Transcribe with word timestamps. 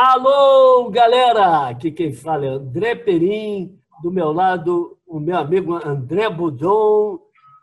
Alô, 0.00 0.88
galera! 0.90 1.66
Aqui 1.66 1.90
quem 1.90 2.12
fala 2.12 2.46
é 2.46 2.50
André 2.50 2.94
Perim, 2.94 3.76
do 4.00 4.12
meu 4.12 4.30
lado, 4.30 4.96
o 5.04 5.18
meu 5.18 5.36
amigo 5.36 5.74
André 5.74 6.30
Budon, 6.30 7.18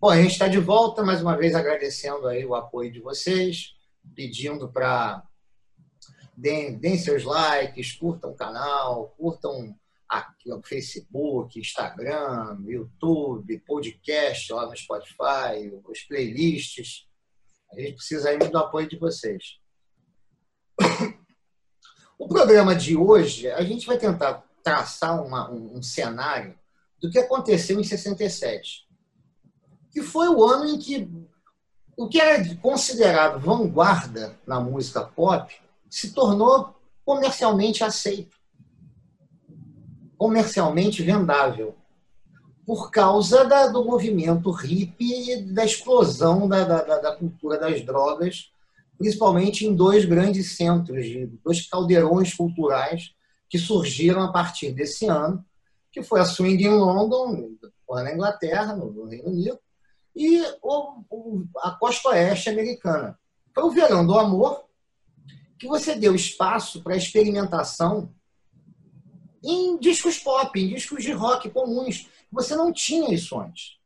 Bom, 0.00 0.10
a 0.10 0.22
gente 0.22 0.30
está 0.30 0.46
de 0.46 0.60
volta, 0.60 1.02
mais 1.02 1.20
uma 1.20 1.36
vez 1.36 1.56
agradecendo 1.56 2.28
aí 2.28 2.46
o 2.46 2.54
apoio 2.54 2.92
de 2.92 3.00
vocês, 3.00 3.74
pedindo 4.14 4.70
para 4.70 5.24
deem, 6.36 6.78
deem, 6.78 6.96
seus 6.96 7.24
likes, 7.24 7.94
curtam 7.94 8.30
o 8.30 8.36
canal, 8.36 9.12
curtam 9.18 9.76
aqui 10.08 10.52
o 10.52 10.62
Facebook, 10.62 11.58
Instagram, 11.58 12.60
YouTube, 12.64 13.58
podcast 13.66 14.52
lá 14.52 14.66
no 14.66 14.76
Spotify, 14.76 15.68
os 15.84 16.02
playlists. 16.02 17.08
A 17.72 17.80
gente 17.80 17.94
precisa 17.94 18.30
aí 18.30 18.38
do 18.38 18.56
apoio 18.56 18.88
de 18.88 18.96
vocês. 18.96 19.58
O 22.16 22.28
programa 22.28 22.76
de 22.76 22.96
hoje, 22.96 23.50
a 23.50 23.62
gente 23.62 23.84
vai 23.84 23.98
tentar 23.98 24.44
traçar 24.62 25.20
uma, 25.24 25.50
um, 25.50 25.78
um 25.78 25.82
cenário 25.82 26.56
do 27.00 27.10
que 27.10 27.18
aconteceu 27.18 27.80
em 27.80 27.84
67 27.84 28.87
que 29.90 30.02
foi 30.02 30.28
o 30.28 30.44
ano 30.44 30.66
em 30.66 30.78
que 30.78 31.08
o 31.96 32.08
que 32.08 32.20
era 32.20 32.54
considerado 32.56 33.40
vanguarda 33.40 34.38
na 34.46 34.60
música 34.60 35.02
pop 35.02 35.52
se 35.90 36.12
tornou 36.12 36.74
comercialmente 37.04 37.82
aceito, 37.82 38.36
comercialmente 40.16 41.02
vendável, 41.02 41.74
por 42.64 42.90
causa 42.90 43.44
da, 43.46 43.66
do 43.68 43.84
movimento 43.84 44.50
hippie 44.50 45.32
e 45.32 45.42
da 45.42 45.64
explosão 45.64 46.46
da, 46.46 46.64
da, 46.64 46.98
da, 46.98 47.16
cultura 47.16 47.58
das 47.58 47.80
drogas, 47.82 48.52
principalmente 48.98 49.66
em 49.66 49.74
dois 49.74 50.04
grandes 50.04 50.54
centros, 50.54 51.06
dois 51.42 51.66
caldeirões 51.66 52.34
culturais 52.34 53.14
que 53.48 53.58
surgiram 53.58 54.22
a 54.22 54.30
partir 54.30 54.70
desse 54.72 55.06
ano, 55.06 55.42
que 55.90 56.02
foi 56.02 56.20
a 56.20 56.26
Swing 56.26 56.62
em 56.62 56.76
London, 56.76 57.52
na 57.88 58.12
Inglaterra, 58.12 58.76
no 58.76 59.06
Reino 59.06 59.30
Unido, 59.30 59.58
e 60.14 60.40
o, 60.62 61.04
o, 61.10 61.44
a 61.58 61.72
costa 61.72 62.10
oeste 62.10 62.50
americana. 62.50 63.18
Foi 63.54 63.64
o 63.64 63.70
verão 63.70 64.06
do 64.06 64.18
amor 64.18 64.64
que 65.58 65.66
você 65.66 65.94
deu 65.94 66.14
espaço 66.14 66.82
para 66.82 66.96
experimentação 66.96 68.12
em 69.42 69.78
discos 69.78 70.18
pop, 70.18 70.60
em 70.60 70.74
discos 70.74 71.02
de 71.02 71.12
rock 71.12 71.50
comuns. 71.50 72.08
Você 72.30 72.54
não 72.54 72.72
tinha 72.72 73.12
isso 73.12 73.38
antes. 73.38 73.78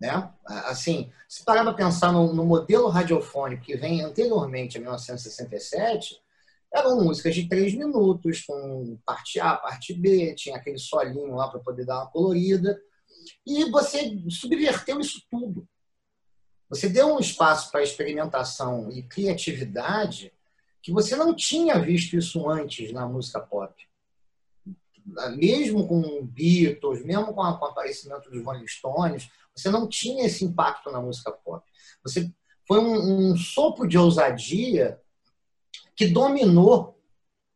Né? 0.00 0.30
Assim, 0.44 1.10
se 1.28 1.42
parar 1.44 1.64
para 1.64 1.72
pensar 1.72 2.12
no, 2.12 2.32
no, 2.32 2.44
modelo 2.44 2.88
radiofônico 2.88 3.64
que 3.64 3.76
vem 3.76 4.02
anteriormente 4.02 4.76
a 4.76 4.80
1967, 4.80 6.20
eram 6.72 7.02
músicas 7.02 7.34
de 7.34 7.48
três 7.48 7.74
minutos, 7.74 8.42
com 8.42 8.98
parte 9.06 9.40
A, 9.40 9.56
parte 9.56 9.94
B, 9.94 10.34
tinha 10.34 10.56
aquele 10.56 10.78
solinho 10.78 11.34
lá 11.34 11.48
para 11.48 11.60
poder 11.60 11.86
dar 11.86 12.00
uma 12.00 12.10
colorida. 12.10 12.78
E 13.46 13.70
você 13.70 14.18
subverteu 14.28 15.00
isso 15.00 15.22
tudo. 15.30 15.68
Você 16.68 16.88
deu 16.88 17.14
um 17.14 17.20
espaço 17.20 17.70
para 17.70 17.82
experimentação 17.82 18.90
e 18.90 19.02
criatividade 19.02 20.32
que 20.82 20.92
você 20.92 21.16
não 21.16 21.34
tinha 21.34 21.78
visto 21.78 22.16
isso 22.16 22.48
antes 22.48 22.92
na 22.92 23.06
música 23.06 23.40
pop. 23.40 23.74
Mesmo 25.36 25.86
com 25.86 26.24
Beatles, 26.26 27.04
mesmo 27.04 27.32
com, 27.32 27.40
o 27.40 27.44
aparecimento 27.44 28.28
dos 28.30 28.44
Rolling 28.44 28.66
Stones, 28.66 29.28
você 29.54 29.70
não 29.70 29.88
tinha 29.88 30.26
esse 30.26 30.44
impacto 30.44 30.90
na 30.90 31.00
música 31.00 31.30
pop. 31.30 31.64
Você 32.02 32.32
foi 32.66 32.80
um, 32.80 33.30
um 33.30 33.36
sopro 33.36 33.86
de 33.86 33.96
ousadia 33.96 35.00
que 35.94 36.08
dominou 36.08 37.00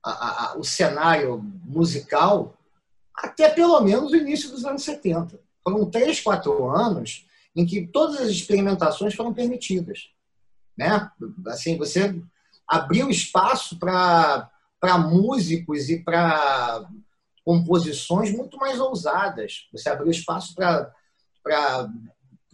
a, 0.03 0.53
a, 0.53 0.59
o 0.59 0.64
cenário 0.64 1.38
musical 1.64 2.56
até 3.14 3.50
pelo 3.50 3.80
menos 3.80 4.12
o 4.12 4.16
início 4.16 4.50
dos 4.50 4.64
anos 4.64 4.82
70 4.82 5.38
foram 5.62 5.91
três, 5.91 6.21
quatro 6.21 6.69
anos 6.69 7.26
em 7.54 7.66
que 7.66 7.87
todas 7.87 8.21
as 8.21 8.28
experimentações 8.28 9.15
foram 9.15 9.34
permitidas. 9.34 10.10
Né? 10.76 11.10
Assim, 11.48 11.76
você 11.76 12.21
abriu 12.66 13.10
espaço 13.10 13.78
para 13.78 14.98
músicos 14.98 15.91
e 15.91 16.03
para 16.03 16.88
composições 17.44 18.32
muito 18.32 18.56
mais 18.56 18.78
ousadas. 18.78 19.69
Você 19.72 19.88
abriu 19.88 20.10
espaço 20.10 20.54
para 20.54 20.93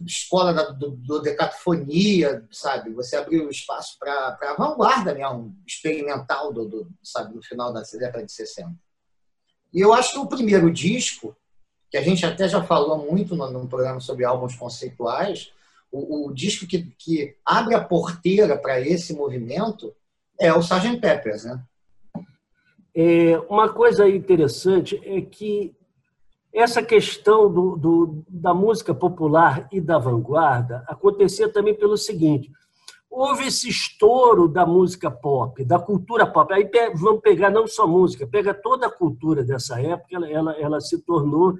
escola 0.05 0.53
da, 0.53 0.63
do, 0.69 0.91
do, 0.91 1.21
decatofonia, 1.21 2.47
sabe? 2.51 2.91
Você 2.93 3.15
abriu 3.15 3.49
espaço 3.49 3.97
para 3.99 4.37
a 4.41 4.55
vanguarda 4.55 5.13
mesmo, 5.13 5.55
experimental 5.65 6.53
do, 6.53 6.67
do, 6.67 6.87
sabe, 7.03 7.35
no 7.35 7.41
final 7.41 7.73
da 7.73 7.81
década 7.81 8.25
de 8.25 8.31
60. 8.31 8.75
E 9.73 9.79
eu 9.79 9.93
acho 9.93 10.13
que 10.13 10.19
o 10.19 10.27
primeiro 10.27 10.71
disco 10.71 11.35
que 11.89 11.97
a 11.97 12.01
gente 12.01 12.25
até 12.25 12.47
já 12.47 12.61
falou 12.63 13.09
muito 13.09 13.35
no, 13.35 13.49
no 13.49 13.67
programa 13.67 13.99
sobre 13.99 14.25
álbuns 14.25 14.55
conceituais, 14.55 15.51
o, 15.91 16.27
o 16.27 16.33
disco 16.33 16.67
que, 16.67 16.83
que, 16.97 17.35
abre 17.45 17.75
a 17.75 17.83
porteira 17.83 18.57
para 18.57 18.79
esse 18.79 19.13
movimento 19.13 19.93
é 20.39 20.53
o 20.53 20.59
Sgt. 20.59 20.97
Peppers, 20.99 21.45
né? 21.45 21.63
É, 22.93 23.37
uma 23.49 23.69
coisa 23.69 24.09
interessante 24.09 24.99
é 25.05 25.21
que 25.21 25.75
essa 26.53 26.81
questão 26.81 27.51
do, 27.51 27.77
do, 27.77 28.23
da 28.27 28.53
música 28.53 28.93
popular 28.93 29.67
e 29.71 29.79
da 29.79 29.99
vanguarda 29.99 30.83
acontecia 30.87 31.47
também 31.47 31.75
pelo 31.75 31.95
seguinte: 31.95 32.51
houve 33.09 33.47
esse 33.47 33.69
estouro 33.69 34.47
da 34.47 34.65
música 34.65 35.11
pop, 35.11 35.63
da 35.63 35.77
cultura 35.79 36.25
pop. 36.25 36.51
Aí 36.51 36.69
vamos 36.95 37.21
pegar 37.21 37.51
não 37.51 37.67
só 37.67 37.87
música, 37.87 38.27
pega 38.27 38.53
toda 38.53 38.87
a 38.87 38.91
cultura 38.91 39.43
dessa 39.43 39.79
época, 39.79 40.15
ela, 40.15 40.29
ela, 40.29 40.51
ela 40.59 40.81
se 40.81 40.97
tornou 40.99 41.57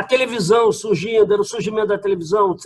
a 0.00 0.04
televisão 0.04 0.72
surgindo, 0.72 1.32
era 1.32 1.42
o 1.42 1.44
surgimento 1.44 1.88
da 1.88 1.98
televisão, 1.98 2.56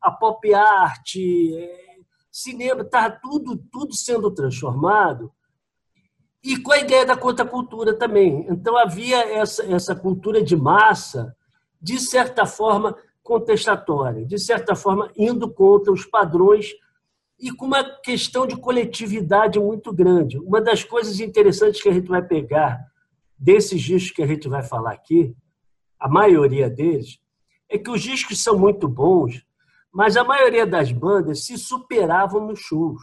a, 0.00 0.10
pop 0.10 0.52
art, 0.52 1.16
é, 1.16 1.98
cinema, 2.30 2.82
estava 2.82 3.10
tudo, 3.22 3.56
tudo 3.70 3.94
sendo 3.94 4.30
transformado 4.30 5.32
e 6.42 6.58
com 6.58 6.72
a 6.72 6.78
ideia 6.78 7.06
da 7.06 7.16
contracultura 7.16 7.94
também. 7.94 8.44
Então 8.50 8.76
havia 8.76 9.18
essa, 9.32 9.64
essa 9.72 9.94
cultura 9.94 10.42
de 10.42 10.56
massa, 10.56 11.34
de 11.80 11.98
certa 11.98 12.44
forma 12.44 12.96
contestatória, 13.22 14.26
de 14.26 14.38
certa 14.38 14.74
forma 14.74 15.10
indo 15.16 15.48
contra 15.48 15.92
os 15.92 16.04
padrões 16.04 16.72
e 17.38 17.50
com 17.50 17.66
uma 17.66 17.82
questão 18.00 18.46
de 18.46 18.56
coletividade 18.56 19.58
muito 19.58 19.92
grande. 19.92 20.38
Uma 20.38 20.60
das 20.60 20.84
coisas 20.84 21.20
interessantes 21.20 21.82
que 21.82 21.88
a 21.88 21.92
gente 21.92 22.08
vai 22.08 22.22
pegar 22.22 22.84
desses 23.38 23.80
discos 23.80 24.10
que 24.10 24.22
a 24.22 24.26
gente 24.26 24.48
vai 24.48 24.62
falar 24.62 24.92
aqui 24.92 25.34
a 26.04 26.08
maioria 26.08 26.68
deles, 26.68 27.18
é 27.66 27.78
que 27.78 27.90
os 27.90 28.02
discos 28.02 28.42
são 28.42 28.58
muito 28.58 28.86
bons, 28.86 29.42
mas 29.90 30.18
a 30.18 30.22
maioria 30.22 30.66
das 30.66 30.92
bandas 30.92 31.46
se 31.46 31.56
superavam 31.56 32.46
nos 32.46 32.60
shows. 32.60 33.00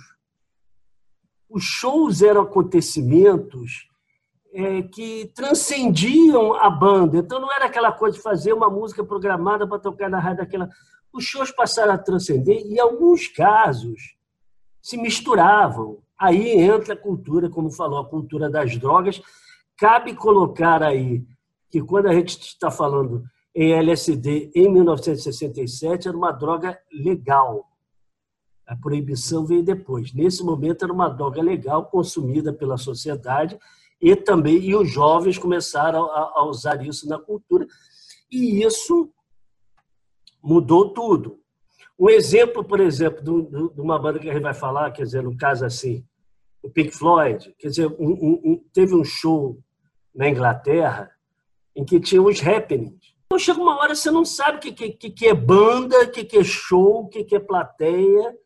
Os 1.49 1.63
shows 1.63 2.21
eram 2.21 2.41
acontecimentos 2.41 3.89
é, 4.53 4.83
que 4.83 5.31
transcendiam 5.33 6.53
a 6.53 6.69
banda. 6.69 7.17
Então 7.17 7.39
não 7.39 7.51
era 7.51 7.65
aquela 7.65 7.91
coisa 7.91 8.17
de 8.17 8.21
fazer 8.21 8.53
uma 8.53 8.69
música 8.69 9.03
programada 9.03 9.67
para 9.67 9.79
tocar 9.79 10.07
na 10.07 10.19
rádio 10.19 10.43
daquela. 10.43 10.69
Os 11.11 11.23
shows 11.23 11.49
passaram 11.49 11.93
a 11.93 11.97
transcender 11.97 12.57
e, 12.57 12.75
em 12.75 12.79
alguns 12.79 13.27
casos, 13.27 14.15
se 14.79 14.95
misturavam. 14.95 16.03
Aí 16.19 16.51
entra 16.51 16.93
a 16.93 16.97
cultura, 16.97 17.49
como 17.49 17.71
falou, 17.71 17.97
a 17.97 18.07
cultura 18.07 18.47
das 18.47 18.77
drogas, 18.77 19.19
cabe 19.75 20.13
colocar 20.13 20.83
aí 20.83 21.25
que 21.71 21.81
quando 21.81 22.07
a 22.07 22.13
gente 22.13 22.37
está 22.39 22.69
falando 22.69 23.23
em 23.55 23.73
LSD 23.73 24.51
em 24.53 24.69
1967 24.69 26.07
era 26.07 26.17
uma 26.17 26.31
droga 26.31 26.79
legal. 26.91 27.65
A 28.67 28.75
proibição 28.75 29.45
veio 29.45 29.63
depois. 29.63 30.13
Nesse 30.13 30.43
momento 30.43 30.83
era 30.83 30.93
uma 30.93 31.09
droga 31.09 31.41
legal 31.41 31.85
consumida 31.85 32.53
pela 32.53 32.77
sociedade 32.77 33.57
e 34.01 34.15
também 34.15 34.57
e 34.57 34.75
os 34.75 34.89
jovens 34.89 35.37
começaram 35.37 36.05
a, 36.05 36.33
a 36.35 36.45
usar 36.45 36.85
isso 36.85 37.07
na 37.07 37.19
cultura 37.19 37.65
e 38.29 38.63
isso 38.63 39.09
mudou 40.43 40.93
tudo. 40.93 41.39
Um 41.99 42.09
exemplo, 42.09 42.63
por 42.63 42.79
exemplo, 42.79 43.21
de 43.73 43.79
uma 43.79 43.99
banda 43.99 44.17
que 44.17 44.29
a 44.29 44.33
gente 44.33 44.41
vai 44.41 44.53
falar, 44.53 44.91
quer 44.91 45.03
dizer, 45.03 45.21
no 45.21 45.37
caso 45.37 45.65
assim, 45.65 46.03
o 46.63 46.69
Pink 46.69 46.91
Floyd, 46.91 47.53
quer 47.59 47.67
dizer, 47.67 47.87
um, 47.99 48.11
um, 48.11 48.63
teve 48.73 48.95
um 48.95 49.03
show 49.03 49.59
na 50.13 50.27
Inglaterra 50.27 51.11
em 51.75 51.85
que 51.85 51.99
tinha 51.99 52.21
os 52.21 52.41
happenings. 52.41 53.11
Então 53.25 53.39
chega 53.39 53.61
uma 53.61 53.77
hora 53.77 53.95
você 53.95 54.11
não 54.11 54.25
sabe 54.25 54.57
o 54.57 54.59
que, 54.59 54.91
que, 54.91 55.09
que 55.09 55.27
é 55.27 55.33
banda, 55.33 56.03
o 56.03 56.11
que, 56.11 56.25
que 56.25 56.37
é 56.37 56.43
show, 56.43 57.03
o 57.03 57.07
que, 57.07 57.23
que 57.23 57.35
é 57.35 57.39
plateia. 57.39 58.37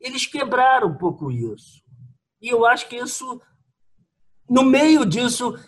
Eles 0.00 0.24
quebraram 0.24 0.88
um 0.88 0.96
pouco 0.96 1.32
isso. 1.32 1.82
E 2.40 2.48
eu 2.48 2.64
acho 2.64 2.88
que 2.88 2.94
isso, 2.94 3.40
no 4.48 4.62
meio 4.62 5.04
disso, 5.04 5.58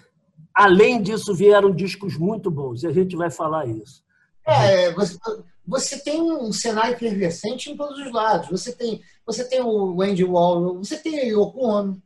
além 0.54 1.02
disso, 1.02 1.34
vieram 1.34 1.74
discos 1.74 2.16
muito 2.16 2.50
bons. 2.50 2.82
E 2.82 2.86
a 2.86 2.92
gente 2.92 3.16
vai 3.16 3.30
falar 3.30 3.66
isso. 3.66 4.04
É, 4.44 4.92
você, 4.92 5.18
você 5.66 5.98
tem 5.98 6.22
um 6.22 6.52
cenário 6.52 6.94
efervescente 6.94 7.68
em 7.68 7.76
todos 7.76 7.98
os 7.98 8.12
lados. 8.12 8.48
Você 8.48 8.72
tem, 8.72 9.02
você 9.26 9.42
tem 9.48 9.60
o 9.60 10.00
Andy 10.00 10.22
Warhol, 10.22 10.78
você 10.78 10.98
tem 10.98 11.18
a 11.18 11.24
Yoko 11.24 11.66
Ono 11.66 12.00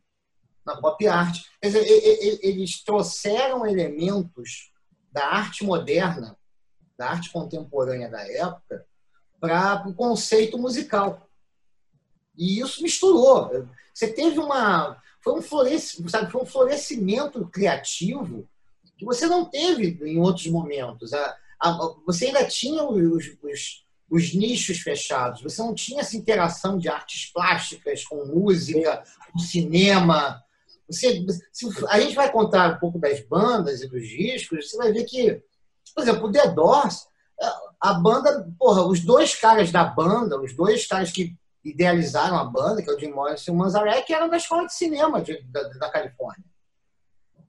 na 0.65 0.81
pop 0.81 1.07
art. 1.07 1.37
Dizer, 1.61 1.85
eles 2.41 2.83
trouxeram 2.83 3.63
elementos 3.67 4.70
da 5.11 5.27
arte 5.27 5.63
moderna, 5.63 6.37
da 6.97 7.09
arte 7.09 7.31
contemporânea 7.31 8.09
da 8.09 8.21
época, 8.27 8.85
para 9.39 9.87
o 9.87 9.93
conceito 9.93 10.57
musical. 10.57 11.27
E 12.37 12.59
isso 12.59 12.81
misturou. 12.81 13.67
Você 13.93 14.11
teve 14.13 14.39
uma. 14.39 15.01
Foi 15.23 15.33
um, 15.33 15.41
florescimento, 15.41 16.11
sabe, 16.11 16.31
foi 16.31 16.41
um 16.41 16.45
florescimento 16.45 17.47
criativo 17.47 18.47
que 18.97 19.05
você 19.05 19.27
não 19.27 19.45
teve 19.45 19.99
em 20.03 20.19
outros 20.19 20.47
momentos. 20.47 21.11
A, 21.13 21.37
você 22.05 22.27
ainda 22.27 22.45
tinha 22.47 22.83
os, 22.83 23.25
os, 23.43 23.85
os, 24.09 24.33
nichos 24.33 24.79
fechados, 24.79 25.41
você 25.41 25.61
não 25.61 25.75
tinha 25.75 26.01
essa 26.01 26.17
interação 26.17 26.77
de 26.77 26.89
artes 26.89 27.31
plásticas 27.31 28.03
com 28.03 28.25
música, 28.25 29.03
com 29.31 29.39
cinema. 29.39 30.43
Você, 30.91 31.25
a 31.89 31.99
gente 31.99 32.15
vai 32.15 32.31
contar 32.31 32.75
um 32.75 32.79
pouco 32.79 32.99
das 32.99 33.19
bandas 33.21 33.81
e 33.81 33.87
dos 33.87 34.07
discos, 34.07 34.69
você 34.69 34.77
vai 34.77 34.91
ver 34.91 35.05
que, 35.05 35.41
por 35.95 36.03
exemplo, 36.03 36.27
o 36.27 36.31
The 36.31 36.49
Doors, 36.49 37.07
a 37.79 37.93
banda, 37.93 38.47
porra, 38.59 38.85
os 38.85 38.99
dois 38.99 39.35
caras 39.35 39.71
da 39.71 39.83
banda, 39.83 40.39
os 40.39 40.55
dois 40.55 40.85
caras 40.85 41.11
que 41.11 41.35
idealizaram 41.63 42.37
a 42.37 42.43
banda, 42.43 42.81
que 42.81 42.89
é 42.89 42.93
o 42.93 42.99
Jim 42.99 43.11
Morrison 43.11 43.51
e 43.51 43.55
o 43.55 43.57
Manzarek, 43.57 44.11
eram 44.13 44.29
da 44.29 44.37
escola 44.37 44.65
de 44.65 44.73
cinema 44.73 45.21
de, 45.21 45.41
da, 45.43 45.61
da 45.63 45.89
Califórnia. 45.89 46.45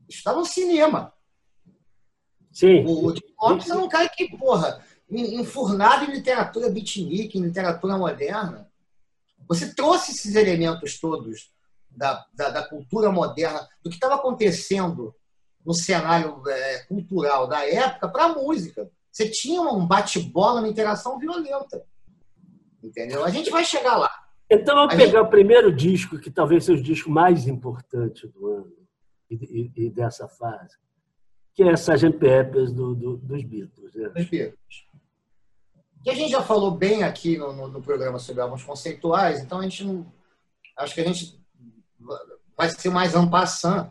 Estavam 0.09 0.41
no 0.41 0.47
cinema. 0.47 1.13
Sim. 2.53 2.85
O 2.87 3.15
Jim 3.15 3.35
Morrison 3.41 3.75
é 3.75 3.79
um 3.79 3.89
cara 3.89 4.09
que, 4.09 4.37
porra, 4.37 4.83
enfurnado 5.11 6.05
em 6.05 6.15
literatura 6.15 6.71
beatnik, 6.71 7.37
em 7.37 7.43
literatura 7.43 7.97
moderna. 7.97 8.71
Você 9.49 9.75
trouxe 9.75 10.13
esses 10.13 10.35
elementos 10.35 10.99
todos 10.99 11.51
da, 11.97 12.25
da, 12.35 12.51
da 12.51 12.69
cultura 12.69 13.11
moderna, 13.11 13.69
do 13.83 13.91
que 13.91 13.97
estava 13.97 14.17
acontecendo 14.17 15.15
no 15.65 15.75
cenário 15.75 16.43
é, 16.49 16.79
cultural 16.87 17.47
da 17.47 17.67
época 17.67 18.09
para 18.09 18.25
a 18.25 18.35
música. 18.35 18.91
Você 19.11 19.29
tinha 19.29 19.61
um 19.61 19.87
bate-bola, 19.87 20.61
uma 20.61 20.69
interação 20.69 21.19
violenta. 21.19 21.85
Entendeu? 22.83 23.25
A 23.25 23.31
gente 23.31 23.51
vai 23.51 23.65
chegar 23.65 23.97
lá. 23.97 24.11
Então, 24.51 24.75
vamos 24.75 24.95
a 24.95 24.97
pegar 24.97 25.21
gente... 25.21 25.27
o 25.27 25.31
primeiro 25.31 25.75
disco, 25.75 26.19
que 26.19 26.31
talvez 26.31 26.65
seja 26.65 26.81
o 26.81 26.85
disco 26.85 27.11
mais 27.11 27.47
importante 27.47 28.27
do 28.27 28.47
ano 28.49 28.73
e, 29.31 29.35
e, 29.35 29.87
e 29.87 29.91
dessa 29.91 30.29
fase, 30.29 30.77
que 31.55 31.63
é 31.63 31.73
Sgt. 31.73 32.19
Peppers 32.19 32.73
do, 32.73 32.95
do, 32.95 33.17
dos 33.17 33.45
Beatles. 33.45 33.95
Né? 33.95 34.09
Dos 34.09 34.27
Beatles. 34.27 34.87
Que 36.03 36.11
a 36.11 36.15
gente 36.15 36.33
já 36.33 36.43
falou 36.43 36.73
bem 36.73 37.05
aqui 37.05 37.39
no, 37.39 37.53
no, 37.53 37.69
no, 37.69 37.83
programa 37.83 38.19
sobre 38.19 38.43
álbuns 38.43 38.65
conceituais, 38.65 39.41
então 39.41 39.61
a 39.61 39.63
gente 39.63 39.85
não. 39.85 40.13
Acho 40.77 40.95
que 40.95 41.01
a 41.01 41.05
gente 41.05 41.42
vai 42.57 42.71
ser 42.71 42.91
mais 42.91 43.15
ampassant, 43.15 43.91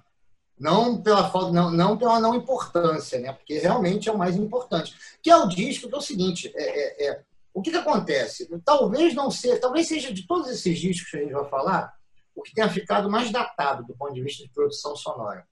não 0.59 1.01
pela 1.01 1.29
falta, 1.29 1.51
não, 1.51 1.71
não 1.71 1.97
pela 1.97 2.19
não 2.19 2.35
importância, 2.35 3.19
né? 3.19 3.33
Porque 3.33 3.57
realmente 3.57 4.07
é 4.07 4.11
o 4.11 4.17
mais 4.17 4.35
importante. 4.35 4.95
Que 5.21 5.29
é 5.29 5.37
o 5.37 5.47
disco, 5.47 5.87
que 5.87 5.95
é 5.95 5.97
o 5.97 6.01
seguinte: 6.01 6.51
é, 6.55 6.63
é, 6.63 7.07
é 7.07 7.23
o 7.53 7.61
que, 7.61 7.71
que 7.71 7.77
acontece? 7.77 8.47
Talvez 8.63 9.13
não 9.13 9.31
seja, 9.31 9.59
talvez 9.59 9.87
seja 9.87 10.13
de 10.13 10.25
todos 10.25 10.49
esses 10.49 10.79
discos 10.79 11.09
que 11.09 11.17
a 11.17 11.21
gente 11.21 11.33
vai 11.33 11.49
falar, 11.49 11.93
o 12.35 12.41
que 12.41 12.53
tenha 12.53 12.69
ficado 12.69 13.09
mais 13.09 13.31
datado 13.31 13.85
do 13.85 13.95
ponto 13.95 14.13
de 14.13 14.21
vista 14.21 14.43
de 14.43 14.49
produção 14.49 14.95
sonora 14.95 15.45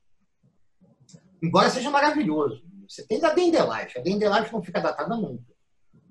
embora 1.42 1.70
seja 1.70 1.90
maravilhoso. 1.90 2.64
Você 2.88 3.06
tem 3.06 3.20
da 3.20 3.34
Dendelife. 3.34 3.98
A 3.98 4.02
Dendelife 4.02 4.52
não 4.52 4.62
fica 4.62 4.82
datada 4.82 5.16
nunca. 5.16 5.44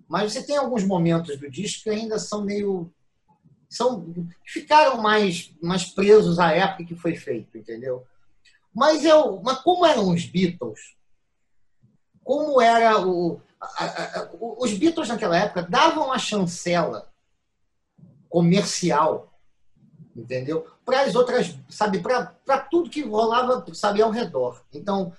Mas 0.09 0.33
você 0.33 0.43
tem 0.43 0.57
alguns 0.57 0.85
momentos 0.85 1.39
do 1.39 1.51
disco 1.51 1.85
que 1.85 1.91
ainda 1.91 2.19
são 2.19 2.45
meio. 2.45 2.93
São, 3.69 4.15
ficaram 4.45 5.03
mais, 5.03 5.53
mais 5.63 5.85
presos 5.85 6.39
à 6.39 6.53
época 6.53 6.85
que 6.85 6.95
foi 6.95 7.17
feito, 7.17 7.57
entendeu? 7.57 8.07
Mas, 8.75 9.05
eu, 9.05 9.41
mas 9.43 9.59
como 9.59 9.85
eram 9.85 10.11
os 10.11 10.25
Beatles, 10.25 10.97
como 12.25 12.61
era 12.61 13.07
o. 13.07 13.41
A, 13.61 13.85
a, 13.85 14.21
a, 14.21 14.31
os 14.41 14.73
Beatles 14.73 15.09
naquela 15.09 15.37
época 15.37 15.63
davam 15.63 16.13
a 16.13 16.19
chancela 16.19 17.11
comercial, 18.29 19.33
entendeu? 20.15 20.67
para 20.89 21.03
as 21.03 21.15
outras, 21.15 21.55
sabe, 21.69 22.01
para 22.01 22.59
tudo 22.71 22.89
que 22.89 23.03
rolava, 23.03 23.63
sabe, 23.75 24.01
ao 24.01 24.11
redor. 24.11 24.65
Então, 24.73 25.13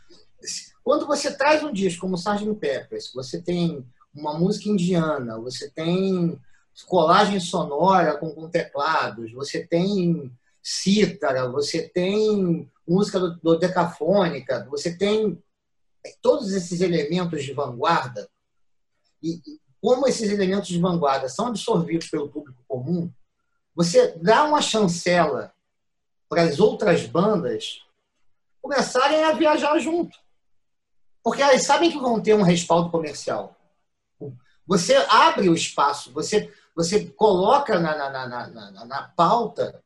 quando 0.83 1.05
você 1.05 1.31
traz 1.31 1.63
um 1.63 1.71
disco 1.71 2.01
como 2.01 2.15
Sgt. 2.15 2.55
Peppers, 2.55 3.11
você 3.13 3.39
tem 3.39 3.85
uma 4.11 4.33
música 4.33 4.67
indiana, 4.67 5.37
você 5.37 5.69
tem 5.69 6.41
colagem 6.85 7.39
sonora 7.39 8.17
com, 8.17 8.29
com 8.31 8.49
teclados, 8.49 9.31
você 9.31 9.65
tem 9.65 10.31
cítara, 10.61 11.49
você 11.49 11.87
tem 11.87 12.69
música 12.87 13.19
do, 13.19 13.35
do 13.37 13.57
decafônica, 13.57 14.67
você 14.69 14.95
tem 14.95 15.41
todos 16.21 16.53
esses 16.53 16.81
elementos 16.81 17.43
de 17.43 17.53
vanguarda 17.53 18.29
e 19.21 19.41
como 19.81 20.07
esses 20.07 20.29
elementos 20.29 20.67
de 20.67 20.79
vanguarda 20.79 21.29
são 21.29 21.47
absorvidos 21.47 22.09
pelo 22.09 22.29
público 22.29 22.63
comum, 22.67 23.11
você 23.75 24.17
dá 24.17 24.43
uma 24.43 24.61
chancela 24.61 25.53
para 26.27 26.43
as 26.43 26.59
outras 26.59 27.05
bandas 27.05 27.81
começarem 28.61 29.23
a 29.23 29.31
viajar 29.31 29.79
junto. 29.79 30.17
Porque 31.23 31.41
elas 31.41 31.63
sabem 31.63 31.91
que 31.91 31.97
vão 31.97 32.21
ter 32.21 32.33
um 32.33 32.41
respaldo 32.41 32.89
comercial. 32.89 33.55
Você 34.67 34.95
abre 35.09 35.49
o 35.49 35.55
espaço, 35.55 36.11
você, 36.11 36.53
você 36.75 37.05
coloca 37.05 37.79
na, 37.79 37.95
na, 37.95 38.27
na, 38.27 38.47
na, 38.47 38.85
na 38.85 39.03
pauta 39.09 39.83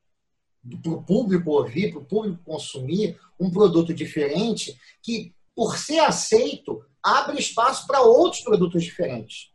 para 0.81 0.91
o 0.91 1.03
público 1.03 1.51
ouvir, 1.51 1.91
para 1.91 1.99
o 1.99 2.05
público 2.05 2.43
consumir 2.45 3.19
um 3.39 3.51
produto 3.51 3.93
diferente 3.93 4.79
que, 5.01 5.33
por 5.55 5.77
ser 5.77 5.99
aceito, 5.99 6.85
abre 7.01 7.37
espaço 7.37 7.85
para 7.85 8.01
outros 8.01 8.41
produtos 8.41 8.83
diferentes. 8.83 9.51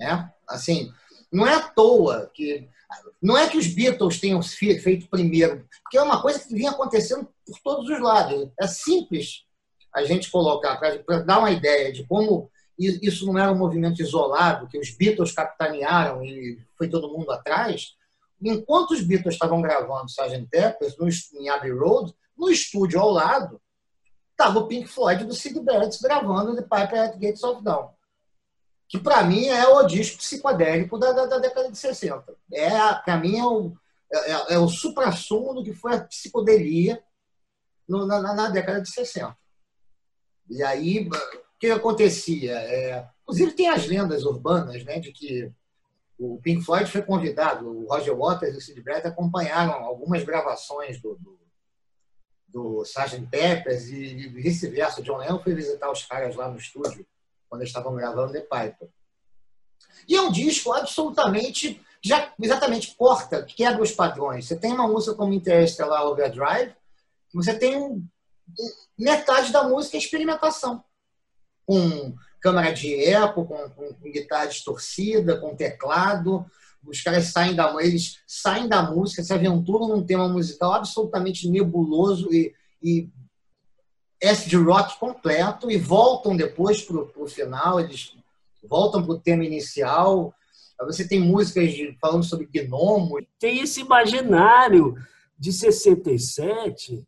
Né? 0.00 0.32
Assim, 0.48 0.92
não 1.30 1.46
é 1.46 1.54
à 1.54 1.68
toa 1.68 2.30
que 2.32 2.68
não 3.20 3.36
é 3.36 3.48
que 3.50 3.58
os 3.58 3.66
Beatles 3.66 4.18
tenham 4.18 4.40
feito 4.42 5.08
primeiro, 5.10 5.68
porque 5.82 5.98
é 5.98 6.02
uma 6.02 6.22
coisa 6.22 6.38
que 6.38 6.54
vinha 6.54 6.70
acontecendo 6.70 7.28
por 7.44 7.58
todos 7.62 7.90
os 7.90 8.00
lados. 8.00 8.50
É 8.58 8.66
simples 8.66 9.44
a 9.94 10.04
gente 10.04 10.30
colocar, 10.30 10.76
para 10.76 11.22
dar 11.22 11.38
uma 11.38 11.50
ideia 11.50 11.92
de 11.92 12.06
como 12.06 12.50
isso 12.78 13.26
não 13.26 13.38
era 13.38 13.50
um 13.50 13.58
movimento 13.58 14.00
isolado, 14.00 14.68
que 14.68 14.78
os 14.78 14.90
Beatles 14.90 15.32
capitanearam 15.32 16.24
e 16.24 16.58
foi 16.76 16.88
todo 16.88 17.12
mundo 17.12 17.30
atrás. 17.32 17.96
Enquanto 18.40 18.92
os 18.92 19.02
Beatles 19.02 19.34
estavam 19.34 19.60
gravando 19.60 20.06
Sgt. 20.06 20.46
Peppers 20.48 20.96
no, 20.96 21.08
em 21.40 21.48
Abbey 21.48 21.72
Road, 21.72 22.14
no 22.36 22.48
estúdio 22.48 23.00
ao 23.00 23.10
lado, 23.10 23.60
estava 24.30 24.60
o 24.60 24.68
Pink 24.68 24.86
Floyd 24.86 25.24
do 25.24 25.34
Sid 25.34 25.58
Barrett 25.60 26.00
gravando 26.00 26.54
The 26.54 26.62
Piper 26.62 27.00
at 27.00 27.18
Gates 27.18 27.42
of 27.42 27.64
Dawn 27.64 27.88
que 28.88 28.98
para 28.98 29.22
mim 29.22 29.46
é 29.46 29.68
o 29.68 29.82
disco 29.84 30.16
psicodélico 30.16 30.98
da, 30.98 31.12
da, 31.12 31.26
da 31.26 31.38
década 31.38 31.70
de 31.70 31.76
60. 31.76 32.34
É, 32.50 32.70
para 33.04 33.18
mim 33.18 33.38
é 33.38 33.44
o, 33.44 33.76
é, 34.10 34.32
é, 34.32 34.54
é 34.54 34.58
o 34.58 34.66
supra-sumo 34.66 35.54
do 35.54 35.62
que 35.62 35.74
foi 35.74 35.94
a 35.94 36.04
psicodelia 36.04 37.02
no, 37.86 38.06
na, 38.06 38.34
na, 38.34 38.48
década 38.48 38.80
de 38.80 38.90
60. 38.90 39.36
E 40.48 40.62
aí, 40.62 41.06
o 41.58 41.60
que 41.60 41.70
acontecia? 41.72 42.52
É, 42.52 43.08
inclusive 43.22 43.52
tem 43.52 43.68
as 43.68 43.84
lendas 43.84 44.22
urbanas 44.24 44.84
né, 44.84 45.00
de 45.00 45.10
que 45.10 45.52
o 46.16 46.40
Pink 46.40 46.64
Floyd 46.64 46.88
foi 46.88 47.02
convidado, 47.02 47.68
o 47.68 47.88
Roger 47.88 48.16
Waters 48.16 48.54
e 48.54 48.58
o 48.58 48.60
Sid 48.60 48.80
Barrett 48.80 49.08
acompanharam 49.08 49.72
algumas 49.84 50.22
gravações 50.22 51.00
do, 51.00 51.16
do, 51.16 51.38
do 52.46 52.82
Sgt. 52.84 53.26
Peppers 53.26 53.88
e 53.88 54.28
vice-versa. 54.28 55.02
John 55.02 55.16
Lennon 55.16 55.42
foi 55.42 55.52
visitar 55.52 55.90
os 55.90 56.04
caras 56.04 56.36
lá 56.36 56.48
no 56.48 56.58
estúdio 56.58 57.04
quando 57.48 57.62
eles 57.62 57.70
estavam 57.70 57.94
gravando 57.96 58.32
The 58.32 58.40
Piper. 58.40 58.88
E 60.06 60.14
é 60.14 60.22
um 60.22 60.30
disco 60.30 60.72
absolutamente, 60.72 61.84
já 62.00 62.32
exatamente 62.40 62.94
corta, 62.94 63.42
quebra 63.42 63.82
os 63.82 63.90
padrões. 63.90 64.46
Você 64.46 64.56
tem 64.56 64.72
uma 64.72 64.86
música 64.86 65.16
como 65.16 65.32
Interstellar 65.32 66.04
Overdrive, 66.06 66.72
você 67.34 67.58
tem 67.58 68.08
metade 68.96 69.52
da 69.52 69.64
música 69.64 69.96
é 69.96 70.00
experimentação. 70.00 70.84
Com 71.68 72.14
câmera 72.40 72.72
de 72.72 73.04
eco, 73.04 73.44
com, 73.44 73.68
com, 73.70 73.94
com 73.94 74.10
guitarra 74.10 74.46
distorcida, 74.46 75.38
com 75.38 75.54
teclado. 75.54 76.46
Os 76.86 77.02
caras 77.02 77.26
saem 77.26 77.54
da, 77.54 77.74
eles 77.82 78.20
saem 78.26 78.66
da 78.66 78.82
música, 78.82 79.22
se 79.22 79.32
aventuram 79.32 79.88
num 79.88 80.06
tema 80.06 80.28
musical 80.28 80.72
absolutamente 80.72 81.48
nebuloso 81.48 82.32
e, 82.32 82.54
e 82.82 83.10
acid 84.22 84.54
rock 84.54 84.98
completo 84.98 85.70
e 85.70 85.76
voltam 85.76 86.34
depois 86.34 86.80
para 86.80 86.96
o 86.96 87.28
final, 87.28 87.78
eles 87.78 88.16
voltam 88.62 89.02
para 89.02 89.12
o 89.12 89.20
tema 89.20 89.44
inicial. 89.44 90.34
Você 90.86 91.06
tem 91.06 91.20
músicas 91.20 91.72
de, 91.72 91.96
falando 92.00 92.24
sobre 92.24 92.46
gnomos. 92.46 93.24
Tem 93.38 93.60
esse 93.60 93.80
imaginário 93.80 94.94
de 95.38 95.52
67 95.52 97.06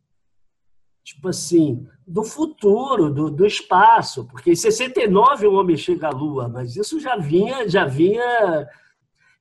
tipo 1.03 1.27
assim, 1.29 1.87
do 2.05 2.23
futuro, 2.23 3.11
do, 3.11 3.29
do 3.29 3.45
espaço, 3.45 4.25
porque 4.27 4.51
em 4.51 4.55
69 4.55 5.47
o 5.47 5.53
homem 5.53 5.77
chega 5.77 6.07
à 6.07 6.11
Lua, 6.11 6.47
mas 6.47 6.75
isso 6.75 6.99
já 6.99 7.17
vinha, 7.17 7.67
já 7.67 7.85
vinha. 7.85 8.67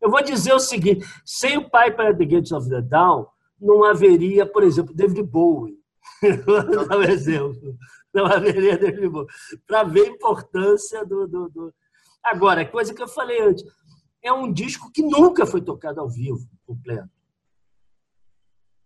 Eu 0.00 0.10
vou 0.10 0.22
dizer 0.22 0.52
o 0.52 0.60
seguinte: 0.60 1.04
sem 1.24 1.58
o 1.58 1.64
Piper 1.64 2.08
at 2.08 2.18
the 2.18 2.24
Gates 2.24 2.52
of 2.52 2.68
the 2.68 2.80
Dawn, 2.80 3.26
não 3.60 3.84
haveria, 3.84 4.46
por 4.46 4.62
exemplo, 4.62 4.94
David 4.94 5.22
Bowie. 5.22 5.78
Vou 6.46 6.86
dar 6.86 6.98
um 6.98 7.02
exemplo. 7.02 7.76
Não 8.12 8.26
haveria 8.26 8.78
David 8.78 9.08
Bowie. 9.08 9.28
Para 9.66 9.84
ver 9.84 10.06
a 10.06 10.10
importância 10.10 11.04
do, 11.04 11.26
do, 11.26 11.48
do. 11.48 11.74
Agora, 12.22 12.64
coisa 12.64 12.94
que 12.94 13.02
eu 13.02 13.08
falei 13.08 13.40
antes, 13.40 13.64
é 14.22 14.32
um 14.32 14.52
disco 14.52 14.90
que 14.92 15.02
nunca 15.02 15.46
foi 15.46 15.60
tocado 15.60 16.00
ao 16.00 16.08
vivo, 16.08 16.46
completo 16.66 17.19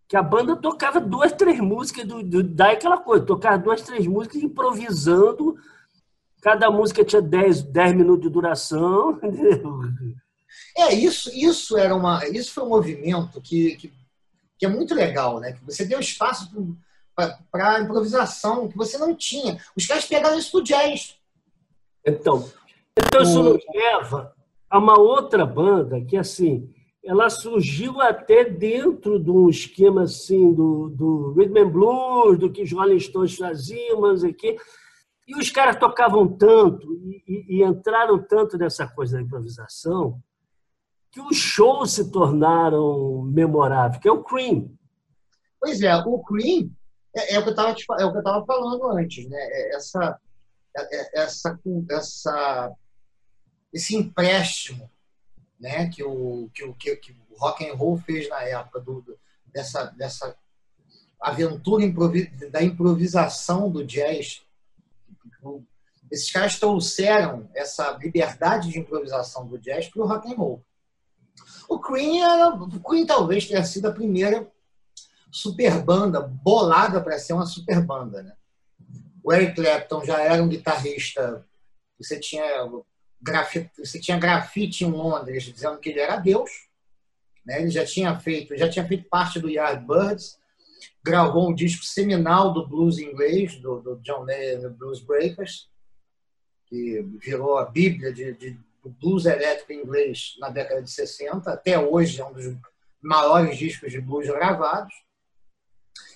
que 0.08 0.16
a 0.16 0.22
banda 0.22 0.56
tocava 0.56 1.00
duas, 1.00 1.32
três 1.32 1.58
músicas, 1.60 2.06
do, 2.06 2.22
do, 2.22 2.42
daí 2.42 2.74
aquela 2.74 2.98
coisa, 2.98 3.24
tocava 3.24 3.58
duas, 3.58 3.82
três 3.82 4.06
músicas 4.06 4.42
improvisando, 4.42 5.56
cada 6.42 6.70
música 6.70 7.04
tinha 7.04 7.22
dez, 7.22 7.62
dez 7.62 7.94
minutos 7.94 8.22
de 8.22 8.30
duração. 8.30 9.18
É, 10.76 10.92
isso, 10.92 11.30
isso 11.32 11.76
era 11.76 11.94
uma. 11.94 12.26
Isso 12.28 12.52
foi 12.52 12.64
um 12.64 12.68
movimento 12.68 13.40
que, 13.40 13.76
que, 13.76 13.92
que 14.58 14.66
é 14.66 14.68
muito 14.68 14.94
legal, 14.94 15.38
né? 15.40 15.52
Que 15.52 15.64
você 15.64 15.84
deu 15.84 16.00
espaço 16.00 16.50
para 17.50 17.80
improvisação, 17.80 18.68
que 18.68 18.76
você 18.76 18.98
não 18.98 19.14
tinha. 19.14 19.58
Os 19.76 19.86
caras 19.86 20.04
pegaram 20.04 20.38
isso 20.38 20.52
do 20.52 20.64
jazz. 20.64 21.16
Então, 22.04 22.48
então 22.96 23.22
isso 23.22 23.42
nos 23.42 23.62
leva 23.72 24.34
a 24.68 24.78
uma 24.78 24.98
outra 24.98 25.46
banda 25.46 26.00
que, 26.00 26.16
assim, 26.16 26.72
ela 27.04 27.28
surgiu 27.28 28.00
até 28.00 28.44
dentro 28.44 29.18
de 29.18 29.30
um 29.30 29.48
esquema 29.48 30.04
assim 30.04 30.52
do, 30.52 30.88
do 30.88 31.32
rhythm 31.32 31.58
and 31.58 31.68
blues, 31.68 32.38
do 32.38 32.50
que 32.50 32.62
os 32.62 32.72
Rolling 32.72 32.98
Stones 32.98 33.36
faziam, 33.36 34.00
mas 34.00 34.24
aqui 34.24 34.56
e 35.26 35.34
os 35.36 35.50
caras 35.50 35.76
tocavam 35.76 36.28
tanto 36.28 36.92
e, 37.26 37.56
e, 37.56 37.62
entraram 37.64 38.22
tanto 38.22 38.58
nessa 38.58 38.86
coisa 38.86 39.16
da 39.16 39.22
improvisação 39.22 40.22
que 41.10 41.20
os 41.20 41.36
shows 41.36 41.92
se 41.92 42.10
tornaram 42.10 43.22
memoráveis, 43.22 44.02
que 44.02 44.08
é 44.08 44.12
o 44.12 44.22
Cream. 44.22 44.70
Pois 45.60 45.80
é, 45.80 45.96
o 45.96 46.22
Cream 46.24 46.70
é, 47.16 47.34
é 47.34 47.38
o 47.38 47.42
que 47.42 47.48
eu 47.48 47.52
estava 47.52 48.42
é 48.42 48.46
falando 48.46 48.90
antes, 48.90 49.28
né? 49.28 49.38
É 49.38 49.76
essa 49.76 50.18
é, 50.76 51.22
essa 51.22 51.58
essa 51.90 52.72
esse 53.72 53.96
empréstimo 53.96 54.90
né, 55.64 55.88
que, 55.88 56.04
o, 56.04 56.50
que, 56.52 56.62
o, 56.62 56.74
que, 56.74 56.94
que 56.96 57.12
o 57.30 57.38
rock 57.38 57.66
and 57.66 57.74
roll 57.74 57.96
fez 57.96 58.28
na 58.28 58.42
época 58.42 58.80
do, 58.80 59.00
do 59.00 59.18
dessa, 59.46 59.84
dessa 59.96 60.36
aventura 61.18 61.82
improvis, 61.82 62.28
da 62.50 62.62
improvisação 62.62 63.70
do 63.70 63.82
jazz. 63.82 64.42
Esses 66.12 66.30
caras 66.30 66.58
trouxeram 66.58 67.48
essa 67.54 67.92
liberdade 67.92 68.68
de 68.68 68.78
improvisação 68.78 69.46
do 69.46 69.58
jazz 69.58 69.88
para 69.88 70.02
o 70.02 70.06
rock 70.06 70.30
and 70.30 70.36
roll. 70.36 70.62
O 71.66 71.80
Queen, 71.80 72.22
era, 72.22 72.50
o 72.50 72.80
Queen 72.82 73.06
talvez 73.06 73.48
tenha 73.48 73.64
sido 73.64 73.88
a 73.88 73.92
primeira 73.92 74.46
super 75.32 75.82
banda 75.82 76.20
bolada 76.20 77.00
para 77.00 77.18
ser 77.18 77.32
uma 77.32 77.46
super 77.46 77.80
banda. 77.80 78.22
Né? 78.22 78.36
O 79.22 79.32
Eric 79.32 79.54
Clapton 79.54 80.04
já 80.04 80.20
era 80.20 80.42
um 80.42 80.48
guitarrista. 80.48 81.42
Você 81.98 82.20
tinha 82.20 82.44
grafite, 83.20 83.70
você 83.78 84.00
tinha 84.00 84.18
grafite 84.18 84.84
em 84.84 84.90
Londres 84.90 85.44
dizendo 85.44 85.78
que 85.78 85.90
ele 85.90 86.00
era 86.00 86.16
Deus. 86.16 86.50
Né? 87.44 87.60
Ele 87.60 87.70
já 87.70 87.84
tinha 87.84 88.18
feito, 88.18 88.56
já 88.56 88.68
tinha 88.68 88.86
feito 88.86 89.08
parte 89.08 89.38
do 89.38 89.48
Yardbirds, 89.48 90.38
gravou 91.02 91.50
um 91.50 91.54
disco 91.54 91.84
seminal 91.84 92.52
do 92.52 92.66
blues 92.66 92.98
inglês, 92.98 93.56
do, 93.56 93.80
do 93.80 93.96
John 93.96 94.24
Mayer 94.24 94.70
Blues 94.70 95.00
Breakers, 95.00 95.68
que 96.66 97.02
virou 97.20 97.58
a 97.58 97.66
bíblia 97.66 98.12
de, 98.12 98.32
de, 98.34 98.50
do 98.82 98.90
blues 98.90 99.26
elétrico 99.26 99.72
inglês 99.72 100.34
na 100.38 100.48
década 100.48 100.82
de 100.82 100.90
60. 100.90 101.50
Até 101.50 101.78
hoje 101.78 102.20
é 102.20 102.24
um 102.24 102.32
dos 102.32 102.56
maiores 103.02 103.58
discos 103.58 103.92
de 103.92 104.00
blues 104.00 104.26
gravados. 104.26 104.94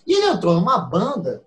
E 0.06 0.14
ele 0.14 0.26
entrou 0.26 0.54
numa 0.54 0.78
banda 0.78 1.46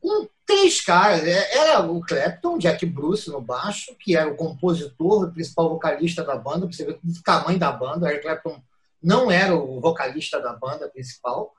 com 0.00 0.28
três 0.46 0.80
caras. 0.80 1.26
É, 1.26 1.56
era 1.56 1.80
o 1.80 2.00
Clapton, 2.00 2.58
Jack 2.58 2.86
Bruce 2.86 3.28
no 3.28 3.40
baixo, 3.40 3.94
que 3.98 4.16
era 4.16 4.30
o 4.30 4.36
compositor, 4.36 5.24
o 5.24 5.32
principal 5.32 5.68
vocalista 5.68 6.22
da 6.22 6.36
banda, 6.36 6.66
para 6.66 6.76
você 6.76 6.84
ver 6.84 7.00
o 7.04 7.22
tamanho 7.22 7.58
da 7.58 7.72
banda. 7.72 8.08
Eric 8.08 8.22
Clapton 8.22 8.62
não 9.02 9.30
era 9.30 9.54
o 9.54 9.80
vocalista 9.80 10.40
da 10.40 10.52
banda 10.52 10.88
principal. 10.88 11.52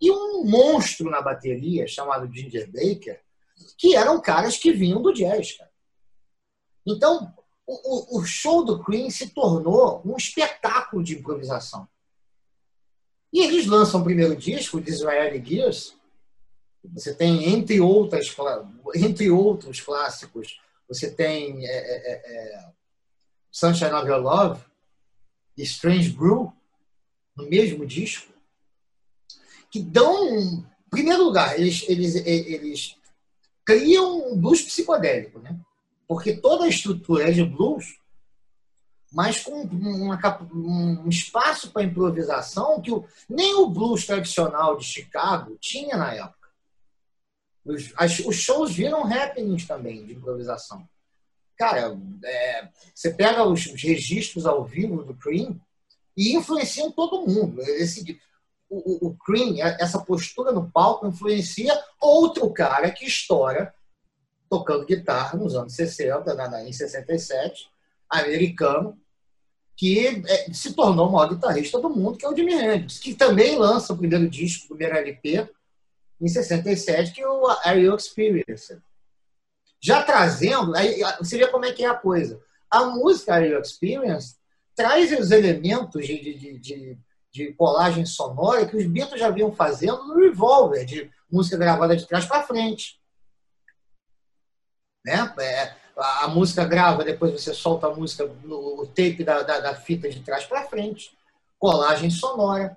E 0.00 0.10
um 0.10 0.44
monstro 0.44 1.08
na 1.08 1.22
bateria, 1.22 1.86
chamado 1.86 2.30
Ginger 2.32 2.70
Baker, 2.70 3.20
que 3.78 3.94
eram 3.94 4.20
caras 4.20 4.58
que 4.58 4.72
vinham 4.72 5.00
do 5.00 5.12
jazz. 5.12 5.56
Cara. 5.56 5.70
Então, 6.84 7.32
o, 7.66 8.18
o 8.18 8.24
show 8.24 8.64
do 8.64 8.84
Queen 8.84 9.08
se 9.10 9.30
tornou 9.30 10.02
um 10.04 10.16
espetáculo 10.16 11.02
de 11.02 11.14
improvisação. 11.14 11.88
E 13.32 13.40
eles 13.40 13.66
lançam 13.66 14.00
o 14.00 14.04
primeiro 14.04 14.36
disco, 14.36 14.80
Disraeli 14.80 15.42
Gears, 15.44 15.96
você 16.92 17.14
tem, 17.14 17.48
entre, 17.48 17.80
outras, 17.80 18.34
entre 18.94 19.30
outros 19.30 19.80
clássicos, 19.80 20.60
você 20.88 21.10
tem 21.10 21.66
é, 21.66 21.70
é, 21.70 22.12
é, 22.12 22.56
é, 22.56 22.72
Sunshine 23.50 23.92
of 23.92 24.06
Your 24.06 24.20
Love 24.20 24.62
e 25.56 25.62
Strange 25.62 26.10
Brew 26.10 26.52
no 27.36 27.48
mesmo 27.48 27.86
disco, 27.86 28.32
que 29.70 29.80
dão, 29.80 30.38
em 30.38 30.64
primeiro 30.90 31.24
lugar, 31.24 31.58
eles, 31.58 31.88
eles, 31.88 32.14
eles 32.14 32.96
criam 33.64 34.32
um 34.32 34.36
blues 34.36 34.62
psicodélico, 34.62 35.40
né? 35.40 35.58
porque 36.06 36.36
toda 36.36 36.64
a 36.64 36.68
estrutura 36.68 37.28
é 37.28 37.32
de 37.32 37.44
blues, 37.44 37.98
mas 39.12 39.42
com 39.42 39.62
uma, 39.62 40.18
um 40.52 41.08
espaço 41.08 41.70
para 41.70 41.84
improvisação 41.84 42.80
que 42.80 42.92
o, 42.92 43.04
nem 43.28 43.54
o 43.54 43.68
blues 43.68 44.06
tradicional 44.06 44.76
de 44.76 44.84
Chicago 44.84 45.56
tinha 45.60 45.96
na 45.96 46.12
época. 46.14 46.43
Os, 47.64 47.92
as, 47.96 48.18
os 48.20 48.36
shows 48.36 48.74
viram 48.74 49.04
happenings 49.04 49.66
também 49.66 50.04
de 50.04 50.12
improvisação. 50.12 50.86
Cara, 51.56 51.96
é, 52.24 52.68
você 52.94 53.12
pega 53.12 53.44
os, 53.44 53.66
os, 53.66 53.82
registros 53.82 54.44
ao 54.44 54.64
vivo 54.64 55.02
do 55.02 55.14
Cream 55.14 55.58
e 56.16 56.36
influenciam 56.36 56.90
todo 56.90 57.26
mundo. 57.26 57.60
Esse, 57.62 58.20
o, 58.68 59.08
o 59.08 59.16
Cream, 59.16 59.56
essa 59.80 60.00
postura 60.00 60.52
no 60.52 60.70
palco, 60.70 61.06
influencia 61.06 61.72
outro 62.00 62.50
cara 62.52 62.90
que 62.90 63.06
estoura 63.06 63.72
tocando 64.48 64.86
guitarra 64.86 65.38
nos 65.38 65.54
anos 65.54 65.74
60, 65.74 66.34
na, 66.34 66.48
na, 66.48 66.68
em 66.68 66.72
67, 66.72 67.68
americano, 68.08 68.98
que 69.76 70.22
é, 70.28 70.52
se 70.52 70.74
tornou 70.74 71.08
o 71.08 71.12
maior 71.12 71.34
guitarrista 71.34 71.80
do 71.80 71.90
mundo, 71.90 72.16
que 72.16 72.24
é 72.24 72.28
o 72.28 72.36
Jimi 72.36 72.54
Hendrix, 72.54 72.98
que 72.98 73.14
também 73.14 73.58
lança 73.58 73.92
o 73.92 73.96
primeiro 73.96 74.28
disco, 74.28 74.66
o 74.66 74.76
primeiro 74.76 74.96
LP, 74.96 75.48
em 76.20 76.28
67, 76.28 77.12
que 77.12 77.20
é 77.20 77.28
o 77.28 77.48
You 77.74 77.94
Experience. 77.96 78.78
Já 79.82 80.02
trazendo, 80.02 80.74
aí 80.74 81.02
você 81.18 81.36
vê 81.36 81.46
como 81.48 81.64
é 81.64 81.72
que 81.72 81.84
é 81.84 81.88
a 81.88 81.94
coisa. 81.94 82.40
A 82.70 82.84
música 82.86 83.40
You 83.40 83.60
Experience 83.60 84.36
traz 84.74 85.12
os 85.18 85.30
elementos 85.30 86.06
de, 86.06 86.18
de, 86.18 86.58
de, 86.58 86.98
de 87.30 87.52
colagem 87.52 88.06
sonora 88.06 88.66
que 88.66 88.76
os 88.76 88.86
Beatles 88.86 89.20
já 89.20 89.30
vinham 89.30 89.52
fazendo 89.52 90.04
no 90.04 90.18
Revolver, 90.18 90.84
de 90.84 91.10
música 91.30 91.56
gravada 91.56 91.96
de 91.96 92.06
trás 92.06 92.24
para 92.24 92.42
frente. 92.42 93.00
Né? 95.04 95.34
É, 95.38 95.74
a 95.96 96.28
música 96.28 96.64
grava, 96.64 97.04
depois 97.04 97.32
você 97.32 97.52
solta 97.52 97.86
a 97.86 97.94
música 97.94 98.26
no 98.42 98.86
tape 98.86 99.22
da, 99.22 99.42
da, 99.42 99.60
da 99.60 99.74
fita 99.74 100.08
de 100.08 100.20
trás 100.20 100.44
para 100.44 100.66
frente. 100.66 101.16
Colagem 101.58 102.10
sonora. 102.10 102.76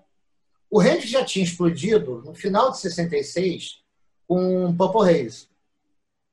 O 0.69 0.81
Hendrix 0.81 1.09
já 1.09 1.23
tinha 1.23 1.45
explodido 1.45 2.21
no 2.23 2.33
final 2.33 2.71
de 2.71 2.79
66 2.79 3.81
com 4.27 4.75
Purple 4.75 5.09
Haze, 5.09 5.47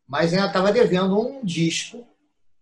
mas 0.07 0.33
ainda 0.33 0.47
estava 0.47 0.73
devendo 0.73 1.19
um 1.19 1.45
disco 1.45 2.07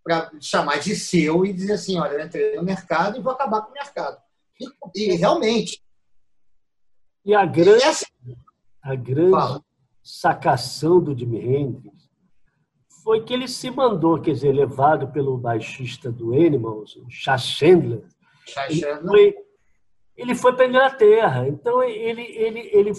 para 0.05 0.31
chamar 0.41 0.79
de 0.79 0.95
seu 0.95 1.47
e 1.47 1.53
dizer 1.53 1.75
assim, 1.75 1.99
olha, 1.99 2.15
eu 2.15 2.27
entrei 2.27 2.57
no 2.57 2.63
mercado 2.63 3.17
e 3.17 3.23
vou 3.23 3.33
acabar 3.33 3.63
com 3.63 3.71
o 3.71 3.75
mercado. 3.75 4.21
E, 4.61 4.69
e 4.95 5.17
realmente. 5.17 5.83
E 7.25 7.35
a 7.35 7.47
grande, 7.47 7.85
essa... 7.85 8.07
a 8.83 8.95
grande 8.95 9.31
Fala. 9.31 9.65
sacação 10.03 11.01
do 11.01 11.17
Jimi 11.17 11.39
Hendrix 11.39 12.03
foi 13.03 13.25
que 13.25 13.33
ele 13.33 13.49
se 13.49 13.71
mandou, 13.71 14.21
quer 14.21 14.33
dizer, 14.33 14.53
levado 14.53 15.09
pelo 15.09 15.37
baixista 15.37 16.11
do 16.11 16.33
Animals, 16.33 16.97
o 16.97 17.09
Chas 17.09 17.43
Chandler. 17.43 18.05
Ele 18.69 18.97
foi, 19.01 19.35
ele 20.17 20.35
foi 20.35 20.55
para 20.55 20.65
a 20.65 20.69
Inglaterra. 20.69 21.49
Então, 21.49 21.83
ele, 21.83 22.23
ele, 22.23 22.61
ele, 22.73 22.93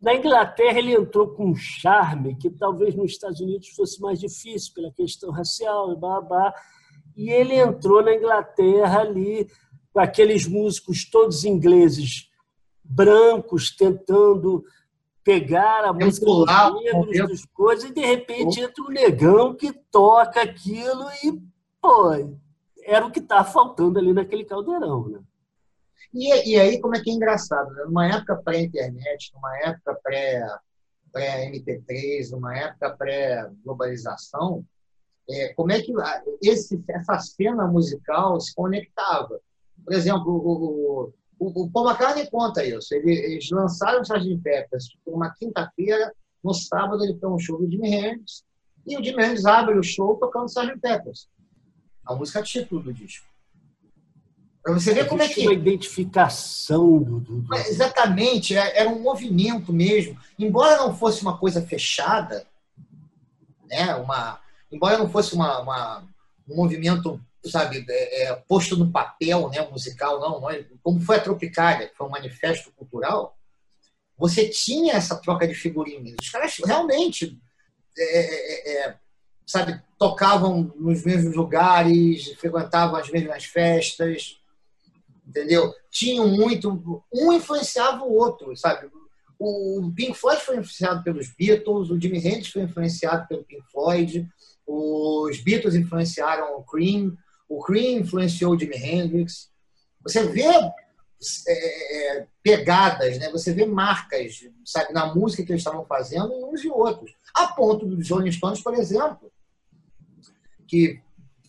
na 0.00 0.14
Inglaterra, 0.14 0.78
ele 0.78 0.94
entrou 0.94 1.28
com 1.28 1.50
um 1.50 1.54
charme 1.54 2.36
que 2.36 2.50
talvez 2.50 2.94
nos 2.94 3.12
Estados 3.12 3.40
Unidos 3.40 3.68
fosse 3.70 4.00
mais 4.00 4.18
difícil 4.18 4.72
pela 4.74 4.92
questão 4.92 5.30
racial 5.30 5.92
e 5.92 5.96
babá. 5.96 6.52
E 7.16 7.30
ele 7.30 7.54
entrou 7.54 8.02
na 8.02 8.14
Inglaterra 8.14 9.00
ali 9.00 9.48
com 9.92 10.00
aqueles 10.00 10.46
músicos 10.46 11.08
todos 11.10 11.44
ingleses, 11.44 12.28
brancos, 12.84 13.74
tentando 13.74 14.64
pegar 15.24 15.84
a 15.84 15.92
música 15.92 16.24
dos 16.24 16.46
negros, 17.04 17.44
coisas, 17.52 17.90
e 17.90 17.92
de 17.92 18.00
repente 18.00 18.60
entra 18.60 18.82
um 18.82 18.88
negão 18.88 19.54
que 19.54 19.72
toca 19.90 20.40
aquilo 20.40 21.04
e, 21.22 21.38
pô, 21.82 22.12
era 22.82 23.04
o 23.04 23.10
que 23.10 23.18
estava 23.18 23.44
tá 23.44 23.50
faltando 23.50 23.98
ali 23.98 24.14
naquele 24.14 24.44
caldeirão, 24.44 25.06
né? 25.08 25.20
E, 26.12 26.52
e 26.52 26.58
aí, 26.58 26.80
como 26.80 26.96
é 26.96 27.00
que 27.00 27.10
é 27.10 27.14
engraçado, 27.14 27.70
né? 27.74 27.84
numa 27.84 28.06
época 28.06 28.36
pré-internet, 28.36 29.32
numa 29.34 29.58
época 29.58 29.98
pré-MP3, 31.12 32.30
numa 32.30 32.56
época 32.56 32.96
pré-globalização, 32.96 34.64
é, 35.30 35.52
como 35.54 35.72
é 35.72 35.82
que 35.82 35.92
esse, 36.42 36.82
essa 36.88 37.18
cena 37.18 37.66
musical 37.66 38.40
se 38.40 38.54
conectava? 38.54 39.40
Por 39.84 39.92
exemplo, 39.92 40.32
o, 40.32 41.12
o, 41.38 41.64
o 41.64 41.70
Paul 41.70 41.90
McCartney 41.90 42.30
conta 42.30 42.64
isso. 42.64 42.94
Ele, 42.94 43.12
eles 43.12 43.50
lançaram 43.50 43.98
o 43.98 44.02
Sgt. 44.02 44.38
Peppers 44.42 44.88
uma 45.06 45.30
quinta-feira, 45.34 46.12
no 46.42 46.54
sábado 46.54 47.04
ele 47.04 47.18
foi 47.18 47.28
um 47.30 47.38
show 47.38 47.58
do 47.58 47.70
Jimi 47.70 47.94
Hendrix, 47.94 48.42
e 48.86 48.96
o 48.96 49.04
Jimi 49.04 49.22
Hendrix 49.22 49.44
abre 49.44 49.78
o 49.78 49.82
show 49.82 50.16
tocando 50.16 50.46
Sgt. 50.46 50.78
Peppers. 50.80 51.28
A 52.06 52.14
música 52.14 52.42
título 52.42 52.82
do 52.82 52.92
disco. 52.92 53.26
Para 54.68 54.78
você 54.78 54.92
ver 54.92 55.08
como 55.08 55.22
é 55.22 55.28
que. 55.28 55.40
uma 55.40 55.54
identificação 55.54 57.02
do. 57.02 57.20
do... 57.20 57.54
Exatamente, 57.54 58.54
é, 58.54 58.80
era 58.80 58.90
um 58.90 59.00
movimento 59.00 59.72
mesmo. 59.72 60.20
Embora 60.38 60.76
não 60.76 60.94
fosse 60.94 61.22
uma 61.22 61.38
coisa 61.38 61.62
fechada, 61.62 62.46
né? 63.66 63.94
uma, 63.94 64.38
embora 64.70 64.98
não 64.98 65.08
fosse 65.08 65.34
uma, 65.34 65.60
uma 65.60 66.04
um 66.46 66.54
movimento 66.54 67.18
sabe, 67.46 67.82
é, 67.88 68.24
é, 68.24 68.34
posto 68.46 68.76
no 68.76 68.92
papel 68.92 69.48
né, 69.48 69.66
musical, 69.70 70.20
não, 70.20 70.38
não, 70.38 70.50
é, 70.50 70.66
como 70.82 71.00
foi 71.00 71.16
a 71.16 71.20
Tropicália, 71.20 71.88
que 71.88 71.96
foi 71.96 72.06
um 72.06 72.10
manifesto 72.10 72.70
cultural, 72.72 73.38
você 74.18 74.50
tinha 74.50 74.96
essa 74.96 75.16
troca 75.16 75.48
de 75.48 75.54
figurinhas. 75.54 76.16
Os 76.20 76.28
caras 76.28 76.54
realmente 76.62 77.40
é, 77.96 78.02
é, 78.04 78.88
é, 78.88 78.96
sabe, 79.46 79.80
tocavam 79.98 80.74
nos 80.76 81.06
mesmos 81.06 81.34
lugares, 81.34 82.34
frequentavam 82.34 82.96
as 82.96 83.08
mesmas 83.08 83.44
festas, 83.46 84.38
entendeu? 85.28 85.74
Tinham 85.90 86.26
muito, 86.26 87.04
um 87.12 87.32
influenciava 87.32 88.02
o 88.02 88.14
outro, 88.14 88.56
sabe? 88.56 88.90
O 89.38 89.92
Pink 89.94 90.14
Floyd 90.14 90.40
foi 90.40 90.56
influenciado 90.56 91.04
pelos 91.04 91.28
Beatles, 91.28 91.90
o 91.90 92.00
Jimi 92.00 92.18
Hendrix 92.18 92.48
foi 92.48 92.62
influenciado 92.62 93.28
pelo 93.28 93.44
Pink 93.44 93.62
Floyd, 93.70 94.28
os 94.66 95.40
Beatles 95.40 95.74
influenciaram 95.74 96.58
o 96.58 96.64
Cream, 96.64 97.16
o 97.48 97.62
Cream 97.62 98.00
influenciou 98.00 98.54
o 98.54 98.58
Jimi 98.58 98.76
Hendrix. 98.76 99.50
Você 100.02 100.26
vê 100.26 100.48
é, 101.48 102.26
pegadas, 102.42 103.18
né? 103.18 103.30
você 103.30 103.52
vê 103.52 103.66
marcas 103.66 104.44
sabe, 104.64 104.92
na 104.92 105.14
música 105.14 105.44
que 105.44 105.52
eles 105.52 105.60
estavam 105.60 105.84
fazendo 105.84 106.32
uns 106.48 106.64
e 106.64 106.68
outros. 106.68 107.12
A 107.34 107.48
ponto 107.48 107.86
dos 107.86 108.10
Rolling 108.10 108.32
Stones, 108.32 108.60
por 108.60 108.74
exemplo, 108.74 109.30
que 110.66 111.00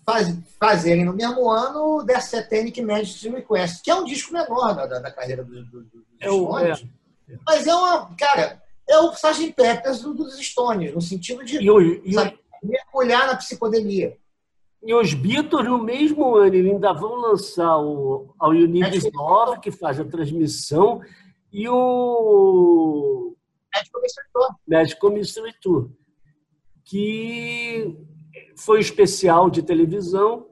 faz, 0.09 0.37
fazerem 0.59 1.05
no 1.05 1.13
mesmo 1.13 1.49
ano 1.49 2.03
The 2.05 2.19
Satanic 2.19 2.81
Majesty 2.81 3.29
Request, 3.29 3.83
que 3.83 3.91
é 3.91 3.95
um 3.95 4.03
disco 4.03 4.33
menor 4.33 4.75
da, 4.75 4.85
da, 4.87 4.99
da 4.99 5.11
carreira 5.11 5.43
dos 5.43 5.69
do, 5.69 5.81
do, 5.83 5.89
do 5.89 6.05
é 6.19 6.27
Stones. 6.27 6.85
É. 7.29 7.37
Mas 7.45 7.67
é 7.67 7.75
uma. 7.75 8.15
Cara, 8.15 8.61
é 8.87 8.97
o 8.99 9.11
Sgt. 9.11 9.53
Peppers 9.53 10.01
dos 10.01 10.37
Stones, 10.39 10.93
no 10.93 11.01
sentido 11.01 11.43
de 11.45 11.61
e 11.61 11.69
o, 11.69 11.79
e 11.79 12.13
sabe, 12.13 12.39
mergulhar 12.63 13.27
na 13.27 13.35
psicodelia. 13.35 14.17
E 14.81 14.93
os 14.93 15.13
Beatles, 15.13 15.65
no 15.65 15.77
mesmo 15.77 16.35
ano, 16.35 16.55
ainda 16.55 16.93
vão 16.93 17.15
lançar 17.15 17.77
o 17.77 18.33
Need 18.41 18.97
Is 18.97 19.09
Love, 19.13 19.59
que 19.59 19.71
faz 19.71 19.99
a 19.99 20.05
transmissão, 20.05 21.01
e 21.51 21.67
o 21.67 23.35
Magical 23.75 24.01
Mystery 24.01 24.27
Tour. 24.33 24.47
Magical 24.67 25.11
Mystery 25.11 25.53
Tour, 25.61 25.89
que 26.85 27.95
foi 28.59 28.77
um 28.77 28.81
especial 28.81 29.49
de 29.49 29.61
televisão. 29.61 30.47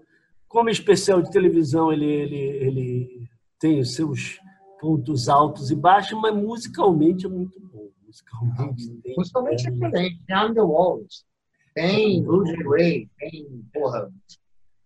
Como 0.47 0.69
especial 0.69 1.21
de 1.21 1.31
televisão, 1.31 1.91
ele, 1.91 2.05
ele, 2.05 2.37
ele 2.37 3.29
tem 3.59 3.79
os 3.79 3.95
seus 3.95 4.39
pontos 4.79 5.27
altos 5.27 5.71
e 5.71 5.75
baixos, 5.75 6.19
mas 6.19 6.35
musicalmente 6.35 7.25
é 7.25 7.29
muito 7.29 7.59
bom. 7.59 7.89
Musicalmente, 8.05 9.01
ah, 9.05 9.13
musicalmente 9.17 9.67
é 9.67 9.71
excelente. 9.71 10.21
Tem 10.25 10.53
the 10.53 10.61
Walls 10.61 11.27
tem 11.77 12.23
Blues 12.23 12.49
Ray, 12.65 13.07
tem, 13.19 13.63
porra. 13.71 14.09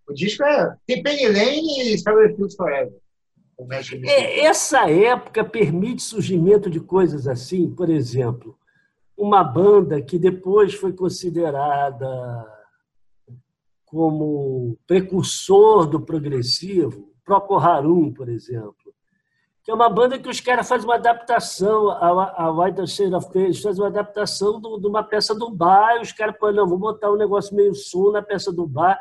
O 0.10 0.14
disco 0.14 0.44
é. 0.44 0.76
Tem 0.86 1.02
Penny 1.02 1.28
Lane 1.28 1.82
e 1.84 1.94
Strawberry 1.94 2.36
Fields 2.36 2.56
Forever. 2.56 2.94
É, 4.06 4.42
essa 4.42 4.90
época 4.90 5.46
permite 5.46 6.02
surgimento 6.02 6.70
de 6.70 6.80
coisas 6.80 7.28
assim, 7.28 7.70
por 7.70 7.90
exemplo, 7.92 8.58
uma 9.16 9.44
banda 9.44 10.02
que 10.02 10.18
depois 10.18 10.74
foi 10.74 10.92
considerada 10.92 12.08
como 13.92 14.78
precursor 14.88 15.86
do 15.86 16.00
progressivo, 16.00 17.12
Procol 17.26 17.60
Harum, 17.60 18.14
por 18.14 18.30
exemplo, 18.30 18.96
que 19.64 19.70
é 19.70 19.74
uma 19.74 19.90
banda 19.90 20.18
que 20.18 20.30
os 20.30 20.40
caras 20.40 20.68
fazem 20.68 20.88
uma 20.88 20.96
adaptação, 20.96 21.90
a, 21.90 22.46
a 22.46 22.52
White 22.52 22.88
Shade 22.88 23.14
of 23.14 23.30
Page 23.34 23.62
faz 23.62 23.78
uma 23.78 23.88
adaptação 23.88 24.62
do, 24.62 24.80
de 24.80 24.88
uma 24.88 25.04
peça 25.04 25.36
do 25.36 25.50
bar, 25.52 25.98
e 25.98 26.04
os 26.04 26.14
caras 26.14 26.38
falam, 26.40 26.56
não, 26.56 26.68
vou 26.68 26.78
botar 26.78 27.12
um 27.12 27.18
negócio 27.18 27.54
meio 27.54 27.76
sul 27.76 28.14
na 28.14 28.22
peça 28.22 28.50
do 28.52 28.66
bar. 28.66 28.98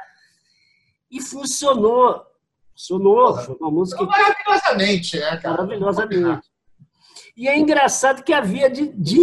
E 1.09 1.22
funcionou. 1.22 2.26
Funcionou. 2.72 3.38
Foi 3.38 3.57
uma 3.61 3.70
música. 3.70 4.05
Maravilhosamente, 4.05 5.18
né, 5.18 5.37
cara? 5.37 5.62
Maravilhosamente. 5.62 6.50
E 7.37 7.46
é 7.46 7.57
engraçado 7.57 8.24
que 8.24 8.33
havia, 8.33 8.68
de, 8.68 8.88
de, 8.88 9.20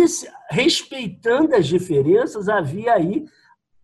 respeitando 0.49 1.53
as 1.53 1.67
diferenças, 1.67 2.47
havia 2.47 2.93
aí 2.93 3.25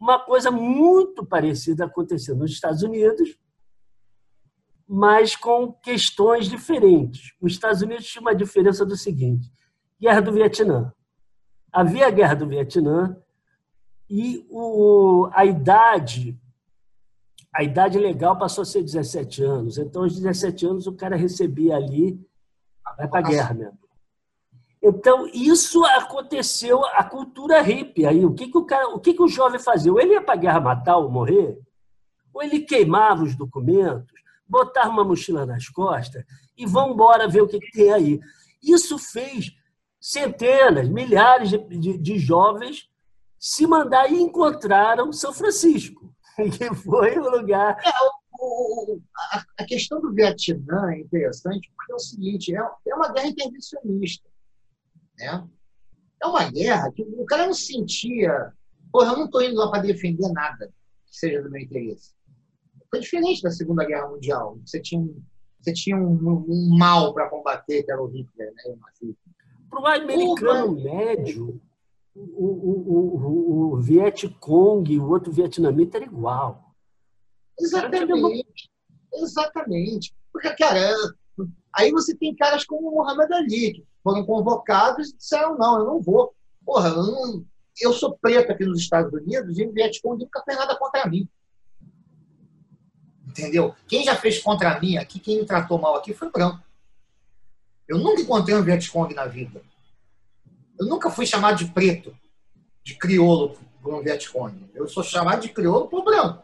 uma 0.03 0.19
coisa 0.19 0.51
muito 0.51 1.25
parecida 1.25 1.85
acontecendo 1.85 2.39
nos 2.39 2.51
Estados 2.51 2.83
Unidos, 2.83 3.37
mas 4.85 5.33
com 5.33 5.71
questões 5.71 6.49
diferentes. 6.49 7.33
Os 7.41 7.53
Estados 7.53 7.81
Unidos 7.81 8.05
tinha 8.05 8.21
uma 8.21 8.35
diferença 8.35 8.85
do 8.85 8.97
seguinte: 8.97 9.49
Guerra 9.99 10.21
do 10.21 10.33
Vietnã. 10.33 10.93
Havia 11.71 12.07
a 12.07 12.11
Guerra 12.11 12.35
do 12.35 12.47
Vietnã 12.47 13.15
e 14.09 14.45
o, 14.49 15.29
a 15.31 15.45
idade 15.45 16.37
a 17.55 17.61
idade 17.61 17.99
legal 17.99 18.35
passou 18.35 18.63
a 18.63 18.65
ser 18.65 18.81
17 18.81 19.43
anos. 19.43 19.77
Então, 19.77 20.01
aos 20.01 20.15
17 20.15 20.65
anos, 20.65 20.87
o 20.87 20.95
cara 20.95 21.15
recebia 21.15 21.75
ali, 21.75 22.19
vai 22.97 23.07
para 23.07 23.19
a 23.19 23.29
guerra 23.29 23.53
mesmo. 23.53 23.77
Então, 24.85 25.25
isso 25.33 25.85
aconteceu, 25.85 26.83
a 26.87 27.05
cultura 27.05 27.61
hippie. 27.61 28.05
Aí, 28.05 28.25
o 28.25 28.33
que, 28.33 28.49
que, 28.49 28.57
o, 28.57 28.65
cara, 28.65 28.89
o, 28.89 28.99
que, 28.99 29.13
que 29.13 29.23
o 29.23 29.29
jovem 29.29 29.57
fazia? 29.57 29.93
Ou 29.93 29.99
ele 29.99 30.11
ia 30.11 30.21
para 30.21 30.33
a 30.33 30.37
guerra 30.37 30.59
matar 30.59 30.97
ou 30.97 31.09
morrer, 31.09 31.57
ou 32.33 32.43
ele 32.43 32.59
queimava 32.59 33.23
os 33.23 33.33
documentos, 33.33 34.11
botar 34.45 34.89
uma 34.89 35.05
mochila 35.05 35.45
nas 35.45 35.69
costas 35.69 36.25
e 36.57 36.65
vão 36.65 36.91
embora 36.91 37.29
ver 37.29 37.41
o 37.41 37.47
que, 37.47 37.61
tem 37.71 37.93
aí. 37.93 38.19
Isso 38.61 38.99
fez 38.99 39.53
centenas, 40.01 40.89
milhares 40.89 41.49
de, 41.49 41.57
de, 41.57 41.97
de 41.97 42.19
jovens 42.19 42.89
se 43.39 43.65
mandar 43.65 44.11
e 44.11 44.21
encontraram 44.21 45.13
São 45.13 45.31
Francisco, 45.31 46.13
que 46.35 46.75
foi 46.75 47.17
o 47.17 47.29
lugar. 47.29 47.77
É, 47.85 47.89
o, 47.89 48.93
o, 48.95 49.01
a, 49.31 49.43
a, 49.59 49.65
questão 49.65 50.01
do 50.01 50.13
Vietnã 50.13 50.91
é 50.91 50.99
interessante 50.99 51.71
porque 51.73 51.93
é 51.93 51.95
o 51.95 51.99
seguinte: 51.99 52.53
é, 52.53 52.59
é 52.87 52.95
uma 52.95 53.11
guerra 53.13 53.27
intervencionista. 53.27 54.32
Né? 55.31 55.47
É 56.21 56.27
uma 56.27 56.49
guerra 56.49 56.91
que 56.91 57.01
o 57.01 57.25
cara 57.25 57.45
não 57.45 57.53
sentia. 57.53 58.53
Porra, 58.91 59.11
eu 59.11 59.17
não 59.17 59.25
estou 59.25 59.41
indo 59.41 59.55
lá 59.55 59.69
para 59.69 59.81
defender 59.81 60.31
nada 60.31 60.67
que 61.05 61.17
seja 61.17 61.41
do 61.41 61.49
meu 61.49 61.61
interesse. 61.61 62.13
Foi 62.89 62.99
diferente 62.99 63.41
da 63.41 63.51
Segunda 63.51 63.85
Guerra 63.85 64.07
Mundial. 64.07 64.59
Você 64.63 64.79
tinha 64.79 65.03
você 65.63 65.71
tinha 65.71 65.95
um, 65.95 66.45
um 66.47 66.77
mal 66.77 67.13
para 67.13 67.29
combater, 67.29 67.83
que 67.83 67.91
era 67.91 68.01
o 68.01 68.07
Hitler. 68.07 68.53
Né? 68.53 68.75
Para 69.69 69.81
o 69.81 69.87
americano 69.87 70.71
médio, 70.73 71.61
o, 72.13 72.21
o, 72.21 72.89
o, 72.89 73.73
o 73.73 73.77
Vietcong 73.77 74.91
e 74.91 74.99
o 74.99 75.09
outro 75.09 75.31
vietnamita 75.31 75.97
era 75.97 76.05
igual. 76.05 76.75
Exatamente. 77.57 78.69
Exatamente. 79.13 80.13
Porque, 80.33 80.53
cara, 80.55 80.91
aí 81.73 81.91
você 81.91 82.15
tem 82.15 82.35
caras 82.35 82.65
como 82.65 82.89
o 82.89 82.95
Muhammad 82.95 83.31
Ali, 83.31 83.73
que 83.73 83.85
foram 84.03 84.25
convocados 84.25 85.09
e 85.09 85.17
disseram, 85.17 85.57
não, 85.57 85.79
eu 85.79 85.85
não 85.85 86.01
vou. 86.01 86.33
Porra, 86.65 86.89
eu, 86.89 87.03
não, 87.03 87.45
eu 87.81 87.93
sou 87.93 88.17
preto 88.17 88.51
aqui 88.51 88.65
nos 88.65 88.79
Estados 88.79 89.11
Unidos 89.13 89.57
e 89.57 89.65
o 89.65 89.71
Vietcong 89.71 90.23
nunca 90.23 90.43
fez 90.43 90.57
nada 90.57 90.77
contra 90.77 91.07
mim. 91.07 91.27
Entendeu? 93.27 93.73
Quem 93.87 94.03
já 94.03 94.15
fez 94.15 94.39
contra 94.39 94.79
mim 94.79 94.97
aqui, 94.97 95.19
quem 95.19 95.39
me 95.39 95.45
tratou 95.45 95.79
mal 95.79 95.95
aqui 95.95 96.13
foi 96.13 96.29
branco. 96.29 96.63
Eu 97.87 97.97
nunca 97.97 98.21
encontrei 98.21 98.55
um 98.55 98.63
Vietcong 98.63 99.13
na 99.13 99.25
vida. 99.25 99.61
Eu 100.79 100.85
nunca 100.85 101.09
fui 101.09 101.25
chamado 101.25 101.57
de 101.57 101.71
preto, 101.71 102.15
de 102.83 102.95
crioulo 102.97 103.57
por 103.81 103.93
um 103.93 104.01
Vietcong. 104.01 104.69
Eu 104.73 104.87
sou 104.87 105.03
chamado 105.03 105.41
de 105.41 105.49
crioulo 105.49 105.87
por 105.87 106.03
branco. 106.03 106.43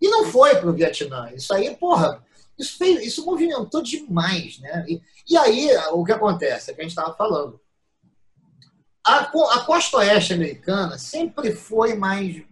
E 0.00 0.08
não 0.08 0.24
foi 0.24 0.56
para 0.56 0.70
o 0.70 0.72
Vietnã. 0.72 1.30
Isso 1.34 1.52
aí, 1.52 1.76
porra, 1.76 2.24
isso, 2.60 2.76
fez, 2.76 3.04
isso 3.04 3.24
movimentou 3.24 3.82
demais. 3.82 4.58
Né? 4.58 4.84
E, 4.88 5.02
e 5.28 5.36
aí, 5.36 5.70
o 5.92 6.04
que 6.04 6.12
acontece? 6.12 6.70
É 6.70 6.74
que 6.74 6.80
a 6.80 6.84
gente 6.84 6.92
estava 6.92 7.14
falando. 7.14 7.60
A, 9.06 9.18
a 9.20 9.64
costa 9.64 9.98
oeste 9.98 10.34
americana 10.34 10.98
sempre 10.98 11.52
foi 11.52 11.94
mais. 11.94 12.42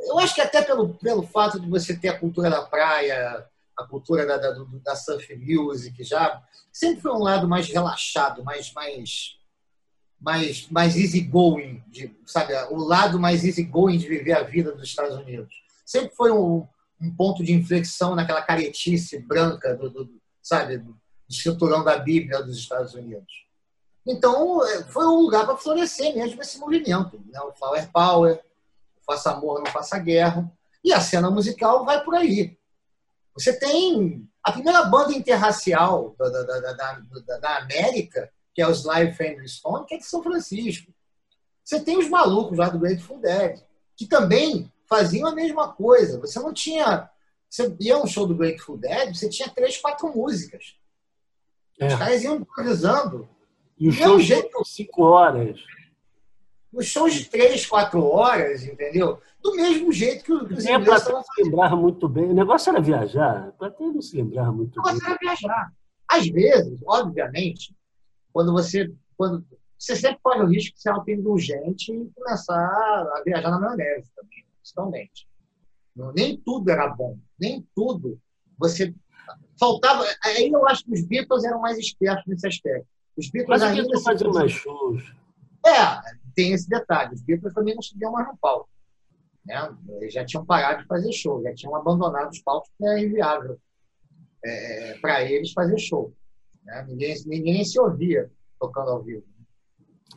Eu 0.00 0.18
acho 0.18 0.34
que 0.34 0.40
até 0.40 0.62
pelo, 0.62 0.94
pelo 0.94 1.22
fato 1.22 1.60
de 1.60 1.68
você 1.68 1.96
ter 1.96 2.08
a 2.08 2.18
cultura 2.18 2.50
da 2.50 2.62
praia, 2.62 3.46
a 3.76 3.84
cultura 3.84 4.26
da, 4.26 4.36
da, 4.36 4.54
da 4.84 4.96
surf 4.96 5.34
music 5.36 6.02
já, 6.02 6.42
sempre 6.72 7.00
foi 7.02 7.12
um 7.12 7.22
lado 7.22 7.48
mais 7.48 7.68
relaxado, 7.68 8.42
mais, 8.42 8.72
mais 8.72 9.36
mais, 10.18 10.66
mais 10.70 10.96
easygoing, 10.96 11.82
de, 11.88 12.14
sabe? 12.24 12.54
O 12.70 12.78
lado 12.78 13.20
mais 13.20 13.44
easygoing 13.44 13.98
de 13.98 14.08
viver 14.08 14.32
a 14.32 14.42
vida 14.42 14.72
dos 14.72 14.88
Estados 14.88 15.16
Unidos. 15.18 15.54
Sempre 15.84 16.14
foi 16.16 16.32
um, 16.32 16.66
um 17.00 17.14
ponto 17.14 17.44
de 17.44 17.52
inflexão 17.52 18.14
naquela 18.14 18.42
caretice 18.42 19.18
branca, 19.18 19.74
do, 19.74 19.90
do 19.90 20.20
sabe? 20.42 20.78
Do 20.78 20.96
cinturão 21.28 21.82
da 21.84 21.98
Bíblia 21.98 22.42
dos 22.42 22.56
Estados 22.56 22.94
Unidos. 22.94 23.46
Então, 24.06 24.64
é, 24.64 24.84
foi 24.84 25.04
um 25.06 25.20
lugar 25.20 25.44
para 25.44 25.56
florescer 25.56 26.14
mesmo 26.14 26.40
esse 26.40 26.58
movimento. 26.58 27.20
Né? 27.26 27.40
O 27.40 27.52
Flower 27.52 27.90
Power, 27.92 28.40
o 29.00 29.04
Faça 29.04 29.32
Amor, 29.32 29.62
Não 29.62 29.70
Faça 29.72 29.98
Guerra. 29.98 30.50
E 30.84 30.92
a 30.92 31.00
cena 31.00 31.30
musical 31.30 31.84
vai 31.84 32.02
por 32.04 32.14
aí. 32.14 32.56
Você 33.34 33.52
tem 33.58 34.26
a 34.42 34.52
primeira 34.52 34.84
banda 34.84 35.12
interracial 35.12 36.14
da, 36.16 36.28
da, 36.28 36.42
da, 36.42 36.72
da, 36.72 37.38
da 37.38 37.56
América 37.58 38.30
que 38.56 38.62
é 38.62 38.66
os 38.66 38.84
Live 38.84 39.12
Family 39.12 39.46
Stone, 39.46 39.84
que 39.84 39.94
é 39.94 39.98
de 39.98 40.06
São 40.06 40.22
Francisco. 40.22 40.90
Você 41.62 41.78
tem 41.78 41.98
os 41.98 42.08
malucos 42.08 42.56
lá 42.56 42.70
do 42.70 42.78
Grateful 42.78 43.20
Dead, 43.20 43.60
que 43.94 44.06
também 44.06 44.72
faziam 44.88 45.28
a 45.28 45.34
mesma 45.34 45.72
coisa. 45.72 46.20
Você 46.20 46.38
não 46.38 46.52
tinha. 46.52 47.08
Você 47.48 47.74
ia 47.80 47.98
um 47.98 48.06
show 48.06 48.26
do 48.26 48.34
Grateful 48.34 48.76
Dead, 48.76 49.14
você 49.14 49.28
tinha 49.28 49.48
três, 49.48 49.76
quatro 49.76 50.14
músicas. 50.14 50.76
É. 51.80 51.86
Os 51.86 51.94
caras 51.94 52.22
iam 52.22 52.36
improvisando. 52.36 53.28
E 53.78 53.88
o 53.88 53.92
show 53.92 54.18
jeito... 54.18 54.62
de 54.62 54.68
cinco 54.68 55.02
horas. 55.02 55.60
Os 56.72 56.86
shows 56.86 57.14
de 57.14 57.24
três, 57.26 57.64
quatro 57.64 58.04
horas, 58.04 58.64
entendeu? 58.64 59.20
Do 59.42 59.54
mesmo 59.54 59.92
jeito 59.92 60.24
que 60.24 60.32
os 60.32 60.66
é, 60.66 60.74
ingleses 60.74 61.02
estavam 61.02 61.22
se 61.22 61.42
lembrava 61.42 61.76
muito 61.76 62.08
bem. 62.08 62.30
O 62.30 62.34
negócio 62.34 62.70
era 62.70 62.80
viajar. 62.80 63.52
Para 63.52 63.70
ter 63.70 63.84
não 63.84 64.02
se 64.02 64.16
lembrava 64.16 64.52
muito 64.52 64.82
bem. 64.82 64.82
O 64.82 64.94
negócio 64.94 65.06
era 65.06 65.18
viajar. 65.20 65.72
Às 66.08 66.26
vezes, 66.28 66.80
obviamente, 66.86 67.74
quando 68.32 68.52
você. 68.52 68.92
Quando, 69.16 69.44
você 69.78 69.94
sempre 69.94 70.18
corre 70.22 70.42
o 70.42 70.46
risco 70.46 70.74
de 70.74 70.82
ser 70.82 70.88
autoindulgente 70.90 71.92
e 71.92 72.10
começar 72.14 72.54
a 72.54 73.22
viajar 73.24 73.50
na 73.50 73.60
maionese 73.60 74.10
também, 74.14 74.45
principalmente. 74.66 75.28
Nem 76.14 76.36
tudo 76.36 76.70
era 76.70 76.88
bom, 76.88 77.18
nem 77.38 77.66
tudo. 77.74 78.20
Você 78.58 78.94
faltava. 79.58 80.04
Aí 80.24 80.50
eu 80.50 80.66
acho 80.66 80.84
que 80.84 80.92
os 80.92 81.06
Beatles 81.06 81.44
eram 81.44 81.60
mais 81.60 81.78
espertos 81.78 82.24
nesse 82.26 82.46
aspecto. 82.46 82.86
Os 83.16 83.30
Beatles 83.30 83.60
Mas 83.60 83.62
ainda 83.62 84.00
faziam 84.00 84.32
mais 84.32 84.52
shows. 84.52 85.02
É, 85.64 86.16
tem 86.34 86.52
esse 86.52 86.68
detalhe. 86.68 87.14
Os 87.14 87.22
Beatles 87.22 87.54
também 87.54 87.74
não 87.74 87.82
subiam 87.82 88.12
mais 88.12 88.26
no 88.28 88.36
palco. 88.36 88.68
Né? 89.44 89.74
Eles 90.00 90.12
já 90.12 90.24
tinham 90.24 90.44
parado 90.44 90.82
de 90.82 90.88
fazer 90.88 91.12
show, 91.12 91.42
já 91.42 91.54
tinham 91.54 91.74
abandonado 91.74 92.30
os 92.30 92.40
palcos 92.40 92.68
porque 92.70 92.90
era 92.90 93.00
inviável 93.00 93.58
é, 94.44 94.98
para 94.98 95.22
eles 95.22 95.52
fazer 95.52 95.78
show. 95.78 96.12
Né? 96.62 96.84
Ninguém, 96.88 97.14
ninguém 97.26 97.64
se 97.64 97.80
ouvia 97.80 98.30
tocando 98.60 98.90
ao 98.90 99.02
vivo. 99.02 99.24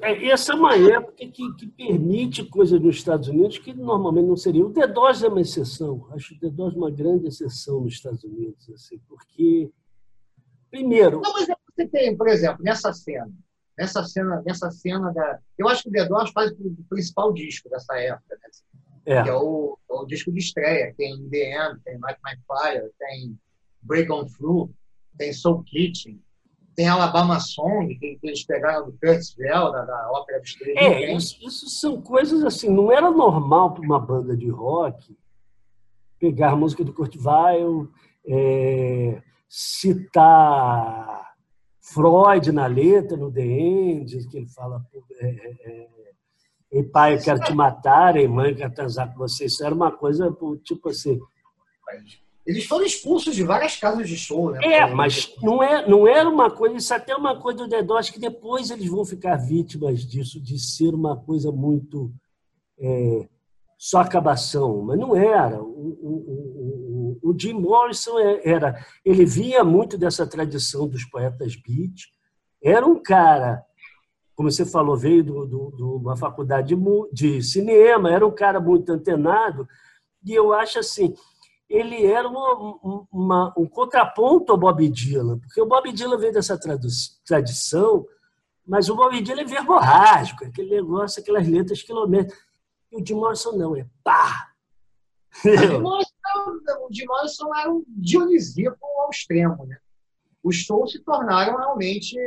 É, 0.02 0.28
essa 0.28 0.54
é 0.54 0.56
uma 0.56 0.76
época 0.76 1.14
que, 1.14 1.54
que, 1.56 1.68
permite 1.68 2.46
coisas 2.46 2.80
nos 2.80 2.96
Estados 2.96 3.28
Unidos 3.28 3.58
que 3.58 3.74
normalmente 3.74 4.28
não 4.28 4.38
seria. 4.38 4.66
O 4.66 4.72
D2 4.72 5.24
é 5.24 5.28
uma 5.28 5.42
exceção. 5.42 6.08
Acho 6.12 6.36
o 6.36 6.40
D2 6.40 6.76
uma 6.76 6.92
grande 6.92 7.28
exceção 7.28 7.82
nos 7.82 7.94
Estados 7.94 8.24
Unidos, 8.24 8.70
assim, 8.70 9.00
porque 9.08 9.72
primeiro. 10.70 11.20
Não, 11.22 11.34
mas 11.34 11.50
é 11.50 11.56
você 11.76 11.88
tem, 11.88 12.16
por 12.16 12.28
exemplo, 12.28 12.64
nessa 12.64 12.92
cena, 12.94 13.32
nessa 13.78 14.04
cena, 14.04 14.42
nessa 14.46 14.70
cena 14.70 15.14
da, 15.14 15.40
eu 15.58 15.68
acho 15.68 15.84
que 15.84 15.90
o 15.90 15.92
D2 15.92 16.32
faz 16.34 16.52
o 16.52 16.76
principal 16.90 17.32
disco 17.34 17.70
dessa 17.70 17.98
época, 17.98 18.36
né? 18.36 18.50
é. 19.06 19.24
que 19.24 19.30
é 19.30 19.34
o, 19.34 19.78
o, 19.90 20.06
disco 20.06 20.32
de 20.32 20.40
estreia. 20.40 20.94
Tem 20.98 21.28
The 21.30 21.52
End, 21.56 21.80
tem 21.84 21.98
Like 22.00 22.20
My 22.24 22.36
Fire, 22.48 22.92
tem 23.00 23.40
Break 23.82 24.12
On 24.12 24.26
Through, 24.26 24.72
tem 25.18 25.34
Soul 25.34 25.64
Kitchen 25.64 26.22
tem 26.80 26.88
Alabama 26.88 27.42
Song, 27.42 27.94
que, 27.94 28.16
que 28.16 28.28
eles 28.28 28.46
pegaram 28.46 28.86
do 28.86 28.94
Curtis 28.94 29.36
Bell, 29.36 29.70
da, 29.70 29.84
da 29.84 30.12
ópera 30.14 30.40
dos 30.40 30.56
três. 30.56 30.78
É, 30.78 31.14
isso, 31.14 31.38
isso, 31.46 31.70
são 31.70 32.02
coisas 32.02 32.42
assim, 32.42 32.70
não 32.70 32.90
era 32.90 33.12
normal 33.12 33.74
para 33.74 33.84
uma 33.84 34.00
banda 34.00 34.38
de 34.38 34.48
rock 34.48 35.14
pegar 36.18 36.52
a 36.52 36.56
música 36.56 36.82
do 36.82 36.94
Kurt 36.94 37.18
Weill, 37.18 37.90
é, 38.26 39.22
citar 39.50 41.34
Freud 41.82 42.50
na 42.54 42.66
letra, 42.66 43.18
no 43.18 43.30
The 43.30 43.46
End, 43.46 44.30
que 44.30 44.38
ele 44.38 44.48
fala 44.48 44.82
é, 45.20 45.28
é, 45.28 45.88
é 46.80 46.84
pai, 46.84 47.16
eu 47.16 47.22
quero 47.22 47.42
te 47.42 47.54
matar, 47.54 48.16
e 48.16 48.26
mãe, 48.26 48.52
eu 48.52 48.56
quero 48.56 48.74
transar 48.74 49.12
com 49.12 49.18
você. 49.20 49.48
Isso 49.48 49.66
era 49.66 49.76
uma 49.76 49.92
coisa, 49.92 50.34
tipo 50.64 50.88
assim... 50.88 51.20
Eles 52.50 52.66
foram 52.66 52.84
expulsos 52.84 53.36
de 53.36 53.44
várias 53.44 53.76
casas 53.76 54.10
de 54.10 54.18
show, 54.18 54.50
né? 54.50 54.60
É, 54.64 54.88
mas 54.88 55.32
não, 55.40 55.62
é, 55.62 55.88
não 55.88 56.08
era 56.08 56.28
uma 56.28 56.50
coisa, 56.50 56.78
isso 56.78 56.92
é 56.92 56.98
até 56.98 57.16
uma 57.16 57.40
coisa 57.40 57.68
do 57.68 57.96
acho 57.96 58.12
que 58.12 58.20
depois 58.20 58.72
eles 58.72 58.90
vão 58.90 59.06
ficar 59.06 59.36
vítimas 59.36 60.00
disso, 60.00 60.42
de 60.42 60.58
ser 60.58 60.96
uma 60.96 61.16
coisa 61.16 61.52
muito 61.52 62.12
é, 62.80 63.30
só 63.78 64.00
acabação, 64.00 64.82
mas 64.82 64.98
não 64.98 65.16
era. 65.16 65.62
O, 65.62 65.68
o, 66.02 67.20
o, 67.22 67.30
o, 67.30 67.40
Jim 67.40 67.54
Morrison 67.54 68.18
é, 68.18 68.42
era, 68.44 68.84
ele 69.06 69.26
vinha 69.26 69.64
muito 69.64 69.96
dessa 69.96 70.26
tradição 70.26 70.88
dos 70.88 71.06
poetas 71.06 71.56
beat, 71.56 72.08
era 72.64 72.84
um 72.84 73.00
cara, 73.00 73.64
como 74.36 74.50
você 74.50 74.66
falou, 74.66 74.98
veio 74.98 75.24
de 75.24 75.84
uma 75.84 76.18
faculdade 76.18 76.76
de, 76.76 76.82
de 77.14 77.44
cinema, 77.44 78.12
era 78.12 78.26
um 78.26 78.34
cara 78.34 78.60
muito 78.60 78.92
antenado, 78.92 79.68
e 80.26 80.34
eu 80.34 80.52
acho 80.52 80.80
assim, 80.80 81.14
ele 81.70 82.04
era 82.04 82.28
uma, 82.28 83.06
uma, 83.12 83.54
um 83.56 83.68
contraponto 83.68 84.52
ao 84.52 84.58
Bob 84.58 84.90
Dylan, 84.90 85.38
porque 85.38 85.62
o 85.62 85.68
Bob 85.68 85.92
Dylan 85.92 86.18
veio 86.18 86.34
dessa 86.34 86.60
tradição, 87.24 88.08
mas 88.66 88.90
o 88.90 88.96
Bob 88.96 89.22
Dylan 89.22 89.42
é 89.42 89.46
verborrágico, 89.46 90.46
aquele 90.46 90.78
negócio, 90.78 91.22
aquelas 91.22 91.48
letras 91.48 91.84
quilométricas. 91.84 92.44
E 92.92 93.00
o 93.00 93.06
Jim 93.06 93.14
Morrison 93.14 93.52
não, 93.52 93.76
é 93.76 93.86
pá! 94.04 94.50
O 95.46 96.92
Jim 96.92 97.06
Morrison 97.06 97.56
era 97.56 97.72
um 97.72 97.84
dionisíaco 97.88 98.84
ao 98.84 99.12
extremo, 99.12 99.64
né? 99.68 99.78
Os 100.44 100.56
shows 100.56 100.92
se 100.92 101.00
tornaram 101.00 101.56
realmente... 101.56 102.18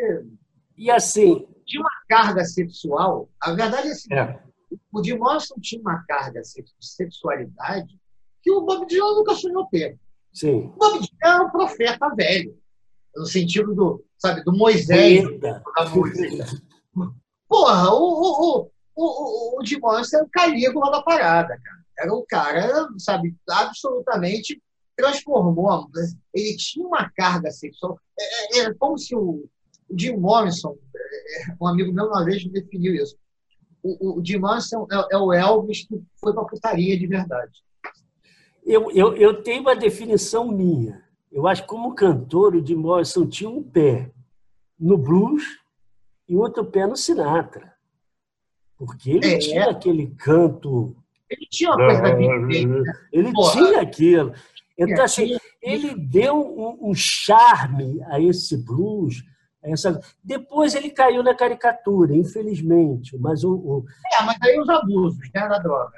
E 0.77 0.89
assim... 0.89 1.49
Tinha 1.67 1.81
uma 1.81 1.91
carga 2.09 2.45
sexual, 2.45 3.29
a 3.41 3.53
verdade 3.53 3.89
é 3.89 3.91
assim, 3.93 4.15
é. 4.15 4.41
o 4.93 5.03
Jim 5.03 5.17
Morrison 5.17 5.55
tinha 5.61 5.81
uma 5.81 6.05
carga 6.05 6.41
de 6.43 6.65
sexualidade 6.81 8.02
que 8.43 8.51
o 8.51 8.63
Bob 8.63 8.87
Dylan 8.87 9.15
nunca 9.15 9.35
sonhou 9.35 9.67
ter. 9.67 9.99
Sim. 10.33 10.73
O 10.75 10.79
Bob 10.79 10.99
Dylan 10.99 11.09
era 11.23 11.43
um 11.45 11.51
profeta 11.51 12.15
velho, 12.15 12.59
no 13.15 13.27
sentido 13.27 13.75
do, 13.75 14.05
sabe, 14.19 14.43
do 14.45 14.53
Moisés 14.53 15.23
da 15.41 15.63
música. 15.95 16.47
Porra, 17.49 17.93
o, 17.93 17.99
o, 17.99 18.61
o, 18.61 18.71
o, 18.97 19.61
o 19.61 19.67
Jim 19.67 19.79
Morrison 19.79 20.19
era 20.19 20.27
o 20.27 20.31
Calígula 20.31 20.91
da 20.91 21.03
parada, 21.03 21.49
cara. 21.49 21.83
Era 21.99 22.15
um 22.15 22.25
cara, 22.27 22.89
sabe, 22.99 23.37
absolutamente 23.49 24.61
transformou. 24.97 25.89
Ele 26.35 26.57
tinha 26.57 26.87
uma 26.87 27.11
carga 27.11 27.51
sexual. 27.51 27.99
É, 28.19 28.59
é, 28.59 28.63
é 28.65 28.75
como 28.75 28.97
se 28.99 29.15
o, 29.15 29.47
Jim 29.97 30.17
Morrison, 30.17 30.77
é, 30.95 31.43
é, 31.43 31.57
um 31.61 31.67
amigo 31.67 31.93
meu 31.93 32.07
uma 32.07 32.25
vez 32.25 32.45
definiu 32.47 32.95
isso. 32.95 33.17
O, 33.83 34.21
o 34.21 34.25
Jim 34.25 34.39
Morrison 34.39 34.87
é, 34.91 35.15
é 35.15 35.19
o 35.19 35.33
Elvis 35.33 35.87
que 35.87 36.01
foi 36.17 36.33
pra 36.33 36.45
putaria 36.45 36.99
de 36.99 37.07
verdade. 37.07 37.53
Eu, 38.65 38.91
eu, 38.93 39.17
eu 39.17 39.43
tenho 39.43 39.63
uma 39.63 39.75
definição 39.75 40.49
minha. 40.49 41.03
Eu 41.31 41.47
acho 41.47 41.63
que 41.63 41.69
como 41.69 41.95
cantor, 41.95 42.55
o 42.55 42.65
Jim 42.65 42.77
Morrison 42.77 43.27
tinha 43.27 43.51
um 43.51 43.63
pé 43.63 44.11
no 44.79 44.99
blues 44.99 45.43
e 46.29 46.37
outro 46.37 46.65
pé 46.65 46.87
no 46.87 46.97
Sinatra. 46.97 47.73
Porque 48.77 49.11
ele 49.13 49.35
é, 49.35 49.39
tinha 49.39 49.65
é. 49.65 49.71
aquele 49.71 50.09
canto. 50.09 50.97
Ele 51.31 51.47
tinha 51.51 51.71
uma 51.71 51.87
coisa 51.87 52.03
da? 52.03 52.11
Ele 53.13 53.33
Porra. 53.33 53.53
tinha 53.53 53.81
aquilo. 53.81 54.35
Então, 54.79 55.05
assim, 55.05 55.37
ele 55.63 55.95
deu 55.95 56.35
um, 56.37 56.91
um 56.91 56.95
charme 56.95 58.03
a 58.05 58.21
esse 58.21 58.57
blues. 58.57 59.23
A 59.63 59.71
essa... 59.71 60.01
Depois 60.23 60.75
ele 60.75 60.91
caiu 60.91 61.23
na 61.23 61.35
caricatura, 61.35 62.15
infelizmente. 62.15 63.17
Mas 63.19 63.45
o, 63.45 63.55
o... 63.55 63.85
É, 64.19 64.25
mas 64.25 64.37
aí 64.43 64.59
os 64.59 64.69
abusos 64.69 65.31
né, 65.33 65.49
da 65.49 65.59
droga. 65.59 65.93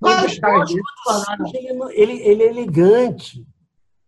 Mas, 0.00 0.38
ele, 1.54 1.92
ele, 1.92 2.12
ele 2.22 2.42
é 2.42 2.48
elegante. 2.48 3.46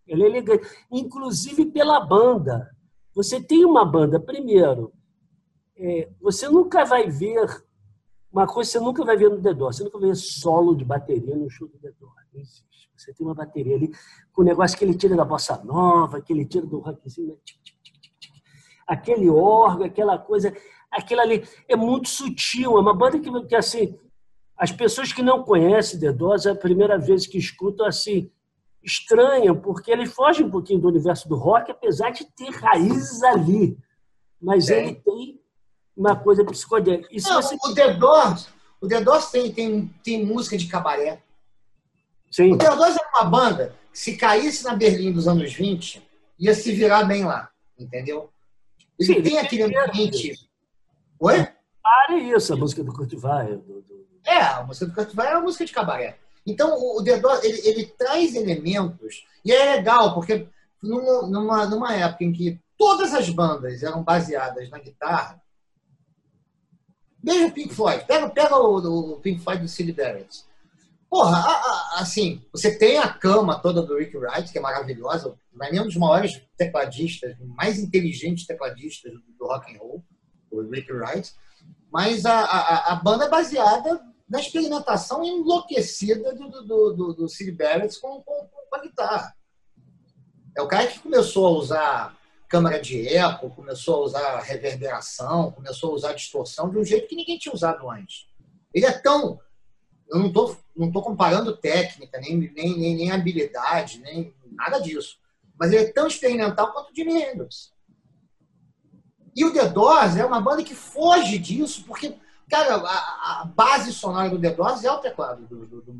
Ele 0.06 0.22
é 0.22 0.26
elegante. 0.26 0.66
Inclusive 0.90 1.66
pela 1.66 2.00
banda. 2.00 2.70
Você 3.14 3.40
tem 3.40 3.64
uma 3.64 3.84
banda, 3.84 4.20
primeiro, 4.20 4.92
é, 5.76 6.08
você 6.20 6.48
nunca 6.48 6.84
vai 6.84 7.08
ver 7.08 7.46
uma 8.30 8.46
coisa 8.46 8.70
que 8.70 8.78
você 8.78 8.84
nunca 8.84 9.04
vai 9.04 9.16
ver 9.16 9.30
no 9.30 9.42
The 9.42 9.54
Doors. 9.54 9.76
Você 9.76 9.84
nunca 9.84 9.98
vai 9.98 10.10
ver 10.10 10.16
solo 10.16 10.74
de 10.74 10.84
bateria 10.84 11.34
no 11.34 11.50
show 11.50 11.66
do 11.66 11.78
The 11.78 11.92
Doors. 11.98 12.14
Não 12.32 12.40
existe. 12.40 12.68
Você 12.96 13.12
tem 13.12 13.26
uma 13.26 13.34
bateria 13.34 13.76
ali 13.76 13.90
com 14.32 14.42
o 14.42 14.44
negócio 14.44 14.76
que 14.76 14.84
ele 14.84 14.94
tira 14.94 15.16
da 15.16 15.24
bossa 15.24 15.62
nova, 15.64 16.20
que 16.20 16.32
ele 16.32 16.44
tira 16.44 16.66
do 16.66 16.80
rockzinho, 16.80 17.28
né? 17.28 17.34
aquele 18.88 19.28
órgão, 19.28 19.86
aquela 19.86 20.18
coisa, 20.18 20.52
aquilo 20.90 21.20
ali 21.20 21.46
é 21.68 21.76
muito 21.76 22.08
sutil. 22.08 22.76
É 22.76 22.80
uma 22.80 22.94
banda 22.94 23.18
que, 23.18 23.46
que 23.46 23.54
assim, 23.54 23.98
as 24.58 24.72
pessoas 24.72 25.12
que 25.12 25.22
não 25.22 25.44
conhecem 25.44 26.00
The 26.00 26.12
Doors, 26.12 26.44
é 26.44 26.50
a 26.50 26.54
primeira 26.54 26.98
vez 26.98 27.26
que 27.26 27.38
escutam, 27.38 27.86
assim, 27.86 28.28
estranham, 28.82 29.56
porque 29.56 29.90
ele 29.90 30.04
foge 30.04 30.42
um 30.42 30.50
pouquinho 30.50 30.80
do 30.80 30.88
universo 30.88 31.28
do 31.28 31.36
rock, 31.36 31.70
apesar 31.70 32.10
de 32.10 32.24
ter 32.24 32.50
raízes 32.50 33.22
ali. 33.22 33.78
Mas 34.40 34.68
é. 34.68 34.82
ele 34.82 34.94
tem 34.96 35.40
uma 35.96 36.16
coisa 36.16 36.44
psicodélica. 36.44 37.08
Não, 37.22 37.42
você... 37.42 37.56
O 37.64 37.74
The 37.74 37.94
Doors, 37.94 38.48
o 38.80 38.88
The 38.88 39.00
Doors 39.00 39.30
tem, 39.30 39.52
tem, 39.52 39.94
tem 40.02 40.26
música 40.26 40.58
de 40.58 40.66
cabaré. 40.66 41.22
Sim. 42.30 42.52
O 42.52 42.58
The 42.58 42.74
Doors 42.74 42.96
era 42.96 43.10
uma 43.14 43.24
banda 43.24 43.74
que, 43.92 43.98
se 43.98 44.16
caísse 44.16 44.64
na 44.64 44.74
Berlim 44.74 45.12
dos 45.12 45.28
anos 45.28 45.52
20, 45.52 46.02
ia 46.38 46.54
se 46.54 46.72
virar 46.72 47.04
bem 47.04 47.24
lá, 47.24 47.48
entendeu? 47.78 48.30
Ele 48.98 49.14
Sim, 49.14 49.22
tem 49.22 49.38
aquele 49.38 49.62
ambiente... 49.62 50.34
Oi? 51.20 51.48
Pare 51.82 52.20
isso, 52.30 52.52
a 52.52 52.56
música 52.56 52.82
do 52.82 52.92
Kurt 52.92 53.12
Weill. 53.12 53.58
Do, 53.58 53.82
do... 53.82 53.97
É, 54.24 54.38
a 54.38 54.62
música 54.62 54.86
do 54.86 54.94
Kurt 54.94 55.16
é 55.18 55.32
uma 55.32 55.40
música 55.40 55.64
de 55.64 55.72
cabaré. 55.72 56.18
Então, 56.46 56.74
o 56.74 57.02
The 57.02 57.18
Doors, 57.18 57.44
ele, 57.44 57.60
ele 57.64 57.86
traz 57.86 58.34
elementos, 58.34 59.26
e 59.44 59.52
é 59.52 59.76
legal, 59.76 60.14
porque 60.14 60.48
numa, 60.82 61.26
numa, 61.26 61.66
numa 61.66 61.94
época 61.94 62.24
em 62.24 62.32
que 62.32 62.58
todas 62.76 63.12
as 63.12 63.28
bandas 63.28 63.82
eram 63.82 64.02
baseadas 64.02 64.70
na 64.70 64.78
guitarra, 64.78 65.40
Veja 67.22 67.46
o 67.46 67.52
Pink 67.52 67.74
Floyd. 67.74 68.04
Pega, 68.06 68.30
pega 68.30 68.56
o, 68.56 69.12
o 69.12 69.20
Pink 69.20 69.42
Floyd 69.42 69.62
do 69.62 69.68
Sid 69.68 69.92
Barrett. 69.92 70.44
Porra, 71.10 71.38
a, 71.38 71.52
a, 71.52 72.00
assim, 72.00 72.42
você 72.52 72.76
tem 72.76 72.98
a 72.98 73.08
cama 73.08 73.58
toda 73.58 73.82
do 73.82 73.96
Rick 73.96 74.16
Wright, 74.16 74.52
que 74.52 74.58
é 74.58 74.60
maravilhosa, 74.60 75.34
vai 75.54 75.74
é 75.74 75.80
um 75.80 75.86
dos 75.86 75.96
maiores 75.96 76.40
tecladistas, 76.56 77.34
mais 77.40 77.78
inteligentes 77.78 78.46
tecladistas 78.46 79.12
do 79.38 79.46
rock 79.46 79.74
and 79.74 79.78
roll, 79.78 80.04
o 80.50 80.60
Rick 80.62 80.92
Wright. 80.92 81.32
Mas 81.90 82.26
a, 82.26 82.40
a, 82.40 82.92
a 82.92 82.96
banda 82.96 83.24
é 83.24 83.28
baseada 83.28 84.00
na 84.28 84.40
experimentação 84.40 85.24
enlouquecida 85.24 86.34
do, 86.34 86.48
do, 86.50 86.92
do, 86.92 87.14
do 87.14 87.28
Sid 87.28 87.52
Barrett 87.52 87.98
com, 88.00 88.22
com, 88.22 88.48
com 88.68 88.76
a 88.76 88.80
guitarra. 88.80 89.34
É 90.56 90.60
o 90.60 90.68
cara 90.68 90.86
que 90.86 90.98
começou 90.98 91.46
a 91.46 91.50
usar 91.50 92.18
câmara 92.48 92.80
de 92.80 93.06
eco, 93.08 93.50
começou 93.50 93.96
a 93.96 94.04
usar 94.04 94.40
reverberação, 94.40 95.52
começou 95.52 95.92
a 95.92 95.94
usar 95.94 96.12
distorção 96.14 96.70
de 96.70 96.78
um 96.78 96.84
jeito 96.84 97.06
que 97.06 97.16
ninguém 97.16 97.38
tinha 97.38 97.54
usado 97.54 97.88
antes. 97.90 98.26
Ele 98.72 98.86
é 98.86 98.92
tão. 98.92 99.38
Eu 100.08 100.18
não 100.18 100.28
estou 100.28 100.56
não 100.76 100.92
tô 100.92 101.02
comparando 101.02 101.56
técnica, 101.56 102.20
nem, 102.20 102.36
nem, 102.36 102.78
nem, 102.78 102.96
nem, 102.96 103.10
habilidade, 103.10 103.98
nem 103.98 104.32
nada 104.52 104.78
disso. 104.78 105.18
Mas 105.58 105.72
ele 105.72 105.84
é 105.84 105.92
tão 105.92 106.06
experimental 106.06 106.72
quanto 106.72 106.92
o 106.92 106.94
Jimi 106.94 107.20
Hendrix. 107.20 107.72
E 109.34 109.44
o 109.44 109.52
The 109.52 109.68
Doors 109.68 110.16
é 110.16 110.24
uma 110.24 110.40
banda 110.40 110.62
que 110.62 110.74
foge 110.74 111.38
disso, 111.38 111.84
porque, 111.86 112.14
cara, 112.48 112.76
a, 112.76 113.42
a 113.42 113.44
base 113.44 113.92
sonora 113.92 114.30
do 114.30 114.40
The 114.40 114.50
Doors 114.50 114.84
é 114.84 114.90
o 114.90 114.98
teclado 114.98 115.46
do, 115.46 115.66
do, 115.66 115.80
do. 115.82 115.98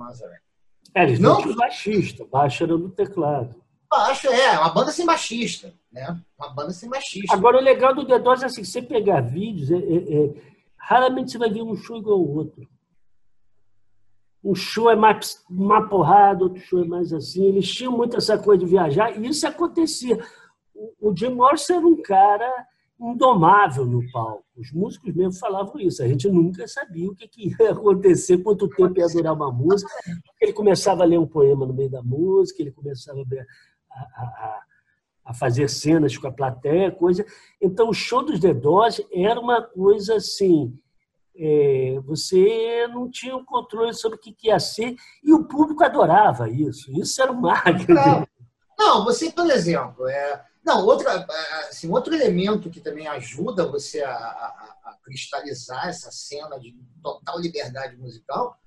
É, 0.95 1.05
eles 1.05 1.19
não, 1.19 1.41
não 1.41 1.55
baixista, 1.55 2.25
baixa 2.25 2.64
era 2.64 2.77
no 2.77 2.91
teclado. 2.91 3.55
Baixo, 3.91 4.29
é, 4.29 4.59
uma 4.59 4.71
banda 4.71 4.91
sem 4.91 5.07
baixista, 5.07 5.73
né? 5.91 6.21
Uma 6.38 6.51
banda 6.51 6.71
sem 6.71 6.88
baixista. 6.88 7.35
Agora, 7.35 7.57
o 7.57 7.61
legal 7.61 7.95
do 7.95 8.07
The 8.07 8.19
Doors 8.19 8.43
é 8.43 8.47
assim, 8.47 8.64
você 8.64 8.83
pegar 8.83 9.21
vídeos, 9.23 9.71
é, 9.71 9.77
é, 9.77 10.25
é, 10.25 10.35
raramente 10.77 11.33
você 11.33 11.38
vai 11.38 11.51
ver 11.51 11.62
um 11.62 11.75
show 11.75 11.97
igual 11.97 12.19
ao 12.19 12.29
outro. 12.29 12.69
Um 14.45 14.55
show 14.55 14.91
é 14.91 14.97
mais 14.97 15.43
uma 15.49 15.88
porrada, 15.88 16.45
outro 16.45 16.61
show 16.61 16.83
é 16.83 16.87
mais 16.87 17.12
assim. 17.12 17.45
Eles 17.45 17.71
tinham 17.73 17.93
muito 17.93 18.17
essa 18.17 18.38
coisa 18.38 18.64
de 18.64 18.71
viajar, 18.71 19.17
e 19.17 19.27
isso 19.27 19.47
acontecia. 19.47 20.19
O, 20.75 21.11
o 21.11 21.17
Jim 21.17 21.31
Morrison 21.31 21.77
era 21.77 21.87
um 21.87 22.03
cara 22.03 22.67
indomável 23.01 23.87
no 23.87 24.03
palco. 24.11 24.45
Os 24.57 24.73
músicos 24.73 25.15
mesmo 25.15 25.39
falavam 25.39 25.79
isso. 25.79 26.03
A 26.03 26.09
gente 26.09 26.29
nunca 26.29 26.67
sabia 26.67 27.09
o 27.09 27.15
que, 27.15 27.29
que 27.29 27.49
ia 27.49 27.71
acontecer, 27.71 28.39
quanto 28.39 28.69
tempo 28.69 28.99
ia 28.99 29.07
durar 29.07 29.35
uma 29.35 29.53
música. 29.53 29.91
Ele 30.41 30.53
começava 30.53 31.03
a 31.03 31.07
ler 31.07 31.19
um 31.19 31.27
poema 31.27 31.65
no 31.65 31.75
meio 31.75 31.91
da 31.91 32.03
música, 32.03 32.61
ele 32.61 32.73
começava 32.73 33.21
a 33.21 33.25
a, 33.91 34.61
a, 35.27 35.35
fazer 35.35 35.69
cenas 35.69 36.17
com 36.17 36.27
a 36.27 36.33
plateia, 36.33 36.91
coisa. 36.91 37.25
Então, 37.61 37.89
o 37.89 37.95
show 37.95 38.25
dos 38.25 38.41
The 38.41 38.55
Doors 38.55 39.01
era 39.13 39.41
uma 39.41 39.63
coisa 39.63 40.17
assim. 40.17 40.77
É, 41.41 42.01
você 42.05 42.89
não 42.89 43.09
tinha 43.09 43.37
o 43.37 43.41
um 43.41 43.45
controle 43.45 43.95
sobre 43.95 44.19
o 44.19 44.21
que, 44.21 44.33
que 44.33 44.49
ia 44.49 44.59
ser 44.59 44.97
e 45.23 45.33
o 45.33 45.45
público 45.45 45.85
adorava 45.85 46.49
isso. 46.51 46.91
Isso 47.01 47.23
era 47.23 47.31
o 47.31 47.39
marketing. 47.41 47.93
Não, 47.93 48.27
não 48.77 49.05
você, 49.05 49.31
por 49.31 49.49
exemplo, 49.49 50.09
é, 50.09 50.45
não, 50.68 50.85
outra, 50.85 51.26
assim, 51.70 51.90
outro 51.90 52.14
elemento 52.14 52.68
que 52.68 52.78
também 52.78 53.09
ajuda 53.09 53.66
você 53.66 54.02
a, 54.02 54.14
a, 54.14 54.76
a, 54.85 54.98
cristalizar 55.02 55.88
essa 55.88 56.11
cena 56.11 56.61
de 56.61 56.76
total 57.02 57.40
liberdade 57.40 57.96
musical 57.96 58.61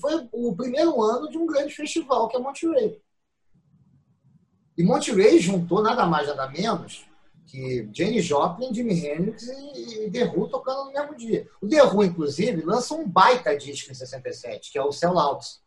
foi 0.00 0.28
o 0.32 0.56
primeiro 0.56 1.02
ano 1.02 1.28
de 1.28 1.36
um 1.36 1.46
grande 1.46 1.74
festival 1.74 2.26
que 2.26 2.36
é 2.36 2.40
Monterey. 2.40 3.02
E 4.78 4.82
Monterey 4.82 5.38
juntou 5.38 5.82
nada 5.82 6.06
mais, 6.06 6.26
nada 6.28 6.48
menos 6.48 7.06
que 7.44 7.88
Jane 7.92 8.20
Joplin, 8.22 8.72
Jimi 8.72 9.06
Hendrix 9.06 9.46
e 9.74 10.10
The 10.10 10.24
Who 10.24 10.48
tocando 10.48 10.86
no 10.86 10.92
mesmo 10.92 11.14
dia. 11.16 11.48
O 11.60 11.68
The 11.68 11.82
Who, 11.82 12.04
inclusive, 12.04 12.62
lança 12.62 12.94
um 12.94 13.06
baita 13.06 13.56
disco 13.56 13.90
em 13.90 13.94
67, 13.94 14.72
que 14.72 14.78
é 14.78 14.82
o 14.82 14.92
Sellouts, 14.92 15.60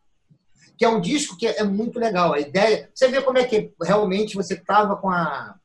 que 0.81 0.85
é 0.85 0.89
um 0.89 0.99
disco 0.99 1.37
que 1.37 1.45
é 1.45 1.63
muito 1.63 1.99
legal. 1.99 2.33
A 2.33 2.39
ideia... 2.39 2.89
Você 2.91 3.07
vê 3.07 3.21
como 3.21 3.37
é 3.37 3.43
que 3.43 3.71
realmente 3.79 4.35
você 4.35 4.55
estava 4.55 4.95
com 4.95 5.11
a, 5.11 5.55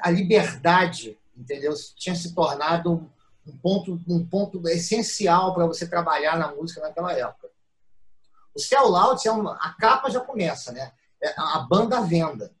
a 0.00 0.10
liberdade, 0.12 1.18
entendeu? 1.36 1.74
Tinha 1.96 2.14
se 2.14 2.32
tornado 2.32 3.10
um 3.44 3.56
ponto, 3.58 4.00
um 4.06 4.24
ponto 4.24 4.68
essencial 4.68 5.52
para 5.52 5.66
você 5.66 5.88
trabalhar 5.88 6.38
na 6.38 6.54
música 6.54 6.80
naquela 6.80 7.12
época. 7.12 7.50
O 8.54 8.60
Sellouts, 8.60 9.26
é 9.26 9.32
uma, 9.32 9.56
a 9.56 9.72
capa 9.72 10.08
já 10.08 10.20
começa, 10.20 10.70
né? 10.70 10.92
É 11.20 11.34
a 11.36 11.58
banda 11.68 12.02
venda. 12.02 12.52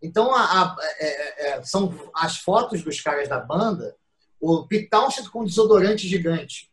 Então, 0.00 0.32
a, 0.32 0.44
a, 0.44 0.76
é, 1.00 1.06
é, 1.06 1.48
é, 1.48 1.64
são 1.64 1.92
as 2.14 2.36
fotos 2.36 2.84
dos 2.84 3.00
caras 3.00 3.28
da 3.28 3.40
banda, 3.40 3.96
o 4.40 4.64
Pete 4.64 4.88
Townshend 4.88 5.28
com 5.28 5.44
desodorante 5.44 6.06
gigante, 6.06 6.70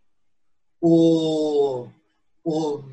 o, 0.79 1.87
o 2.43 2.83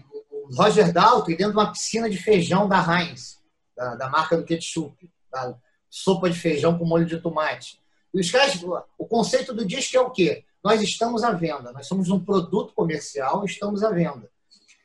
Roger 0.54 0.92
Daltrey 0.92 1.36
dentro 1.36 1.52
de 1.52 1.58
uma 1.58 1.72
piscina 1.72 2.08
de 2.08 2.16
feijão 2.16 2.68
da 2.68 2.78
Heinz, 2.78 3.38
da, 3.76 3.94
da 3.94 4.08
marca 4.08 4.36
do 4.36 4.44
ketchup, 4.44 5.10
da 5.30 5.56
sopa 5.88 6.28
de 6.30 6.38
feijão 6.38 6.78
com 6.78 6.84
molho 6.84 7.06
de 7.06 7.20
tomate. 7.20 7.80
E 8.12 8.20
os 8.20 8.30
caras, 8.30 8.62
o 8.98 9.06
conceito 9.06 9.52
do 9.52 9.64
disco 9.64 9.96
é 9.96 10.00
o 10.00 10.10
quê? 10.10 10.44
Nós 10.62 10.82
estamos 10.82 11.22
à 11.22 11.32
venda, 11.32 11.72
nós 11.72 11.86
somos 11.86 12.08
um 12.10 12.18
produto 12.18 12.74
comercial 12.74 13.42
e 13.42 13.46
estamos 13.46 13.82
à 13.82 13.90
venda. 13.90 14.30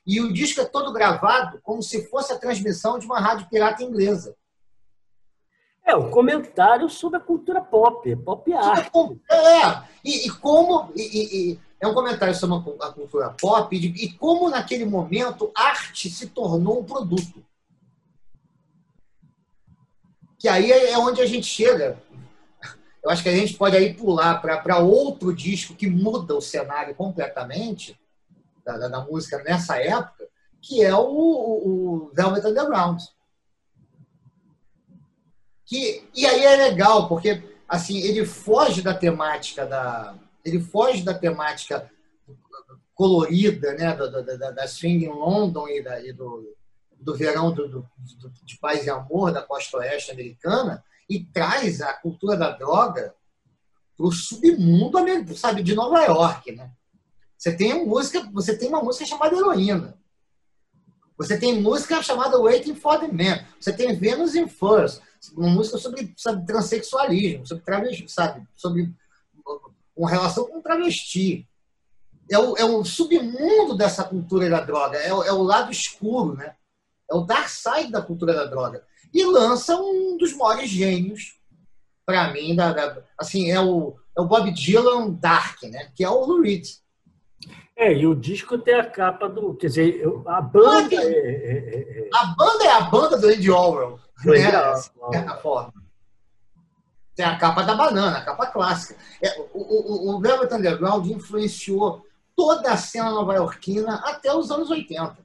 E 0.06 0.20
o 0.20 0.34
disco 0.34 0.62
é 0.62 0.66
todo 0.66 0.92
gravado 0.92 1.60
como 1.64 1.82
se 1.82 2.08
fosse 2.10 2.34
a 2.34 2.38
transmissão 2.38 3.00
de 3.00 3.06
uma 3.06 3.20
rádio 3.20 3.48
pirata 3.50 3.84
inglesa. 3.84 4.36
É, 5.86 5.96
um 5.96 6.10
comentário 6.10 6.90
sobre 6.90 7.18
a 7.18 7.22
cultura 7.22 7.62
pop, 7.62 8.16
pop 8.18 8.54
art. 8.54 8.92
É, 9.30 9.84
e, 10.06 10.28
e 10.28 10.30
como. 10.30 10.92
E, 10.96 11.52
e, 11.52 11.60
é 11.82 11.88
um 11.88 11.96
comentário 11.96 12.36
sobre 12.36 12.58
a 12.80 12.92
cultura 12.92 13.32
pop 13.32 13.76
e, 13.76 14.14
como, 14.14 14.50
naquele 14.50 14.86
momento, 14.86 15.52
arte 15.56 16.12
se 16.12 16.28
tornou 16.28 16.80
um 16.80 16.84
produto. 16.86 17.44
Que 20.38 20.48
aí 20.48 20.72
é 20.72 20.98
onde 21.00 21.22
a 21.22 21.26
gente 21.26 21.48
chega. 21.48 22.00
Eu 23.04 23.10
acho 23.10 23.24
que 23.24 23.30
a 23.30 23.36
gente 23.36 23.56
pode 23.56 23.76
aí 23.76 23.96
pular 23.96 24.40
para 24.42 24.78
outro 24.78 25.34
disco 25.34 25.74
que 25.74 25.88
muda 25.88 26.36
o 26.36 26.42
cenário 26.42 26.94
completamente 26.94 28.00
da, 28.64 28.78
da, 28.78 28.88
da 28.88 29.00
música 29.02 29.42
nessa 29.44 29.78
época, 29.78 30.28
que 30.62 30.84
é 30.84 30.94
o, 30.94 31.00
o, 31.00 32.06
o 32.06 32.12
Velvet 32.14 32.46
Underground 32.46 33.02
Que, 35.66 36.08
e 36.14 36.28
aí 36.28 36.46
é 36.46 36.56
legal, 36.58 37.08
porque 37.08 37.44
assim, 37.68 37.98
ele 37.98 38.24
foge 38.24 38.84
da 38.84 38.94
temática 38.94 39.66
da. 39.66 40.16
Ele 40.44 40.60
foge 40.60 41.04
da 41.04 41.14
temática 41.14 41.90
colorida, 42.94 43.74
né, 43.74 43.96
da, 43.96 44.08
da, 44.08 44.52
da 44.52 44.68
swing 44.68 45.06
em 45.06 45.10
London 45.10 45.68
e, 45.68 45.82
da, 45.82 46.06
e 46.06 46.14
do, 46.14 46.56
do 47.00 47.16
verão 47.16 47.52
do, 47.52 47.68
do, 47.68 47.88
de 48.44 48.58
paz 48.60 48.86
e 48.86 48.90
amor 48.90 49.32
da 49.32 49.42
costa 49.42 49.78
oeste 49.78 50.12
americana 50.12 50.84
e 51.10 51.24
traz 51.24 51.82
a 51.82 51.94
cultura 51.94 52.38
da 52.38 52.52
droga 52.52 53.16
para 53.98 54.06
o 54.06 54.12
submundo 54.12 54.98
sabe, 55.36 55.64
de 55.64 55.76
Nova 55.76 56.00
York, 56.04 56.52
né? 56.52 56.72
Você 57.38 57.56
tem 57.56 57.74
uma 57.74 57.86
música, 57.86 58.30
você 58.32 58.56
tem 58.56 58.70
uma 58.70 58.84
música 58.84 59.06
chamada 59.06 59.36
Heroína. 59.36 59.98
Você 61.18 61.40
tem 61.40 61.60
música 61.60 62.02
chamada 62.02 62.40
Waiting 62.40 62.76
for 62.76 63.00
the 63.00 63.08
Man. 63.08 63.44
Você 63.60 63.74
tem 63.74 63.96
Venus 63.96 64.36
in 64.36 64.48
Furs, 64.48 65.02
uma 65.36 65.50
música 65.50 65.78
sobre, 65.78 66.14
sobre 66.16 66.46
transexualismo, 66.46 67.46
sobre 67.46 67.64
travesti, 67.64 68.08
sabe? 68.12 68.48
Sobre 68.56 68.94
uma 69.96 70.10
relação 70.10 70.48
com 70.48 70.62
travesti. 70.62 71.48
É 72.30 72.38
o, 72.38 72.56
é 72.56 72.64
o 72.64 72.84
submundo 72.86 73.76
dessa 73.76 74.04
cultura 74.04 74.50
da 74.50 74.62
droga, 74.62 74.98
é 74.98 75.14
o, 75.14 75.24
é 75.24 75.34
o 75.34 75.44
lado 75.44 75.72
escuro, 75.72 76.36
né? 76.36 76.56
É 77.10 77.16
o 77.16 77.22
dark 77.22 77.50
side 77.50 77.92
da 77.92 78.02
cultura 78.02 78.34
da 78.34 78.46
droga. 78.46 78.84
E 79.14 79.26
lança 79.26 79.76
um 79.76 80.16
dos 80.18 80.34
maiores 80.34 80.70
gênios, 80.70 81.38
para 82.06 82.32
mim, 82.32 82.56
da, 82.56 82.72
da, 82.72 83.04
assim, 83.18 83.52
é 83.52 83.60
o, 83.60 83.98
é 84.18 84.22
o 84.22 84.26
Bob 84.26 84.50
Dylan 84.52 85.12
Dark, 85.12 85.62
né? 85.64 85.92
Que 85.94 86.06
é 86.06 86.10
o 86.10 86.26
Lou 86.26 86.42
Reed. 86.42 86.66
É, 87.76 87.92
e 87.94 88.06
o 88.06 88.14
disco 88.14 88.58
tem 88.60 88.76
a 88.76 88.86
capa 88.90 89.28
do. 89.28 89.56
Quer 89.56 89.68
dizer, 89.68 90.04
a 90.28 90.42
banda. 90.42 90.96
Ah, 90.98 91.04
é, 91.04 91.10
é, 91.10 92.00
é, 92.00 92.10
a 92.14 92.26
banda 92.26 92.64
é 92.64 92.72
a 92.72 92.82
banda 92.82 93.18
do 93.18 93.28
Andy 93.28 93.50
Orwell. 93.50 94.00
Né? 94.24 94.34
De 94.36 95.12
certa 95.12 95.38
forma. 95.38 95.74
Tem 97.22 97.30
a 97.30 97.38
capa 97.38 97.62
da 97.62 97.76
banana, 97.76 98.18
a 98.18 98.26
capa 98.26 98.48
clássica. 98.48 99.00
É, 99.22 99.40
o, 99.54 99.60
o, 99.60 100.16
o 100.16 100.20
Velvet 100.20 100.52
Underground 100.52 101.06
influenciou 101.06 102.04
toda 102.36 102.72
a 102.72 102.78
cena 102.78 103.12
nova-iorquina 103.12 103.98
até 104.04 104.34
os 104.34 104.50
anos 104.50 104.72
80. 104.72 105.20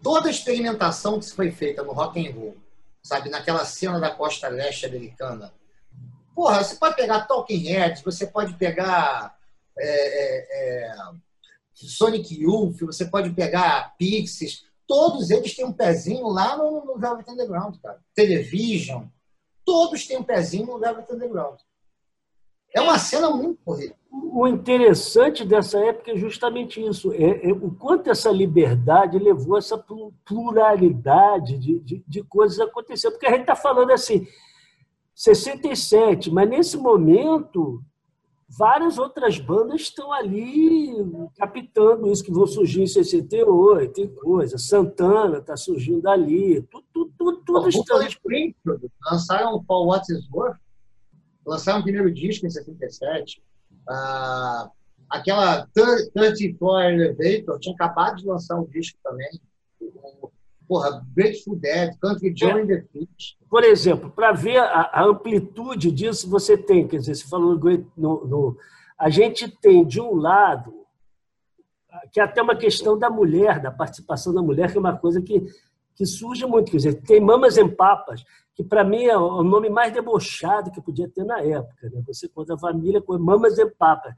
Toda 0.00 0.28
a 0.28 0.30
experimentação 0.30 1.18
que 1.18 1.28
foi 1.28 1.50
feita 1.50 1.82
no 1.82 1.90
rock 1.90 2.24
and 2.24 2.32
roll, 2.36 2.56
sabe, 3.02 3.28
naquela 3.30 3.64
cena 3.64 3.98
da 3.98 4.12
costa 4.12 4.46
leste 4.46 4.86
americana. 4.86 5.52
Porra, 6.36 6.62
você 6.62 6.76
pode 6.76 6.94
pegar 6.94 7.26
Talking 7.26 7.64
Heads, 7.66 8.02
você 8.04 8.28
pode 8.28 8.54
pegar 8.54 9.36
é, 9.76 9.88
é, 9.88 10.92
é, 10.92 10.96
Sonic 11.74 12.32
Youth, 12.32 12.78
você 12.82 13.06
pode 13.06 13.30
pegar 13.30 13.92
Pixies, 13.98 14.64
todos 14.86 15.30
eles 15.30 15.56
têm 15.56 15.64
um 15.64 15.72
pezinho 15.72 16.28
lá 16.28 16.56
no, 16.56 16.84
no 16.84 16.96
Velvet 16.96 17.28
Underground, 17.28 17.74
cara. 17.82 17.98
Television, 18.14 19.08
todos 19.64 20.06
têm 20.06 20.18
um 20.18 20.22
pezinho 20.22 20.66
no 20.66 20.78
Velvet 20.78 21.12
Underground. 21.12 21.58
É 22.74 22.80
uma 22.80 22.98
cena 22.98 23.30
muito 23.30 23.60
corrida. 23.64 23.94
O 24.10 24.46
interessante 24.48 25.44
dessa 25.44 25.78
época 25.78 26.10
é 26.10 26.16
justamente 26.16 26.84
isso, 26.84 27.12
é, 27.12 27.48
é, 27.48 27.52
o 27.52 27.70
quanto 27.70 28.10
essa 28.10 28.30
liberdade 28.30 29.18
levou 29.18 29.56
essa 29.56 29.78
pluralidade 30.24 31.56
de, 31.56 31.78
de, 31.80 32.04
de 32.06 32.22
coisas 32.24 32.58
a 32.58 32.64
acontecer. 32.64 33.10
Porque 33.12 33.26
a 33.26 33.30
gente 33.30 33.42
está 33.42 33.54
falando 33.54 33.92
assim, 33.92 34.26
67, 35.14 36.32
mas 36.32 36.48
nesse 36.48 36.76
momento 36.76 37.80
várias 38.48 38.98
outras 38.98 39.38
bandas 39.38 39.82
estão 39.82 40.12
ali 40.12 40.92
captando 41.36 42.10
isso 42.10 42.24
que 42.24 42.32
vão 42.32 42.46
surgir 42.46 42.82
em 42.82 42.86
68, 42.86 43.92
tem 43.92 44.08
coisa. 44.08 44.58
Santana 44.58 45.38
está 45.38 45.56
surgindo 45.56 46.08
ali, 46.08 46.62
tudo, 46.62 46.84
tudo, 46.92 47.12
tudo, 47.18 47.42
tudo 47.44 47.68
está. 47.68 47.94
lançaram 49.10 49.54
o 49.54 49.64
Paul 49.64 49.88
What 49.88 50.12
Is 50.12 50.28
Worth, 50.30 50.58
lançaram 51.46 51.80
o 51.80 51.82
primeiro 51.82 52.12
disco 52.12 52.46
em 52.46 52.50
67. 52.50 53.42
Ah, 53.88 54.70
aquela 55.08 55.66
34 56.12 56.90
Elevator 56.90 57.58
tinha 57.58 57.74
acabado 57.74 58.16
de 58.16 58.26
lançar 58.26 58.58
um 58.58 58.66
disco 58.66 58.98
também. 59.02 59.28
Porra, 60.66 61.04
Grateful 61.14 61.56
Dead, 61.56 61.96
Country 62.00 62.34
Joe 62.36 62.62
é. 62.62 62.66
the 62.66 62.82
Fish. 62.92 63.36
Por 63.48 63.62
exemplo, 63.64 64.10
para 64.10 64.32
ver 64.32 64.58
a, 64.58 64.90
a, 64.92 65.04
amplitude 65.04 65.90
disso, 65.90 66.28
você 66.28 66.56
tem, 66.56 66.88
quer 66.88 66.98
dizer, 66.98 67.14
você 67.14 67.28
falou 67.28 67.58
no, 67.96 68.26
no, 68.26 68.56
a 68.98 69.10
gente 69.10 69.48
tem 69.60 69.84
de 69.86 70.00
um 70.00 70.14
lado 70.14 70.84
que 72.12 72.20
é 72.20 72.24
até 72.24 72.42
uma 72.42 72.56
questão 72.56 72.98
da 72.98 73.08
mulher, 73.08 73.60
da 73.60 73.70
participação 73.70 74.34
da 74.34 74.42
mulher, 74.42 74.70
que 74.70 74.76
é 74.76 74.80
uma 74.80 74.96
coisa 74.96 75.20
que, 75.20 75.44
que 75.94 76.04
surge 76.04 76.44
muito. 76.46 76.70
Quer 76.70 76.78
dizer, 76.78 77.02
tem 77.02 77.20
Mamas 77.20 77.56
em 77.56 77.68
Papas, 77.68 78.24
que 78.54 78.64
para 78.64 78.84
mim 78.84 79.04
é 79.04 79.16
o 79.16 79.42
nome 79.42 79.68
mais 79.68 79.92
debochado 79.92 80.70
que 80.70 80.80
podia 80.80 81.08
ter 81.08 81.24
na 81.24 81.40
época. 81.40 81.90
Né? 81.90 82.02
Você 82.06 82.28
conta 82.28 82.54
a 82.54 82.58
família 82.58 83.00
com 83.00 83.16
Mamas 83.18 83.58
em 83.58 83.70
Papas. 83.70 84.14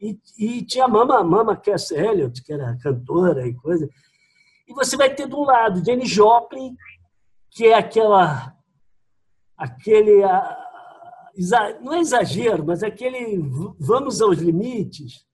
E, 0.00 0.18
e 0.38 0.62
tinha 0.62 0.84
a 0.84 0.88
Mama, 0.88 1.22
Mama 1.24 1.56
Cass 1.56 1.90
Elliot, 1.90 2.42
que 2.42 2.52
era 2.52 2.76
cantora 2.78 3.46
e 3.46 3.54
coisa. 3.54 3.88
E 4.66 4.74
você 4.74 4.96
vai 4.96 5.14
ter, 5.14 5.32
um 5.32 5.44
lado, 5.44 5.84
Jenny 5.84 6.06
Joplin, 6.06 6.76
que 7.50 7.66
é 7.66 7.74
aquela. 7.74 8.54
aquele. 9.56 10.22
não 11.80 11.94
é 11.94 12.00
exagero, 12.00 12.64
mas 12.66 12.82
aquele 12.82 13.38
vamos 13.78 14.20
aos 14.20 14.38
limites. 14.38 15.24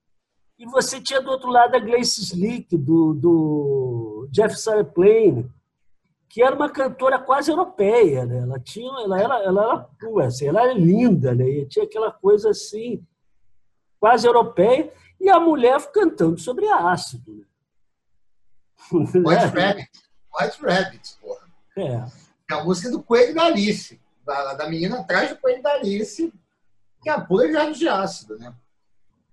E 0.59 0.67
você 0.67 1.01
tinha 1.01 1.21
do 1.21 1.31
outro 1.31 1.51
lado 1.51 1.75
a 1.75 1.81
Glace 1.81 2.21
Slick, 2.23 2.77
do, 2.77 3.15
do 3.15 4.29
Jeff 4.31 4.55
Plain, 4.95 5.51
que 6.29 6.41
era 6.43 6.55
uma 6.55 6.71
cantora 6.71 7.19
quase 7.19 7.51
europeia. 7.51 8.25
Né? 8.25 8.39
Ela, 8.39 8.61
tinha, 8.61 8.89
ela, 9.03 9.21
era, 9.21 9.43
ela, 9.43 9.91
era, 10.01 10.27
assim, 10.27 10.47
ela 10.47 10.63
era 10.63 10.73
linda, 10.73 11.35
né? 11.35 11.49
e 11.49 11.67
tinha 11.67 11.85
aquela 11.85 12.13
coisa 12.13 12.51
assim, 12.51 13.05
quase 13.99 14.27
europeia, 14.27 14.93
e 15.21 15.29
a 15.29 15.41
mulher 15.41 15.81
cantando 15.91 16.39
sobre 16.39 16.69
ácido. 16.69 17.33
Né? 17.35 17.45
White 18.91 19.47
Rabbit. 19.55 19.91
White 20.41 20.59
Rabbit, 20.63 21.17
porra. 21.21 21.47
É. 21.77 22.05
é 22.51 22.55
a 22.55 22.65
música 22.65 22.91
do 22.91 23.03
Coelho 23.03 23.35
da 23.35 23.45
Alice. 23.45 24.01
Da, 24.25 24.55
da 24.55 24.69
menina 24.69 25.01
atrás 25.01 25.31
do 25.31 25.37
Coelho 25.37 25.63
da 25.63 25.73
Alice, 25.73 26.33
que 27.03 27.11
é 27.11 27.13
a 27.13 27.21
pura 27.21 27.53
jardim 27.53 27.79
de 27.79 27.89
ácido, 27.89 28.39
né? 28.39 28.55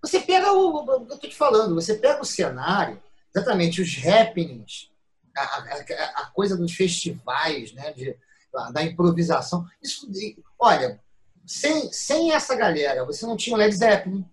Você 0.02 0.20
pega 0.20 0.52
o, 0.52 0.78
o 0.78 1.06
que 1.06 1.14
eu 1.14 1.18
tô 1.18 1.28
te 1.28 1.36
falando, 1.36 1.76
você 1.76 1.96
pega 1.96 2.22
o 2.22 2.26
cenário, 2.26 3.02
exatamente, 3.34 3.82
os 3.82 4.06
happenings, 4.06 4.90
a, 5.38 5.42
a, 5.42 6.24
a 6.24 6.26
coisa 6.28 6.58
dos 6.58 6.74
festivais, 6.74 7.72
né? 7.74 7.94
De, 7.94 8.18
da 8.74 8.84
improvisação. 8.84 9.68
Isso, 9.82 10.10
olha, 10.58 11.00
sem, 11.46 11.92
sem 11.92 12.32
essa 12.32 12.56
galera, 12.56 13.06
você 13.06 13.26
não 13.26 13.38
tinha 13.38 13.56
o 13.56 13.60
Led 13.60 13.76
Zeppelin, 13.76 14.26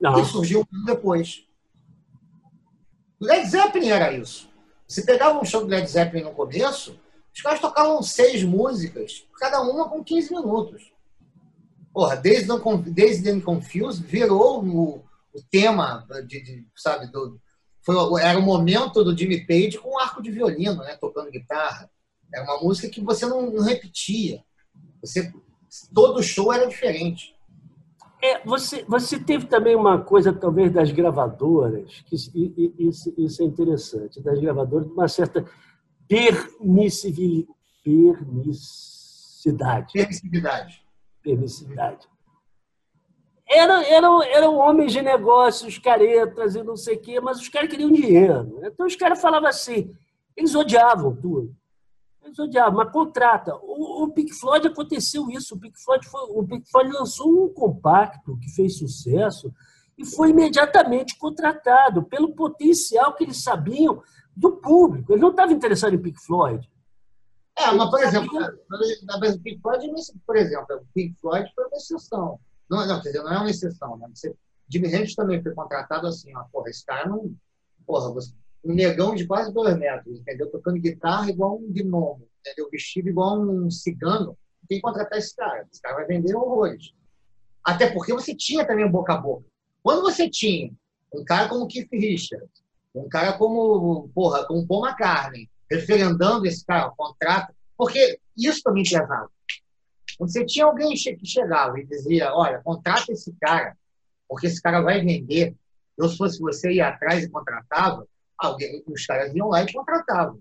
não. 0.00 0.14
que 0.14 0.24
surgiu 0.24 0.66
depois. 0.84 1.46
O 3.20 3.24
Led 3.24 3.48
Zeppelin 3.48 3.88
era 3.88 4.12
isso. 4.12 4.51
Se 4.92 5.06
pegava 5.06 5.40
um 5.40 5.44
show 5.44 5.62
do 5.62 5.68
Led 5.68 5.90
Zeppelin 5.90 6.24
no 6.24 6.34
começo, 6.34 7.00
os 7.34 7.40
caras 7.40 7.60
tocavam 7.60 8.02
seis 8.02 8.44
músicas, 8.44 9.26
cada 9.38 9.62
uma 9.62 9.88
com 9.88 10.04
15 10.04 10.34
minutos. 10.34 10.92
Porra, 11.94 12.14
desde 12.14 12.48
desde 12.90 13.32
The 13.32 13.40
Confused 13.40 14.04
virou 14.04 14.62
o, 14.62 14.96
o 15.32 15.42
tema 15.50 16.06
de, 16.26 16.42
de, 16.42 16.66
sabe, 16.76 17.06
do, 17.10 17.40
foi, 17.80 18.20
era 18.20 18.38
o 18.38 18.42
momento 18.42 19.02
do 19.02 19.16
Jimmy 19.16 19.46
Page 19.46 19.78
com 19.78 19.94
um 19.94 19.98
arco 19.98 20.22
de 20.22 20.30
violino, 20.30 20.82
né, 20.82 20.94
tocando 21.00 21.30
guitarra. 21.30 21.90
Era 22.30 22.44
uma 22.44 22.60
música 22.60 22.90
que 22.90 23.00
você 23.00 23.24
não, 23.24 23.50
não 23.50 23.62
repetia. 23.62 24.44
Você, 25.00 25.32
todo 25.94 26.22
show 26.22 26.52
era 26.52 26.68
diferente. 26.68 27.34
É, 28.24 28.40
você, 28.44 28.84
você 28.84 29.18
teve 29.18 29.46
também 29.46 29.74
uma 29.74 30.00
coisa, 30.00 30.32
talvez, 30.32 30.70
das 30.70 30.92
gravadoras, 30.92 32.04
que 32.06 32.14
isso, 32.14 33.12
isso 33.18 33.42
é 33.42 33.44
interessante, 33.44 34.22
das 34.22 34.38
gravadoras, 34.38 34.86
uma 34.86 35.08
certa 35.08 35.44
permissividade. 36.06 37.48
Permissividade. 39.92 40.84
Permissividade. 41.20 42.08
Eram, 43.48 43.82
eram, 43.82 44.22
eram 44.22 44.56
homens 44.56 44.92
de 44.92 45.02
negócios, 45.02 45.78
caretas 45.78 46.54
e 46.54 46.62
não 46.62 46.76
sei 46.76 46.96
o 46.96 47.00
quê, 47.00 47.20
mas 47.20 47.40
os 47.40 47.48
caras 47.48 47.68
queriam 47.68 47.90
dinheiro. 47.90 48.60
Então 48.62 48.86
os 48.86 48.94
caras 48.94 49.20
falavam 49.20 49.48
assim, 49.48 49.92
eles 50.36 50.54
odiavam 50.54 51.14
tudo. 51.14 51.54
Eles 52.24 52.38
odiavam, 52.38 52.78
mas 52.78 52.92
contrata. 52.92 53.54
O, 53.56 54.04
o 54.04 54.12
Pink 54.12 54.32
Floyd 54.32 54.66
aconteceu 54.66 55.28
isso. 55.30 55.54
O 55.54 55.58
Pink, 55.58 55.82
Floyd 55.82 56.06
foi, 56.06 56.20
o 56.30 56.44
Pink 56.46 56.70
Floyd 56.70 56.92
lançou 56.92 57.46
um 57.46 57.48
compacto 57.52 58.38
que 58.38 58.48
fez 58.50 58.78
sucesso 58.78 59.52
e 59.98 60.04
foi 60.04 60.30
imediatamente 60.30 61.18
contratado 61.18 62.02
pelo 62.04 62.34
potencial 62.34 63.14
que 63.14 63.24
eles 63.24 63.42
sabiam 63.42 64.02
do 64.36 64.52
público. 64.52 65.12
Eles 65.12 65.22
não 65.22 65.30
estavam 65.30 65.54
interessados 65.54 65.98
em 65.98 66.02
Pink 66.02 66.20
Floyd. 66.24 66.70
É, 67.58 67.70
mas, 67.72 67.90
por 67.90 68.00
exemplo, 68.00 68.38
vez 69.20 69.36
do 69.36 69.42
Pink 69.42 69.60
Floyd, 69.60 69.86
por 70.26 70.36
exemplo, 70.36 70.76
o 70.76 70.86
Pink 70.94 71.20
Floyd 71.20 71.50
foi 71.54 71.66
uma 71.66 71.76
exceção. 71.76 72.40
Não, 72.70 72.86
não, 72.86 73.02
quer 73.02 73.10
dizer, 73.10 73.22
não 73.22 73.32
é 73.32 73.38
uma 73.38 73.50
exceção. 73.50 73.96
Né? 73.98 74.08
Você, 74.14 74.34
Jimi 74.68 74.88
Hendrix 74.88 75.14
também 75.14 75.42
foi 75.42 75.52
contratado 75.54 76.06
assim, 76.06 76.34
ó, 76.34 76.44
porra, 76.50 76.70
esse 76.70 76.84
cara 76.84 77.08
não... 77.08 77.34
Porra, 77.84 78.10
você, 78.12 78.32
um 78.64 78.74
negão 78.74 79.14
de 79.14 79.26
quase 79.26 79.52
dois 79.52 79.76
metros, 79.76 80.20
entendeu? 80.20 80.50
Tocando 80.50 80.78
guitarra 80.80 81.30
igual 81.30 81.56
um 81.56 81.72
gnomo. 81.72 82.28
entendeu? 82.40 82.68
vestido 82.70 83.08
igual 83.08 83.40
um 83.40 83.70
cigano, 83.70 84.36
tem 84.68 84.78
que 84.78 84.82
contratar 84.82 85.18
esse 85.18 85.34
cara. 85.34 85.66
Esse 85.70 85.80
cara 85.80 85.96
vai 85.96 86.06
vender 86.06 86.34
horrores. 86.34 86.92
Até 87.64 87.90
porque 87.90 88.12
você 88.12 88.34
tinha 88.34 88.66
também 88.66 88.88
boca 88.88 89.14
a 89.14 89.16
boca. 89.16 89.44
Quando 89.82 90.02
você 90.02 90.28
tinha 90.28 90.72
um 91.12 91.24
cara 91.24 91.48
como 91.48 91.66
Keith 91.66 91.90
Richards, 91.92 92.62
um 92.94 93.08
cara 93.08 93.36
como, 93.36 94.08
porra, 94.14 94.46
como 94.46 94.66
Paul 94.66 94.86
McCartney, 94.86 95.48
referendando 95.70 96.46
esse 96.46 96.64
cara, 96.64 96.88
o 96.88 96.96
contrato, 96.96 97.54
porque 97.76 98.20
isso 98.36 98.62
também 98.62 98.82
pesava. 98.84 99.30
Quando 100.18 100.30
você 100.30 100.44
tinha 100.44 100.66
alguém 100.66 100.94
que 100.94 101.26
chegava 101.26 101.78
e 101.80 101.86
dizia, 101.86 102.32
olha, 102.34 102.60
contrata 102.62 103.12
esse 103.12 103.32
cara, 103.40 103.76
porque 104.28 104.46
esse 104.46 104.60
cara 104.60 104.80
vai 104.80 105.00
vender. 105.00 105.54
Eu, 105.96 106.08
se 106.08 106.16
fosse 106.16 106.38
você, 106.38 106.72
ia 106.72 106.88
atrás 106.88 107.24
e 107.24 107.30
contratava, 107.30 108.06
alguém, 108.46 108.82
os 108.86 109.06
caras 109.06 109.34
iam 109.34 109.48
lá 109.48 109.62
e 109.62 109.72
contratavam. 109.72 110.38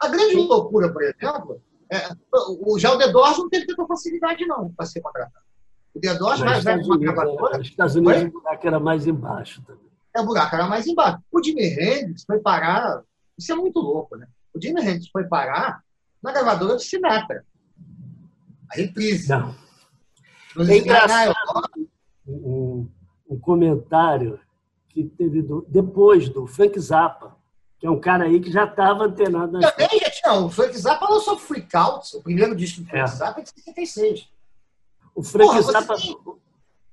A 0.00 0.08
grande 0.08 0.36
loucura, 0.36 0.92
por 0.92 1.02
exemplo, 1.02 1.60
é, 1.90 2.08
o, 2.32 2.78
já 2.78 2.92
o 2.92 3.12
Doors 3.12 3.38
não 3.38 3.48
teve 3.48 3.66
tanta 3.66 3.86
facilidade, 3.86 4.46
não, 4.46 4.70
para 4.72 4.86
ser 4.86 5.00
contratado. 5.00 5.44
O 5.94 6.00
Doors 6.00 6.40
vai, 6.40 6.60
vai 6.60 6.78
uma 6.78 6.98
gravadora. 6.98 7.58
Nos 7.58 7.68
Estados 7.68 7.94
Unidos, 7.94 8.24
o 8.24 8.30
buraco 8.30 8.66
era 8.66 8.80
mais 8.80 9.06
embaixo 9.06 9.62
também. 9.62 9.84
É, 10.14 10.20
o 10.20 10.26
buraco 10.26 10.54
era 10.54 10.66
mais 10.66 10.86
embaixo. 10.86 11.18
O 11.30 11.42
Jimmy 11.42 11.64
Hendrix 11.64 12.24
foi 12.24 12.38
parar. 12.40 13.02
Isso 13.38 13.52
é 13.52 13.54
muito 13.54 13.80
louco, 13.80 14.16
né? 14.16 14.26
O 14.54 14.60
Jimmy 14.60 14.80
Hendrix 14.80 15.08
foi 15.08 15.24
parar 15.24 15.82
na 16.22 16.32
gravadora 16.32 16.74
do 16.74 16.80
Sinatra. 16.80 17.44
A 18.72 18.76
reprise. 18.76 19.28
Não. 19.28 19.54
é 20.68 20.76
engraçado 20.78 21.34
um, 22.26 22.88
um 23.28 23.38
comentário 23.38 24.40
que 24.94 25.04
teve 25.04 25.42
do, 25.42 25.66
depois 25.68 26.28
do 26.28 26.46
Frank 26.46 26.78
Zappa, 26.78 27.36
que 27.80 27.86
é 27.86 27.90
um 27.90 27.98
cara 27.98 28.24
aí 28.24 28.38
que 28.40 28.50
já 28.50 28.64
estava 28.64 29.04
antenado. 29.04 29.52
Nas 29.52 29.74
Também 29.74 29.98
já 29.98 30.10
tinha. 30.10 30.34
O 30.34 30.48
Frank 30.48 30.78
Zappa 30.78 31.10
lançou 31.10 31.36
Freak 31.36 31.76
Out, 31.76 32.16
o 32.16 32.22
primeiro 32.22 32.54
disco 32.54 32.80
do 32.80 32.86
Frank 32.86 33.02
é. 33.02 33.06
Zappa, 33.08 33.40
em 33.40 33.44
66. 33.44 34.28
O 35.14 35.22
Frank, 35.22 35.48
Porra, 35.48 35.62
Zappa, 35.62 35.96
tem... 35.96 36.16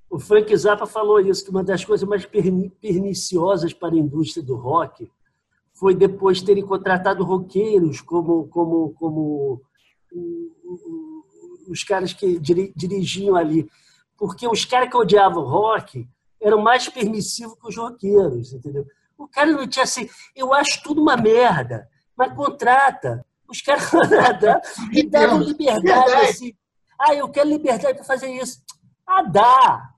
o 0.09 0.19
Frank 0.19 0.57
Zappa 0.57 0.87
falou 0.87 1.19
isso, 1.19 1.45
que 1.45 1.51
uma 1.51 1.63
das 1.63 1.85
coisas 1.85 2.07
mais 2.07 2.25
perniciosas 2.25 3.71
para 3.71 3.93
a 3.93 3.99
indústria 3.99 4.43
do 4.43 4.55
rock 4.55 5.09
foi 5.73 5.93
depois 5.93 6.41
terem 6.41 6.65
contratado 6.65 7.23
roqueiros 7.23 8.01
como, 8.01 8.47
como, 8.47 8.93
como 8.93 9.61
os 11.67 11.83
caras 11.83 12.13
que 12.13 12.39
dirigiam 12.75 13.35
ali. 13.35 13.69
Porque 14.17 14.47
os 14.47 14.65
caras 14.65 14.89
que 14.89 14.97
odiavam 14.97 15.43
rock 15.43 16.07
eram 16.41 16.61
mais 16.61 16.89
permissivos 16.89 17.57
que 17.59 17.67
os 17.67 17.77
roqueiros, 17.77 18.53
entendeu? 18.53 18.85
O 19.17 19.27
cara 19.27 19.51
não 19.51 19.67
tinha 19.67 19.83
assim, 19.83 20.09
eu 20.35 20.53
acho 20.53 20.81
tudo 20.81 21.01
uma 21.01 21.15
merda, 21.15 21.87
mas 22.17 22.33
contrata. 22.33 23.23
Os 23.47 23.61
caras 23.61 23.89
e 24.91 25.07
davam 25.07 25.39
liberdade 25.39 26.13
assim. 26.13 26.53
Ah, 26.99 27.13
eu 27.13 27.29
quero 27.29 27.49
liberdade 27.49 27.95
para 27.95 28.03
fazer 28.03 28.29
isso. 28.31 28.61
Ah, 29.05 29.23
dá. 29.23 29.89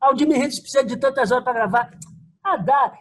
Ah, 0.00 0.12
o 0.12 0.18
Jimmy 0.18 0.34
Hendrix 0.34 0.60
precisa 0.60 0.84
de 0.84 0.96
tantas 0.96 1.30
horas 1.30 1.44
para 1.44 1.52
gravar. 1.52 1.90
Ah, 2.42 2.56
dá. 2.56 2.92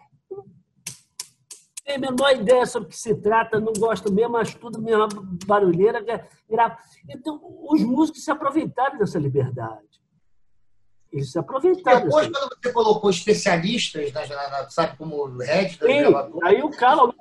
Tem 1.85 1.95
a 1.95 1.99
menor 1.99 2.31
ideia 2.31 2.65
sobre 2.65 2.87
o 2.87 2.89
que 2.89 2.97
se 2.97 3.13
trata, 3.15 3.59
não 3.59 3.73
gosto 3.73 4.11
mesmo, 4.11 4.37
acho 4.37 4.57
tudo 4.57 4.81
mesmo 4.81 5.07
barulheira. 5.45 6.01
Grava. 6.49 6.77
Então, 7.09 7.39
os 7.69 7.81
músicos 7.81 8.23
se 8.23 8.31
aproveitaram 8.31 8.97
dessa 8.97 9.19
liberdade. 9.19 10.02
Eles 11.13 11.31
se 11.31 11.37
aproveitaram. 11.37 12.05
Depois, 12.05 12.27
quando 12.27 12.57
você 12.57 12.73
colocou 12.73 13.09
especialistas, 13.11 14.11
na, 14.11 14.25
na, 14.25 14.69
sabe, 14.69 14.97
como 14.97 15.15
o 15.15 15.37
Red, 15.37 15.77
aí 16.43 16.63
o 16.63 16.71
cara. 16.71 17.01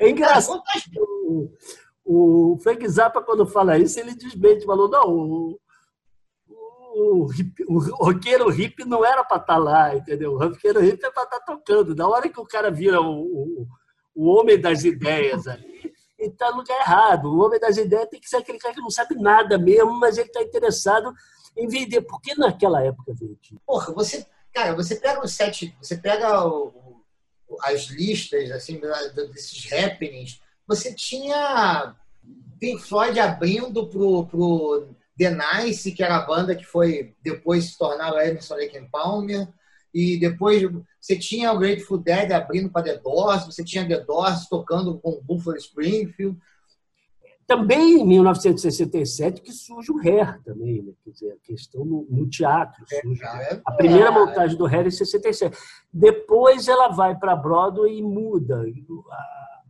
É 0.00 0.10
engraçado. 0.10 0.60
O 2.04 2.58
Frank 2.60 2.86
Zappa, 2.88 3.22
quando 3.22 3.46
fala 3.46 3.78
isso, 3.78 4.00
ele 4.00 4.12
desmente, 4.12 4.66
falou, 4.66 4.90
não, 4.90 5.08
o, 5.08 5.60
o, 6.48 7.28
o 7.68 7.78
roqueiro 8.04 8.50
hippie 8.50 8.84
não 8.84 9.04
era 9.04 9.22
para 9.22 9.40
estar 9.40 9.54
tá 9.54 9.56
lá, 9.56 9.94
entendeu? 9.94 10.32
O 10.32 10.38
roqueiro 10.38 10.80
hippie 10.80 11.06
é 11.06 11.10
para 11.10 11.22
estar 11.22 11.38
tá 11.38 11.54
tocando. 11.54 11.94
Na 11.94 12.08
hora 12.08 12.28
que 12.28 12.40
o 12.40 12.44
cara 12.44 12.72
vira 12.72 13.00
o, 13.00 13.22
o, 13.22 13.66
o 14.14 14.26
homem 14.26 14.60
das 14.60 14.82
ideias 14.82 15.46
ali, 15.46 15.91
ele 16.22 16.32
está 16.32 16.50
no 16.50 16.58
lugar 16.58 16.80
errado. 16.80 17.26
O 17.26 17.44
homem 17.44 17.58
das 17.58 17.76
ideias 17.76 18.08
tem 18.08 18.20
que 18.20 18.28
ser 18.28 18.36
aquele 18.36 18.58
cara 18.58 18.74
que 18.74 18.80
não 18.80 18.90
sabe 18.90 19.14
nada 19.16 19.58
mesmo, 19.58 19.98
mas 19.98 20.16
ele 20.16 20.28
está 20.28 20.42
interessado 20.42 21.12
em 21.56 21.66
vender. 21.66 22.02
Por 22.02 22.20
que 22.20 22.34
naquela 22.34 22.82
época 22.82 23.12
vendia? 23.14 23.58
Porra, 23.66 23.92
você, 23.92 24.26
cara, 24.52 24.74
você 24.74 24.96
pega 24.96 25.24
os 25.24 25.32
sete, 25.32 25.76
você 25.80 25.96
pega 25.96 26.46
o, 26.46 27.02
as 27.62 27.86
listas 27.86 28.50
assim 28.50 28.80
desses 29.14 29.72
happenings, 29.72 30.40
você 30.66 30.94
tinha 30.94 31.94
Pink 32.58 32.82
Floyd 32.82 33.18
abrindo 33.18 33.88
pro, 33.88 34.26
pro 34.26 34.88
The 35.18 35.30
Nice, 35.30 35.92
que 35.92 36.02
era 36.02 36.16
a 36.16 36.26
banda 36.26 36.54
que 36.54 36.64
foi 36.64 37.14
depois 37.22 37.64
se 37.64 37.78
tornar 37.78 38.12
o 38.12 38.20
Emerson 38.20 38.54
Lake 38.54 38.78
and 38.78 38.88
Palmer, 38.90 39.48
e 39.94 40.18
depois 40.18 40.62
você 41.00 41.18
tinha 41.18 41.52
o 41.52 41.58
Grateful 41.58 41.98
Dead 41.98 42.30
abrindo 42.32 42.70
para 42.70 42.84
The 42.84 42.98
Doors, 42.98 43.44
você 43.44 43.62
tinha 43.64 43.86
The 43.86 44.00
Doors 44.00 44.48
tocando 44.48 44.98
com 44.98 45.20
Buffalo 45.22 45.56
Springfield. 45.56 46.38
Também 47.46 48.00
em 48.00 48.06
1967 48.06 49.42
que 49.42 49.52
surge 49.52 49.92
o 49.92 49.98
Hair 49.98 50.40
também, 50.42 50.80
né? 50.80 50.92
Quer 51.04 51.10
dizer, 51.10 51.32
a 51.32 51.46
questão 51.46 51.84
no, 51.84 52.06
no 52.08 52.26
teatro. 52.28 52.84
É, 52.90 53.00
surge. 53.00 53.22
É, 53.24 53.60
a 53.64 53.72
primeira 53.72 54.08
é, 54.08 54.10
montagem 54.10 54.56
do 54.56 54.64
Hair 54.64 54.86
em 54.86 54.90
67. 54.90 55.54
Depois 55.92 56.68
ela 56.68 56.88
vai 56.88 57.18
para 57.18 57.36
Broadway 57.36 57.98
e 57.98 58.02
muda. 58.02 58.64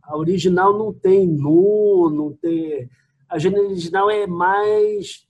A 0.03 0.15
original 0.15 0.77
não 0.77 0.93
tem 0.93 1.27
nu, 1.27 2.09
não 2.09 2.31
tem. 2.31 2.89
A 3.27 3.35
original 3.35 4.09
é 4.09 4.27
mais. 4.27 5.27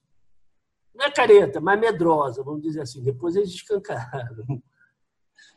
Não 0.93 1.05
é 1.05 1.11
careta, 1.11 1.59
mais 1.59 1.79
medrosa, 1.79 2.43
vamos 2.43 2.61
dizer 2.61 2.81
assim. 2.81 3.01
Depois 3.01 3.35
eles 3.35 3.49
escancaram. 3.49 4.61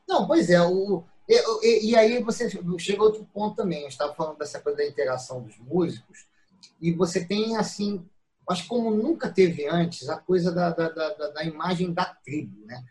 Não, 0.08 0.26
pois 0.26 0.50
é. 0.50 0.60
O, 0.62 1.04
e, 1.28 1.90
e, 1.90 1.96
aí 1.96 2.22
você 2.22 2.48
chega 2.78 3.00
a 3.00 3.04
outro 3.04 3.24
ponto 3.32 3.56
também. 3.56 3.82
Gente 3.82 3.92
estava 3.92 4.14
falando 4.14 4.38
dessa 4.38 4.60
coisa 4.60 4.78
da 4.78 4.86
interação 4.86 5.42
dos 5.42 5.58
músicos. 5.58 6.26
E 6.80 6.92
você 6.92 7.24
tem, 7.24 7.56
assim, 7.56 8.04
acho 8.48 8.66
como 8.68 8.90
nunca 8.90 9.30
teve 9.30 9.66
antes, 9.66 10.08
a 10.08 10.16
coisa 10.16 10.52
da, 10.52 10.70
da, 10.70 10.88
da, 10.88 11.30
da 11.30 11.44
imagem 11.44 11.92
da 11.92 12.04
tribo, 12.04 12.64
né? 12.64 12.84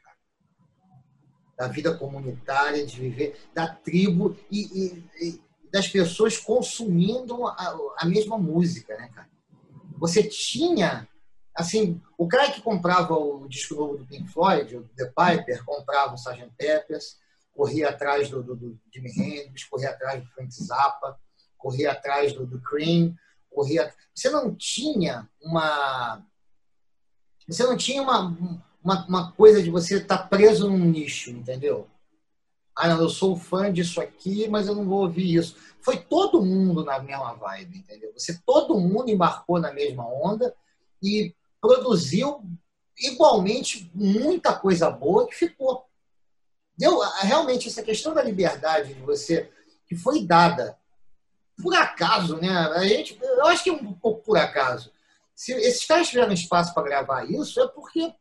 Da 1.58 1.68
vida 1.68 1.98
comunitária, 1.98 2.86
de 2.86 3.00
viver, 3.00 3.40
da 3.54 3.68
tribo. 3.68 4.38
E, 4.52 5.04
e, 5.22 5.46
das 5.72 5.90
pessoas 5.90 6.38
consumindo 6.38 7.46
a, 7.46 7.78
a 7.98 8.06
mesma 8.06 8.38
música, 8.38 8.96
né, 8.98 9.10
cara? 9.14 9.30
Você 9.98 10.24
tinha, 10.24 11.08
assim, 11.56 12.02
o 12.18 12.28
cara 12.28 12.52
que 12.52 12.62
comprava 12.62 13.16
o 13.16 13.48
disco 13.48 13.76
novo 13.76 13.98
do 13.98 14.06
Pink 14.06 14.28
Floyd, 14.32 14.76
o 14.76 14.84
The 14.96 15.06
Piper, 15.06 15.64
comprava 15.64 16.14
o 16.14 16.16
Sgt. 16.16 16.52
Peppers, 16.58 17.18
corria 17.54 17.90
atrás 17.90 18.30
do, 18.30 18.44
do, 18.44 18.56
do 18.56 18.80
Jimi 18.94 19.10
Hendrix, 19.10 19.64
corria 19.64 19.92
atrás 19.92 20.22
do 20.22 20.30
Frank 20.32 20.54
Zappa, 20.54 21.18
corria 21.58 21.92
atrás 21.92 22.34
do, 22.34 22.46
do 22.46 22.60
Cream, 22.62 23.16
corria... 23.50 23.94
Você 24.14 24.30
não 24.30 24.54
tinha 24.54 25.30
uma... 25.42 26.22
Você 27.48 27.64
não 27.64 27.78
tinha 27.78 28.02
uma, 28.02 28.36
uma, 28.84 29.06
uma 29.08 29.32
coisa 29.34 29.62
de 29.62 29.70
você 29.70 29.98
estar 29.98 30.18
tá 30.18 30.28
preso 30.28 30.70
num 30.70 30.78
nicho, 30.78 31.30
entendeu? 31.30 31.90
ah, 32.76 32.90
não, 32.90 33.02
eu 33.02 33.10
sou 33.10 33.38
fã 33.38 33.72
disso 33.72 34.02
aqui, 34.02 34.50
mas 34.50 34.68
eu 34.68 34.76
não 34.76 34.86
vou 34.86 35.04
ouvir 35.04 35.36
isso. 35.36 35.56
Foi 35.82 35.96
todo 35.96 36.44
mundo 36.44 36.84
na 36.84 37.00
mesma 37.00 37.34
vibe, 37.34 37.78
entendeu? 37.78 38.12
Você, 38.14 38.38
todo 38.46 38.80
mundo 38.80 39.10
embarcou 39.10 39.60
na 39.60 39.72
mesma 39.72 40.06
onda 40.06 40.54
e 41.02 41.34
produziu 41.68 42.44
igualmente 43.00 43.90
muita 43.94 44.54
coisa 44.54 44.90
boa 44.90 45.28
que 45.28 45.36
ficou. 45.36 45.86
Deu, 46.78 47.00
realmente, 47.22 47.68
essa 47.68 47.82
questão 47.82 48.14
da 48.14 48.22
liberdade 48.22 48.94
de 48.94 49.02
você, 49.02 49.50
que 49.88 49.96
foi 49.96 50.24
dada 50.26 50.78
por 51.62 51.74
acaso, 51.74 52.38
né? 52.38 52.50
A 52.50 52.86
gente, 52.86 53.18
eu 53.22 53.46
acho 53.46 53.64
que 53.64 53.70
é 53.70 53.74
um 53.74 53.94
pouco 53.94 54.22
por 54.24 54.38
acaso. 54.38 54.92
Se 55.34 55.54
esses 55.54 55.86
caras 55.86 56.10
tiveram 56.10 56.34
espaço 56.34 56.74
para 56.74 56.84
gravar 56.84 57.30
isso, 57.30 57.62
é 57.62 57.68
porque 57.68 58.14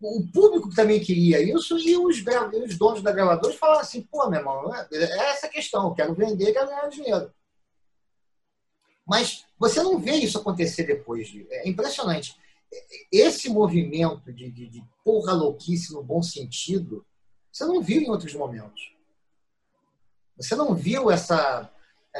o 0.00 0.26
público 0.32 0.72
também 0.74 1.00
queria 1.00 1.42
isso 1.42 1.76
e 1.78 1.96
os, 1.96 2.18
os 2.18 2.78
donos 2.78 3.02
da 3.02 3.12
gravadora 3.12 3.52
falaram 3.54 3.80
assim, 3.80 4.02
pô, 4.02 4.28
meu 4.28 4.38
irmão, 4.38 4.72
é, 4.74 4.86
é 4.92 5.30
essa 5.30 5.48
questão, 5.48 5.88
eu 5.88 5.94
quero 5.94 6.14
vender, 6.14 6.52
quero 6.52 6.68
ganhar 6.68 6.88
dinheiro. 6.88 7.32
Mas 9.04 9.44
você 9.58 9.82
não 9.82 9.98
vê 9.98 10.12
isso 10.12 10.38
acontecer 10.38 10.84
depois. 10.84 11.28
De, 11.28 11.46
é 11.50 11.68
impressionante. 11.68 12.36
Esse 13.10 13.48
movimento 13.48 14.32
de, 14.32 14.50
de, 14.50 14.68
de 14.68 14.84
porra 15.04 15.32
louquice 15.32 15.92
no 15.92 16.02
bom 16.02 16.22
sentido, 16.22 17.04
você 17.50 17.64
não 17.64 17.82
viu 17.82 18.02
em 18.02 18.10
outros 18.10 18.34
momentos. 18.34 18.92
Você 20.36 20.54
não 20.54 20.74
viu 20.74 21.10
essa, 21.10 21.70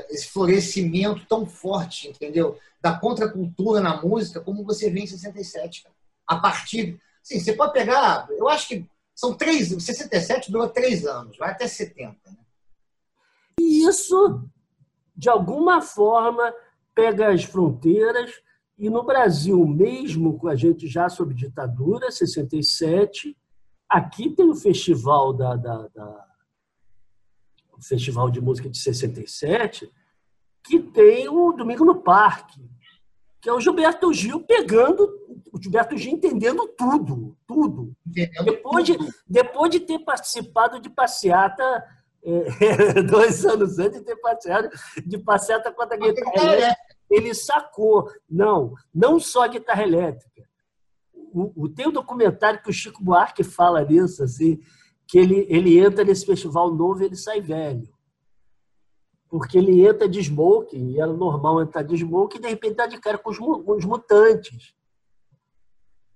esse 0.09 0.28
florescimento 0.28 1.26
tão 1.26 1.46
forte, 1.46 2.09
entendeu? 2.09 2.59
Da 2.80 2.99
contracultura 2.99 3.80
na 3.80 4.01
música 4.01 4.40
como 4.40 4.64
você 4.64 4.90
vê 4.90 5.01
em 5.01 5.07
67. 5.07 5.82
Cara. 5.82 5.94
A 6.26 6.36
partir 6.38 7.01
Sim, 7.22 7.40
você 7.40 7.53
pode 7.53 7.74
pegar, 7.74 8.26
eu 8.30 8.49
acho 8.49 8.68
que 8.68 8.86
são 9.14 9.34
três, 9.34 9.68
67 9.68 10.51
durou 10.51 10.66
três 10.70 11.05
anos, 11.05 11.36
vai 11.36 11.51
até 11.51 11.66
70. 11.66 12.16
Né? 12.24 12.36
E 13.61 13.86
isso 13.86 14.49
de 15.18 15.28
alguma 15.28 15.82
forma, 15.82 16.55
pega 16.94 17.32
as 17.32 17.42
fronteiras 17.42 18.30
e 18.79 18.89
no 18.89 19.03
Brasil, 19.03 19.66
mesmo 19.66 20.39
com 20.39 20.47
a 20.47 20.55
gente 20.55 20.87
já 20.87 21.09
sob 21.09 21.35
ditadura, 21.35 22.12
67, 22.12 23.37
aqui 23.89 24.31
tem 24.31 24.49
o 24.49 24.55
festival 24.55 25.33
da, 25.33 25.57
da, 25.57 25.89
da 25.89 26.29
o 27.76 27.83
festival 27.83 28.31
de 28.31 28.41
música 28.41 28.68
de 28.68 28.79
67, 28.79 29.91
que 30.62 30.79
tem 30.79 31.29
o 31.29 31.53
Domingo 31.53 31.85
no 31.85 32.03
Parque, 32.03 32.61
que 33.41 33.49
é 33.49 33.53
o 33.53 33.61
Gilberto 33.61 34.12
Gil 34.12 34.43
pegando, 34.43 35.09
o 35.53 35.61
Gilberto 35.61 35.97
Gil 35.97 36.12
entendendo 36.12 36.68
tudo, 36.76 37.37
tudo. 37.47 37.97
Entendendo 38.07 38.45
depois, 38.45 38.87
tudo. 38.87 39.05
De, 39.07 39.12
depois 39.26 39.70
de 39.70 39.81
ter 39.81 39.99
participado 40.01 40.81
de 40.81 40.91
passeata, 40.91 41.85
é, 42.22 43.03
dois 43.03 43.45
anos 43.45 43.79
antes 43.79 44.01
de 44.01 44.07
ter 44.07 44.16
passeado 44.16 44.68
de 45.05 45.18
passeata 45.18 45.72
contra 45.72 45.97
a 45.97 45.99
guitarra 45.99 46.53
elétrica, 46.53 46.97
ele 47.11 47.34
sacou. 47.34 48.11
Não, 48.28 48.74
não 48.94 49.18
só 49.18 49.44
a 49.44 49.48
guitarra 49.48 49.82
elétrica. 49.82 50.48
O, 51.14 51.64
o, 51.64 51.68
tem 51.68 51.88
um 51.88 51.92
documentário 51.92 52.62
que 52.62 52.70
o 52.70 52.72
Chico 52.72 53.02
Buarque 53.02 53.44
fala 53.44 53.84
nisso, 53.84 54.22
assim, 54.22 54.61
que 55.06 55.18
ele, 55.18 55.46
ele 55.48 55.78
entra 55.78 56.04
nesse 56.04 56.24
festival 56.24 56.74
novo 56.74 57.02
e 57.02 57.06
ele 57.06 57.16
sai 57.16 57.40
velho 57.40 57.88
porque 59.28 59.59
ele 59.59 59.86
entra 59.86 60.09
de 60.09 60.20
smoking, 60.20 60.92
e 60.92 61.00
era 61.00 61.12
normal 61.12 61.61
entrar 61.61 61.82
de 61.82 61.94
smoking, 61.94 62.38
e 62.38 62.40
de 62.40 62.48
repente 62.48 62.76
dá 62.76 62.86
de 62.86 62.98
cara 62.98 63.18
com 63.18 63.30
os, 63.30 63.38
com 63.38 63.76
os 63.76 63.84
mutantes. 63.84 64.74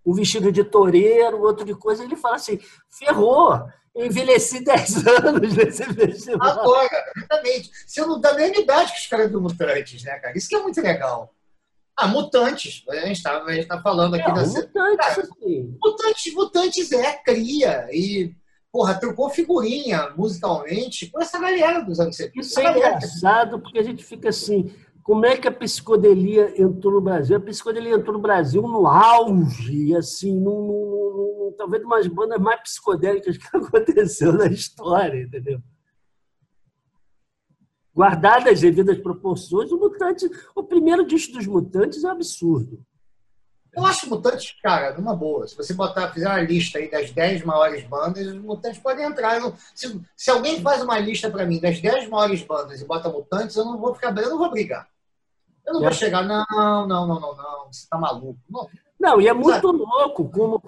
Um 0.04 0.14
vestido 0.14 0.50
de 0.50 0.64
toureiro, 0.64 1.40
outro 1.42 1.64
de 1.64 1.74
coisa, 1.74 2.02
ele 2.02 2.16
fala 2.16 2.36
assim: 2.36 2.58
ferrou, 2.90 3.52
envelheci 3.94 4.64
10 4.64 5.06
anos 5.24 5.54
nesse 5.54 5.84
festival. 5.84 6.48
Agora, 6.48 7.12
exatamente. 7.16 7.70
Você 7.86 8.00
não 8.02 8.20
dá 8.20 8.34
nem 8.34 8.56
a 8.56 8.60
idade 8.60 8.92
que 8.92 8.98
os 8.98 9.06
caras 9.06 9.30
do 9.30 9.40
Mutantes, 9.40 10.02
né, 10.02 10.18
cara? 10.18 10.36
Isso 10.36 10.48
que 10.48 10.56
é 10.56 10.62
muito 10.62 10.80
legal. 10.80 11.34
Ah, 11.96 12.08
Mutantes. 12.08 12.82
A 12.88 13.06
gente 13.06 13.18
está 13.18 13.44
tá 13.68 13.82
falando 13.82 14.14
aqui 14.14 14.28
é, 14.30 14.34
da. 14.34 14.42
Mutantes, 14.42 14.70
cara, 14.96 15.28
mutantes, 15.82 16.34
mutantes 16.34 16.92
é 16.92 17.12
cria. 17.18 17.88
E 17.90 18.34
porra, 18.72 18.94
trocou 18.94 19.28
figurinha 19.28 20.10
musicalmente 20.16 21.10
com 21.10 21.20
essa 21.20 21.38
galera 21.38 21.84
dos 21.84 22.00
anos 22.00 22.16
70. 22.16 22.40
Isso 22.40 22.60
é 22.60 22.70
engraçado, 22.70 23.60
porque 23.60 23.78
a 23.78 23.82
gente 23.82 24.02
fica 24.02 24.30
assim, 24.30 24.74
como 25.02 25.26
é 25.26 25.36
que 25.36 25.48
a 25.48 25.52
psicodelia 25.52 26.54
entrou 26.60 26.94
no 26.94 27.00
Brasil? 27.00 27.36
A 27.36 27.40
psicodelia 27.40 27.94
entrou 27.94 28.14
no 28.14 28.22
Brasil 28.22 28.62
no 28.62 28.86
auge, 28.86 29.94
assim, 29.96 30.38
num, 30.38 30.66
num, 30.66 31.54
talvez 31.58 31.82
uma 31.82 31.96
das 31.96 32.06
bandas 32.06 32.40
mais 32.40 32.60
psicodélicas 32.60 33.36
que 33.36 33.48
aconteceu 33.56 34.32
na 34.32 34.46
história, 34.46 35.22
entendeu? 35.22 35.60
Guardadas 37.94 38.54
as 38.54 38.60
devidas 38.60 38.98
proporções, 38.98 39.70
o 39.70 39.76
Mutante, 39.76 40.30
o 40.54 40.62
primeiro 40.62 41.04
disco 41.04 41.34
dos 41.34 41.46
Mutantes 41.46 42.04
é 42.04 42.08
um 42.08 42.12
absurdo. 42.12 42.82
Eu 43.74 43.84
acho 43.86 44.08
Mutantes, 44.08 44.54
cara, 44.62 44.94
numa 44.96 45.16
boa. 45.16 45.48
Se 45.48 45.56
você 45.56 45.74
botar, 45.74 46.12
fizer 46.12 46.28
uma 46.28 46.40
lista 46.40 46.78
aí 46.78 46.90
das 46.90 47.10
10 47.10 47.42
maiores 47.44 47.82
bandas, 47.84 48.26
os 48.26 48.38
Mutantes 48.38 48.78
podem 48.78 49.04
entrar. 49.04 49.40
Não, 49.40 49.54
se, 49.74 50.00
se, 50.14 50.30
alguém 50.30 50.60
faz 50.60 50.82
uma 50.82 50.98
lista 50.98 51.30
para 51.30 51.46
mim 51.46 51.58
das 51.58 51.80
10 51.80 52.08
maiores 52.08 52.42
bandas 52.42 52.80
e 52.80 52.84
bota 52.84 53.08
Mutantes, 53.08 53.56
eu 53.56 53.64
não 53.64 53.78
vou 53.78 53.94
ficar 53.94 54.16
eu 54.16 54.30
não 54.30 54.38
vou 54.38 54.50
brigar. 54.50 54.91
Eu 55.66 55.74
não 55.74 55.80
vou 55.80 55.92
chegar, 55.92 56.22
não, 56.24 56.44
não, 56.86 57.06
não, 57.06 57.20
não, 57.20 57.36
não, 57.36 57.66
você 57.72 57.86
tá 57.88 57.96
maluco. 57.96 58.38
Não, 58.50 58.68
não 58.98 59.20
e 59.20 59.28
é 59.28 59.32
muito 59.32 59.70
louco, 59.70 60.28
como, 60.28 60.62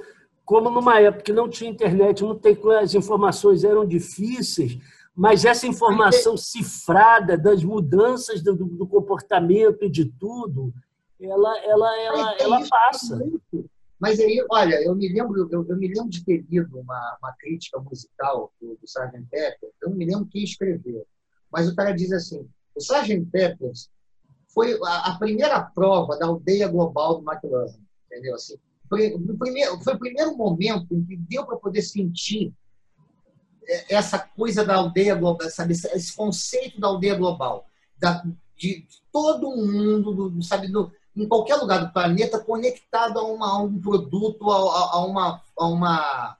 como 0.45 0.71
numa 0.71 1.01
época 1.01 1.25
que 1.25 1.33
não 1.33 1.49
tinha 1.49 1.71
internet, 1.71 2.23
não 2.23 2.39
tem, 2.39 2.57
as 2.81 2.95
informações 2.95 3.65
eram 3.65 3.85
difíceis, 3.85 4.79
mas 5.15 5.45
essa 5.45 5.67
informação 5.67 6.37
cifrada 6.37 7.37
das 7.37 7.63
mudanças 7.63 8.43
do, 8.43 8.55
do 8.55 8.87
comportamento 8.87 9.85
e 9.85 9.91
de 9.91 10.05
tudo 10.05 10.73
ela, 11.21 11.59
ela, 11.65 12.01
ela, 12.03 12.37
ela 12.39 12.69
passa. 12.69 13.19
Mas 13.99 14.19
aí, 14.21 14.45
olha, 14.51 14.83
eu 14.83 14.95
me 14.95 15.09
lembro, 15.09 15.49
eu, 15.51 15.67
eu 15.69 15.77
me 15.77 15.89
lembro 15.89 16.11
de 16.11 16.25
ter 16.25 16.45
lido 16.51 16.79
uma, 16.79 17.17
uma 17.23 17.33
crítica 17.39 17.79
musical 17.79 18.53
do, 18.61 18.75
do 18.75 18.85
Sgt. 18.85 19.25
Pepper, 19.31 19.71
eu 19.81 19.91
não 19.91 19.97
me 19.97 20.05
lembro 20.05 20.27
quem 20.27 20.43
escreveu, 20.43 21.07
mas 21.51 21.69
o 21.69 21.75
cara 21.75 21.93
diz 21.93 22.13
assim, 22.13 22.47
o 22.75 22.79
Sgt. 22.79 23.25
Peppers 23.31 23.89
foi 24.55 24.79
a, 24.85 25.11
a, 25.11 25.19
primeira 25.19 25.61
prova 25.61 26.17
da 26.17 26.27
aldeia 26.27 26.69
global 26.69 27.21
do 27.21 27.31
McLaren, 27.31 27.75
entendeu? 28.07 28.37
Assim, 28.37 28.57
foi, 28.89 29.13
o 29.13 29.37
primeiro, 29.37 29.81
foi 29.81 29.95
o 29.95 29.99
primeiro 29.99 30.37
momento 30.37 30.95
em 30.95 31.05
que 31.05 31.17
deu 31.17 31.45
para 31.45 31.57
poder 31.57 31.83
sentir 31.83 32.55
é, 33.67 33.95
essa 33.97 34.19
coisa 34.19 34.65
da 34.65 34.77
aldeia 34.77 35.17
global, 35.17 35.51
sabe, 35.51 35.73
esse 35.73 36.15
conceito 36.15 36.81
da 36.81 36.87
aldeia 36.87 37.17
global, 37.17 37.67
da, 37.99 38.25
de 38.57 38.87
todo 39.13 39.57
mundo, 39.57 40.31
do, 40.31 40.43
sabe, 40.43 40.69
do, 40.69 40.93
em 41.17 41.27
qualquer 41.27 41.57
lugar 41.57 41.85
do 41.85 41.93
planeta 41.93 42.39
conectado 42.39 43.19
a, 43.19 43.25
uma, 43.25 43.49
a 43.49 43.63
um 43.63 43.81
produto, 43.81 44.51
a, 44.51 44.95
a, 44.95 45.05
uma, 45.05 45.43
a, 45.59 45.67
uma, 45.67 46.39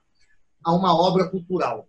a 0.63 0.73
uma 0.73 0.95
obra 0.95 1.27
cultural. 1.29 1.87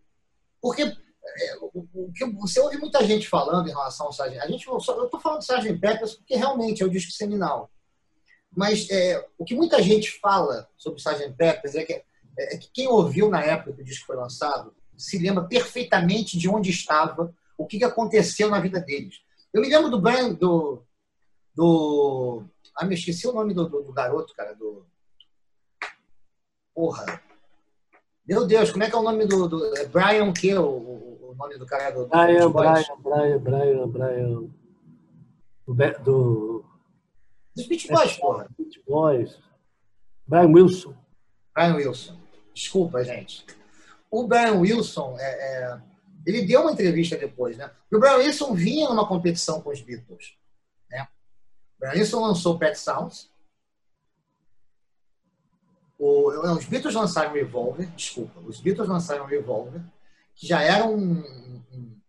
Porque 0.60 0.96
é, 1.26 1.56
o 1.60 2.12
que 2.14 2.24
você 2.32 2.60
ouve 2.60 2.76
muita 2.78 3.04
gente 3.04 3.28
falando 3.28 3.68
em 3.68 3.72
relação 3.72 4.06
ao 4.06 4.12
Sgt. 4.12 4.38
A 4.38 4.48
gente, 4.48 4.66
eu 4.66 4.78
estou 4.78 5.20
falando 5.20 5.38
do 5.38 5.44
Sgt. 5.44 5.78
Peppers 5.78 6.14
porque 6.14 6.36
realmente 6.36 6.82
é 6.82 6.86
o 6.86 6.90
disco 6.90 7.12
seminal. 7.12 7.70
Mas 8.54 8.88
é, 8.90 9.24
o 9.36 9.44
que 9.44 9.54
muita 9.54 9.82
gente 9.82 10.18
fala 10.20 10.68
sobre 10.76 10.98
o 10.98 11.02
Sgt. 11.02 11.32
Peppers 11.36 11.74
é 11.74 11.84
que, 11.84 12.02
é 12.38 12.56
que 12.56 12.70
quem 12.72 12.88
ouviu 12.88 13.28
na 13.28 13.42
época 13.42 13.72
que 13.72 13.82
o 13.82 13.84
disco 13.84 14.06
foi 14.06 14.16
lançado 14.16 14.74
se 14.96 15.18
lembra 15.18 15.44
perfeitamente 15.44 16.38
de 16.38 16.48
onde 16.48 16.70
estava, 16.70 17.34
o 17.58 17.66
que 17.66 17.82
aconteceu 17.84 18.48
na 18.48 18.60
vida 18.60 18.80
deles. 18.80 19.20
Eu 19.52 19.60
me 19.60 19.68
lembro 19.68 19.90
do 19.90 20.00
Brian, 20.00 20.32
do, 20.32 20.82
do 21.54 22.44
ah, 22.76 22.84
me 22.84 22.94
esqueci 22.94 23.26
o 23.26 23.32
nome 23.32 23.54
do, 23.54 23.68
do, 23.68 23.82
do 23.82 23.92
garoto, 23.92 24.34
cara, 24.34 24.54
do. 24.54 24.86
Porra. 26.74 27.22
Meu 28.26 28.46
Deus, 28.46 28.70
como 28.70 28.84
é 28.84 28.90
que 28.90 28.94
é 28.94 28.98
o 28.98 29.02
nome 29.02 29.24
do. 29.26 29.48
do... 29.48 29.76
É 29.76 29.86
Brian 29.86 30.30
que 30.32 30.54
o, 30.54 31.15
nome 31.36 31.58
do 31.58 31.66
cara 31.66 31.90
do. 31.90 32.06
Brian, 32.06 32.50
Brian, 32.50 32.84
Brian, 32.98 33.38
Brian, 33.38 33.88
Brian. 33.88 34.50
Do. 35.66 35.74
do... 36.02 36.64
Dos 37.54 37.66
Beach 37.66 37.88
Boys, 37.88 38.16
porra. 38.18 38.48
Beach 38.58 38.82
Boys. 38.86 39.38
Brian 40.26 40.48
Wilson. 40.48 40.94
Brian 41.54 41.74
Wilson. 41.74 42.18
Desculpa, 42.54 43.02
gente. 43.04 43.44
O 44.10 44.26
Brian 44.26 44.54
Wilson, 44.60 45.16
é, 45.18 45.24
é... 45.24 45.80
ele 46.26 46.46
deu 46.46 46.62
uma 46.62 46.72
entrevista 46.72 47.16
depois, 47.16 47.56
né? 47.56 47.70
O 47.92 47.98
Brian 47.98 48.16
Wilson 48.16 48.54
vinha 48.54 48.88
numa 48.88 49.06
competição 49.06 49.60
com 49.60 49.70
os 49.70 49.80
Beatles. 49.80 50.36
Branson 51.78 52.20
lançou 52.20 52.58
Pet 52.58 52.78
Sounds. 52.78 53.30
O, 55.98 56.28
os 56.52 56.66
Beatles 56.66 56.94
lançaram 56.94 57.32
Revolver, 57.32 57.88
desculpa, 57.92 58.38
os 58.40 58.60
Beatles 58.60 58.86
lançaram 58.86 59.24
Revolver, 59.24 59.80
que 60.36 60.46
já 60.46 60.62
era 60.62 60.86
um, 60.86 61.18
um, 61.72 62.00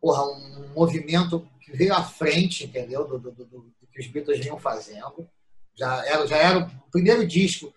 porra, 0.00 0.24
um 0.24 0.68
movimento 0.74 1.48
que 1.60 1.72
veio 1.72 1.94
à 1.94 2.02
frente, 2.02 2.64
entendeu? 2.64 3.06
Do, 3.06 3.18
do, 3.18 3.32
do, 3.32 3.44
do, 3.44 3.76
que 3.90 4.00
os 4.00 4.08
Beatles 4.08 4.40
vinham 4.40 4.58
fazendo. 4.58 5.26
Já 5.74 6.04
era, 6.04 6.26
já 6.26 6.36
era 6.36 6.58
o 6.58 6.90
primeiro 6.90 7.26
disco. 7.26 7.72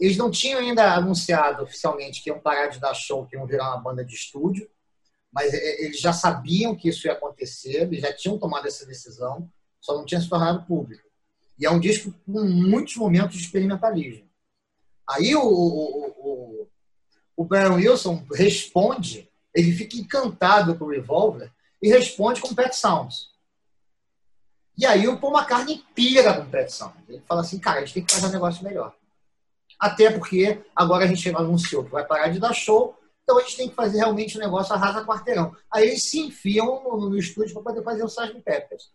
Eles 0.00 0.16
não 0.16 0.30
tinham 0.30 0.60
ainda 0.60 0.94
anunciado 0.94 1.64
oficialmente 1.64 2.22
que 2.22 2.30
iam 2.30 2.40
parar 2.40 2.68
de 2.68 2.80
dar 2.80 2.94
show, 2.94 3.26
que 3.26 3.36
iam 3.36 3.46
virar 3.46 3.74
uma 3.74 3.82
banda 3.82 4.04
de 4.04 4.14
estúdio, 4.14 4.70
mas 5.30 5.52
eles 5.52 6.00
já 6.00 6.12
sabiam 6.12 6.74
que 6.74 6.88
isso 6.88 7.06
ia 7.06 7.12
acontecer, 7.12 7.82
eles 7.82 8.00
já 8.00 8.12
tinham 8.12 8.38
tomado 8.38 8.66
essa 8.66 8.86
decisão 8.86 9.50
só 9.80 9.96
não 9.96 10.04
tinha 10.04 10.20
se 10.20 10.28
tornado 10.28 10.66
público. 10.66 11.02
E 11.58 11.66
é 11.66 11.70
um 11.70 11.80
disco 11.80 12.12
com 12.26 12.44
muitos 12.44 12.96
momentos 12.96 13.36
de 13.36 13.42
experimentalismo. 13.42 14.28
Aí 15.08 15.34
o, 15.34 15.42
o, 15.42 16.68
o, 17.36 17.44
o 17.44 17.74
Wilson 17.74 18.24
responde, 18.32 19.27
ele 19.58 19.72
fica 19.72 19.96
encantado 19.96 20.76
com 20.76 20.84
o 20.84 20.90
Revolver 20.90 21.50
e 21.82 21.88
responde 21.88 22.40
com 22.40 22.54
Pet 22.54 22.76
Sounds. 22.76 23.28
E 24.76 24.86
aí 24.86 25.08
o 25.08 25.18
Paul 25.18 25.36
McCartney 25.36 25.84
pira 25.96 26.32
com 26.34 26.48
Pet 26.48 26.72
Sounds. 26.72 26.94
Ele 27.08 27.20
fala 27.26 27.40
assim, 27.40 27.58
cara, 27.58 27.78
a 27.78 27.80
gente 27.80 27.94
tem 27.94 28.04
que 28.04 28.14
fazer 28.14 28.28
um 28.28 28.32
negócio 28.32 28.62
melhor. 28.62 28.94
Até 29.76 30.12
porque 30.12 30.62
agora 30.76 31.04
a 31.04 31.08
gente 31.08 31.28
anunciou 31.30 31.84
que 31.84 31.90
vai 31.90 32.06
parar 32.06 32.28
de 32.28 32.38
dar 32.38 32.52
show, 32.52 32.96
então 33.24 33.36
a 33.36 33.42
gente 33.42 33.56
tem 33.56 33.68
que 33.68 33.74
fazer 33.74 33.98
realmente 33.98 34.38
um 34.38 34.40
negócio 34.40 34.72
arrasa 34.72 35.04
quarteirão. 35.04 35.54
Aí 35.72 35.88
eles 35.88 36.04
se 36.04 36.20
enfiam 36.20 36.80
no, 36.84 37.10
no 37.10 37.18
estúdio 37.18 37.52
para 37.54 37.64
poder 37.64 37.82
fazer 37.82 38.04
o 38.04 38.06
Sgt. 38.06 38.40
Peppers. 38.42 38.92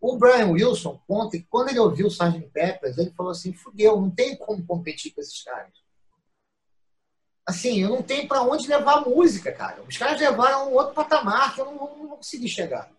O 0.00 0.16
Brian 0.16 0.48
Wilson 0.48 0.98
conta 1.06 1.36
que 1.36 1.46
quando 1.50 1.68
ele 1.68 1.80
ouviu 1.80 2.06
o 2.06 2.10
Sgt. 2.10 2.48
Peppers, 2.50 2.96
ele 2.96 3.10
falou 3.10 3.32
assim: 3.32 3.52
fudeu, 3.52 4.00
não 4.00 4.10
tem 4.10 4.36
como 4.36 4.64
competir 4.66 5.12
com 5.12 5.20
esses 5.20 5.42
caras. 5.42 5.72
Assim, 7.48 7.82
eu 7.82 7.88
não 7.88 8.02
tenho 8.02 8.28
para 8.28 8.42
onde 8.42 8.68
levar 8.68 8.98
a 8.98 9.00
música, 9.00 9.50
cara. 9.50 9.82
Os 9.88 9.96
caras 9.96 10.20
levaram 10.20 10.70
um 10.70 10.74
outro 10.74 10.92
patamar 10.92 11.54
que 11.54 11.62
eu 11.62 11.64
não, 11.64 11.96
não, 11.96 12.08
vou 12.08 12.16
conseguir 12.18 12.46
chegar. 12.46 12.90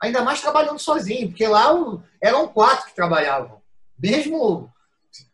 Ainda 0.00 0.22
mais 0.22 0.40
trabalhando 0.40 0.78
sozinho, 0.78 1.28
porque 1.28 1.46
lá 1.46 1.74
eram 2.18 2.48
quatro 2.48 2.86
que 2.86 2.96
trabalhavam. 2.96 3.60
Mesmo. 3.98 4.72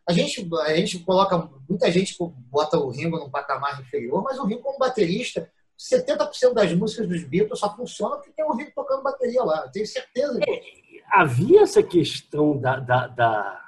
A 0.08 0.12
gente, 0.12 0.48
a 0.62 0.74
gente 0.74 0.98
coloca. 0.98 1.48
Muita 1.68 1.88
gente 1.92 2.16
bota 2.50 2.76
o 2.76 2.90
Ringo 2.90 3.16
num 3.20 3.30
patamar 3.30 3.80
inferior, 3.80 4.24
mas 4.24 4.40
o 4.40 4.44
Ringo, 4.44 4.62
como 4.62 4.76
baterista, 4.76 5.48
70% 5.78 6.52
das 6.52 6.72
músicas 6.72 7.06
dos 7.06 7.22
Beatles 7.22 7.60
só 7.60 7.72
funcionam 7.76 8.16
porque 8.16 8.32
tem 8.32 8.44
um 8.44 8.56
Ringo 8.56 8.72
tocando 8.74 9.04
bateria 9.04 9.44
lá. 9.44 9.66
Eu 9.66 9.70
tenho 9.70 9.86
certeza 9.86 10.34
disso. 10.40 10.50
É, 10.50 11.20
havia 11.20 11.62
essa 11.62 11.80
questão 11.80 12.58
da, 12.58 12.80
da, 12.80 13.06
da 13.06 13.67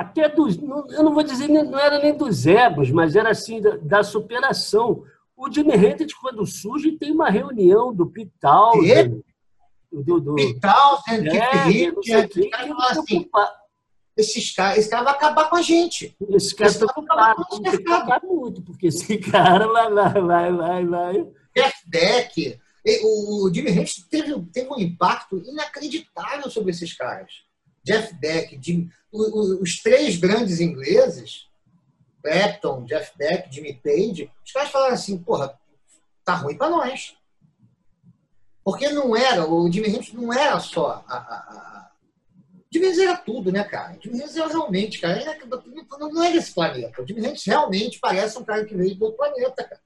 até 0.00 0.30
dos, 0.30 0.56
eu 0.56 1.02
não 1.04 1.12
vou 1.12 1.22
dizer, 1.22 1.46
não 1.46 1.78
era 1.78 1.98
nem 1.98 2.16
dos 2.16 2.46
egos, 2.46 2.90
mas 2.90 3.14
era 3.14 3.30
assim, 3.30 3.60
da, 3.60 3.76
da 3.76 4.02
superação. 4.02 5.04
O 5.36 5.52
Jimmy 5.52 5.74
Hendrix, 5.74 6.14
quando 6.14 6.46
surge, 6.46 6.92
tem 6.92 7.12
uma 7.12 7.28
reunião 7.28 7.92
do 7.92 8.06
Pital. 8.06 8.72
Do, 9.92 10.18
do, 10.18 10.34
Pital, 10.36 11.02
é, 11.06 11.92
que, 12.00 12.14
assim, 12.14 13.28
esses 14.16 14.54
caras, 14.54 14.78
esse 14.78 14.88
cara 14.88 15.04
vai 15.04 15.12
acabar 15.12 15.50
com 15.50 15.56
a 15.56 15.62
gente. 15.62 16.16
Esse 16.30 16.54
cara 16.54 16.70
está 16.70 16.86
ocupado, 16.86 17.44
tem 17.50 17.62
que 17.62 17.68
acabar 17.68 18.22
muito, 18.24 18.62
porque 18.62 18.86
esse 18.86 19.18
cara 19.18 19.68
vai, 19.68 19.92
vai, 19.92 20.22
vai, 20.22 20.52
vai, 20.52 20.86
vai. 20.86 21.26
Jeff 21.54 21.76
Beck, 21.86 22.58
o 23.04 23.50
Jimmy 23.52 23.70
Hendrix 23.70 23.96
teve, 24.08 24.40
teve 24.46 24.72
um 24.72 24.78
impacto 24.78 25.36
inacreditável 25.46 26.50
sobre 26.50 26.70
esses 26.70 26.94
caras. 26.94 27.49
Jeff 27.84 28.14
Beck, 28.14 28.58
Jim, 28.62 28.90
os 29.12 29.82
três 29.82 30.16
grandes 30.16 30.60
ingleses, 30.60 31.46
Clapton, 32.22 32.84
Jeff 32.84 33.16
Beck, 33.16 33.52
Jimmy 33.52 33.74
Page, 33.74 34.30
os 34.44 34.52
caras 34.52 34.70
falaram 34.70 34.94
assim, 34.94 35.18
porra, 35.18 35.58
tá 36.24 36.34
ruim 36.34 36.56
para 36.56 36.70
nós. 36.70 37.16
Porque 38.62 38.88
não 38.90 39.16
era, 39.16 39.48
o 39.48 39.70
Jimmy 39.72 39.88
Hendrix 39.88 40.12
não 40.12 40.32
era 40.32 40.60
só 40.60 41.02
a, 41.08 41.16
a, 41.16 41.16
a 41.16 41.90
Jimmy 42.72 42.86
Hendrix 42.86 43.02
era 43.02 43.16
tudo, 43.16 43.50
né, 43.50 43.64
cara? 43.64 43.98
Jimmy 44.00 44.16
Hendrix 44.16 44.36
era 44.36 44.48
realmente, 44.48 45.00
cara, 45.00 45.20
era, 45.20 45.38
não 45.98 46.22
é 46.22 46.32
desse 46.32 46.54
planeta. 46.54 47.02
O 47.02 47.06
Jimmy 47.06 47.20
Hendrix 47.20 47.44
realmente 47.44 47.98
parece 47.98 48.38
um 48.38 48.44
cara 48.44 48.64
que 48.64 48.76
veio 48.76 48.94
do 48.94 49.06
outro 49.06 49.18
planeta, 49.18 49.64
cara. 49.64 49.80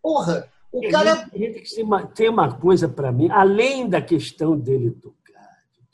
Porra, 0.00 0.48
o 0.70 0.88
cara... 0.88 1.28
Tem 1.28 1.82
uma, 1.82 2.06
tem 2.06 2.28
uma 2.28 2.56
coisa 2.56 2.88
para 2.88 3.10
mim, 3.10 3.28
além 3.30 3.88
da 3.88 4.00
questão 4.00 4.56
dele 4.56 4.96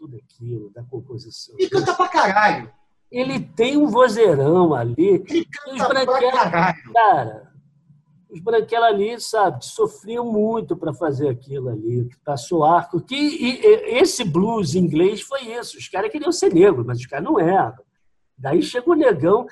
tudo 0.07 0.17
aquilo, 0.17 0.71
da 0.71 0.83
composição. 0.85 1.57
E 1.59 1.69
canta 1.69 1.93
pra 1.95 2.09
caralho. 2.09 2.73
Ele 3.11 3.41
tem 3.41 3.77
um 3.77 3.89
vozeirão 3.89 4.73
ali. 4.73 5.25
Ele 5.29 5.45
canta 5.45 5.89
pra 6.05 6.33
caralho. 6.33 6.93
Cara, 6.93 7.53
os 8.31 8.41
branquelos 8.41 8.87
ali, 8.87 9.21
sabe, 9.21 9.65
sofriam 9.65 10.25
muito 10.25 10.77
para 10.77 10.95
fazer 10.95 11.29
aquilo 11.29 11.69
ali, 11.69 12.09
para 12.25 12.37
soar. 12.37 12.89
Que, 13.07 13.15
e, 13.15 13.61
e, 13.61 13.99
esse 13.99 14.25
blues 14.25 14.75
inglês 14.75 15.21
foi 15.21 15.43
isso. 15.43 15.77
Os 15.77 15.89
caras 15.89 16.11
queriam 16.11 16.33
ser 16.33 16.53
negros, 16.53 16.87
mas 16.87 16.99
os 16.99 17.07
caras 17.07 17.25
não 17.25 17.39
eram. 17.39 17.85
Daí 18.39 18.63
chegou 18.63 18.95
o 18.95 18.97
negão, 18.97 19.47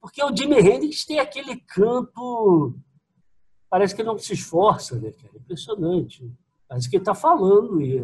porque 0.00 0.22
o 0.22 0.34
Jimi 0.34 0.56
Hendrix 0.56 1.04
tem 1.04 1.18
aquele 1.18 1.56
canto. 1.60 2.74
Parece 3.70 3.94
que 3.94 4.02
não 4.02 4.18
se 4.18 4.34
esforça, 4.34 4.96
né, 4.98 5.10
cara? 5.12 5.36
Impressionante. 5.36 6.30
Parece 6.68 6.88
que 6.88 6.96
ele 6.96 7.02
está 7.02 7.14
falando. 7.14 7.80
E, 7.80 8.02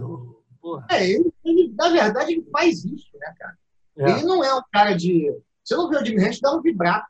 Porra. 0.61 0.87
É, 0.91 1.09
ele, 1.09 1.33
ele, 1.45 1.75
na 1.77 1.89
verdade, 1.89 2.33
ele 2.33 2.47
faz 2.51 2.85
isso, 2.85 3.11
né, 3.15 3.35
cara? 3.39 3.59
É. 3.97 4.11
Ele 4.11 4.23
não 4.25 4.45
é 4.45 4.55
um 4.55 4.63
cara 4.73 4.95
de. 4.95 5.35
Você 5.65 5.75
não 5.75 5.89
vê 5.89 5.97
o 5.97 6.05
Jimmy 6.05 6.21
Hendrix 6.21 6.41
dar 6.41 6.55
um 6.55 6.63
vibrato. 6.63 7.07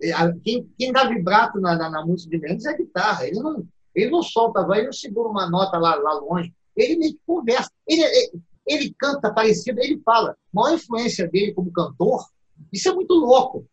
É, 0.00 0.12
quem, 0.44 0.70
quem 0.78 0.92
dá 0.92 1.04
vibrato 1.04 1.60
na, 1.60 1.76
na, 1.76 1.90
na 1.90 2.06
música 2.06 2.30
de 2.30 2.44
Hendrix 2.44 2.64
é 2.64 2.70
a 2.70 2.76
guitarra. 2.76 3.26
Ele 3.26 3.40
não, 3.40 3.66
ele 3.94 4.10
não 4.10 4.22
solta 4.22 4.60
a 4.60 4.64
voz, 4.64 4.78
ele 4.78 4.86
não 4.86 4.92
segura 4.92 5.28
uma 5.28 5.50
nota 5.50 5.78
lá, 5.78 5.94
lá 5.96 6.12
longe. 6.14 6.52
Ele 6.76 6.96
meio 6.96 7.12
que 7.14 7.20
conversa. 7.26 7.70
Ele, 7.86 8.02
ele, 8.02 8.42
ele 8.66 8.94
canta 8.98 9.32
parecido, 9.32 9.80
ele 9.80 10.00
fala. 10.04 10.30
A 10.30 10.34
maior 10.52 10.76
influência 10.76 11.28
dele 11.28 11.52
como 11.52 11.72
cantor, 11.72 12.24
isso 12.72 12.88
é 12.88 12.94
muito 12.94 13.14
louco. 13.14 13.66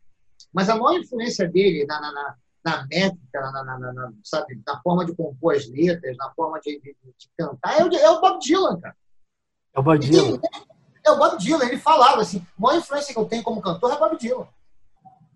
Mas 0.51 0.69
a 0.69 0.75
maior 0.75 0.99
influência 0.99 1.47
dele 1.47 1.85
na, 1.85 2.01
na, 2.01 2.11
na 2.11 2.35
métrica, 2.89 3.39
na, 3.39 3.63
na, 3.63 3.93
na, 3.93 4.13
sabe, 4.23 4.61
na 4.65 4.81
forma 4.81 5.05
de 5.05 5.15
compor 5.15 5.55
as 5.55 5.67
letras, 5.67 6.17
na 6.17 6.31
forma 6.31 6.59
de, 6.59 6.79
de, 6.79 6.95
de 7.01 7.29
cantar, 7.37 7.79
é 7.79 7.83
o, 7.83 7.93
é 7.93 8.09
o, 8.09 8.21
Bob 8.21 8.39
Dylan, 8.39 8.79
cara. 8.79 8.95
É 9.73 9.79
o 9.79 9.83
Bob 9.83 9.99
Dylan. 9.99 10.39
é 11.05 11.11
o 11.11 11.17
Bob 11.17 11.37
Dylan. 11.37 11.65
Ele 11.65 11.77
falava 11.77 12.21
assim, 12.21 12.39
a 12.39 12.61
maior 12.61 12.79
influência 12.79 13.13
que 13.13 13.19
eu 13.19 13.25
tenho 13.25 13.43
como 13.43 13.61
cantor 13.61 13.93
é 13.93 13.99
Bob 13.99 14.17
Dylan. 14.17 14.47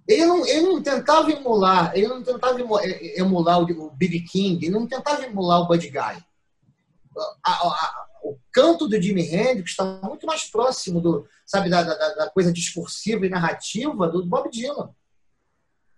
Ele 0.09 0.25
não, 0.25 0.43
ele 0.47 0.61
não 0.61 0.81
tentava 0.81 1.31
emular, 1.31 1.91
ele 1.95 2.07
não 2.07 2.23
tentava 2.23 2.59
emular 2.59 3.59
o, 3.59 3.63
o 3.63 3.91
B.B. 3.91 4.21
King, 4.21 4.65
ele 4.65 4.73
não 4.73 4.87
tentava 4.87 5.23
emular 5.23 5.61
o 5.61 5.67
Buddy 5.67 5.89
Guy. 5.89 5.99
A, 6.01 7.51
a, 7.51 7.51
a, 7.51 8.07
o 8.23 8.39
canto 8.51 8.87
do 8.87 8.99
Jimi 8.99 9.21
Hendrix 9.21 9.69
está 9.69 9.83
muito 10.01 10.25
mais 10.25 10.45
próximo 10.45 10.99
do, 10.99 11.27
sabe, 11.45 11.69
da, 11.69 11.83
da, 11.83 12.15
da 12.15 12.29
coisa 12.31 12.51
discursiva 12.51 13.23
e 13.23 13.29
narrativa 13.29 14.07
do 14.07 14.25
Bob 14.25 14.49
Dylan. 14.49 14.89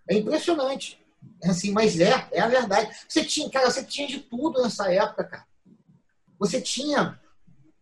É 0.06 0.18
impressionante. 0.18 1.01
Assim, 1.44 1.72
mas 1.72 1.98
é, 1.98 2.26
é 2.30 2.40
a 2.40 2.48
verdade. 2.48 2.94
Você 3.08 3.24
tinha, 3.24 3.50
cara, 3.50 3.70
você 3.70 3.82
tinha 3.82 4.06
de 4.06 4.20
tudo 4.20 4.62
nessa 4.62 4.92
época, 4.92 5.24
cara. 5.24 5.46
Você 6.38 6.60
tinha 6.60 7.20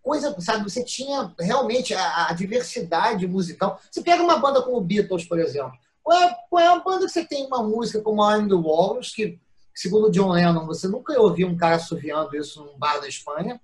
coisa, 0.03 0.35
sabe? 0.41 0.65
Você 0.65 0.83
tinha 0.83 1.33
realmente 1.39 1.95
a, 1.95 2.29
a 2.29 2.33
diversidade 2.33 3.27
musical. 3.27 3.81
Você 3.91 4.03
pega 4.03 4.23
uma 4.23 4.39
banda 4.39 4.63
como 4.63 4.81
Beatles, 4.81 5.25
por 5.25 5.39
exemplo. 5.39 5.73
Qual 6.03 6.19
é, 6.19 6.37
qual 6.49 6.63
é 6.63 6.67
a 6.69 6.81
banda 6.81 7.07
que 7.07 7.13
você 7.13 7.25
tem 7.25 7.47
uma 7.47 7.63
música 7.63 8.01
como 8.01 8.23
I'm 8.23 8.49
the 8.49 8.55
Walrus, 8.55 9.13
que, 9.15 9.39
segundo 9.75 10.11
John 10.11 10.31
Lennon, 10.31 10.67
você 10.67 10.89
nunca 10.89 11.19
ouviu 11.21 11.47
um 11.47 11.57
cara 11.57 11.77
assoviando 11.77 12.37
isso 12.37 12.65
num 12.65 12.79
bar 12.79 13.01
da 13.01 13.09
Espanha, 13.09 13.61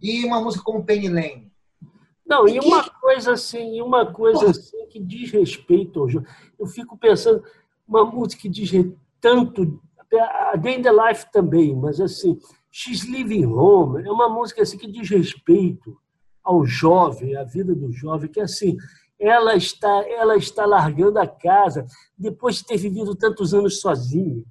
e 0.00 0.24
uma 0.24 0.40
música 0.40 0.64
como 0.64 0.84
Penny 0.84 1.08
Lane. 1.08 1.52
Não, 2.26 2.48
e, 2.48 2.56
e 2.56 2.60
uma 2.60 2.82
que... 2.82 2.90
coisa 3.00 3.32
assim, 3.32 3.80
uma 3.82 4.10
coisa 4.10 4.50
assim 4.50 4.86
que 4.88 4.98
diz 4.98 5.30
respeito 5.30 6.00
ao 6.00 6.08
jogo. 6.08 6.26
Eu 6.58 6.66
fico 6.66 6.96
pensando, 6.96 7.44
uma 7.86 8.04
música 8.04 8.42
que 8.42 8.48
diz 8.48 8.70
tanto. 9.24 9.80
A 10.52 10.54
Day 10.56 10.76
in 10.76 10.82
the 10.82 10.92
Life 10.92 11.26
também, 11.32 11.74
mas 11.74 11.98
assim, 12.00 12.38
She's 12.70 13.02
Living 13.04 13.46
Home 13.46 14.06
é 14.06 14.12
uma 14.12 14.28
música 14.28 14.62
assim, 14.62 14.76
que 14.76 14.86
diz 14.86 15.08
respeito 15.08 15.96
ao 16.44 16.64
jovem, 16.64 17.34
à 17.34 17.42
vida 17.42 17.74
do 17.74 17.90
jovem, 17.90 18.30
que 18.30 18.38
assim, 18.38 18.76
ela 19.18 19.56
está, 19.56 20.04
ela 20.06 20.36
está 20.36 20.66
largando 20.66 21.18
a 21.18 21.26
casa 21.26 21.84
depois 22.16 22.56
de 22.56 22.66
ter 22.66 22.76
vivido 22.76 23.16
tantos 23.16 23.54
anos 23.54 23.80
sozinha. 23.80 24.44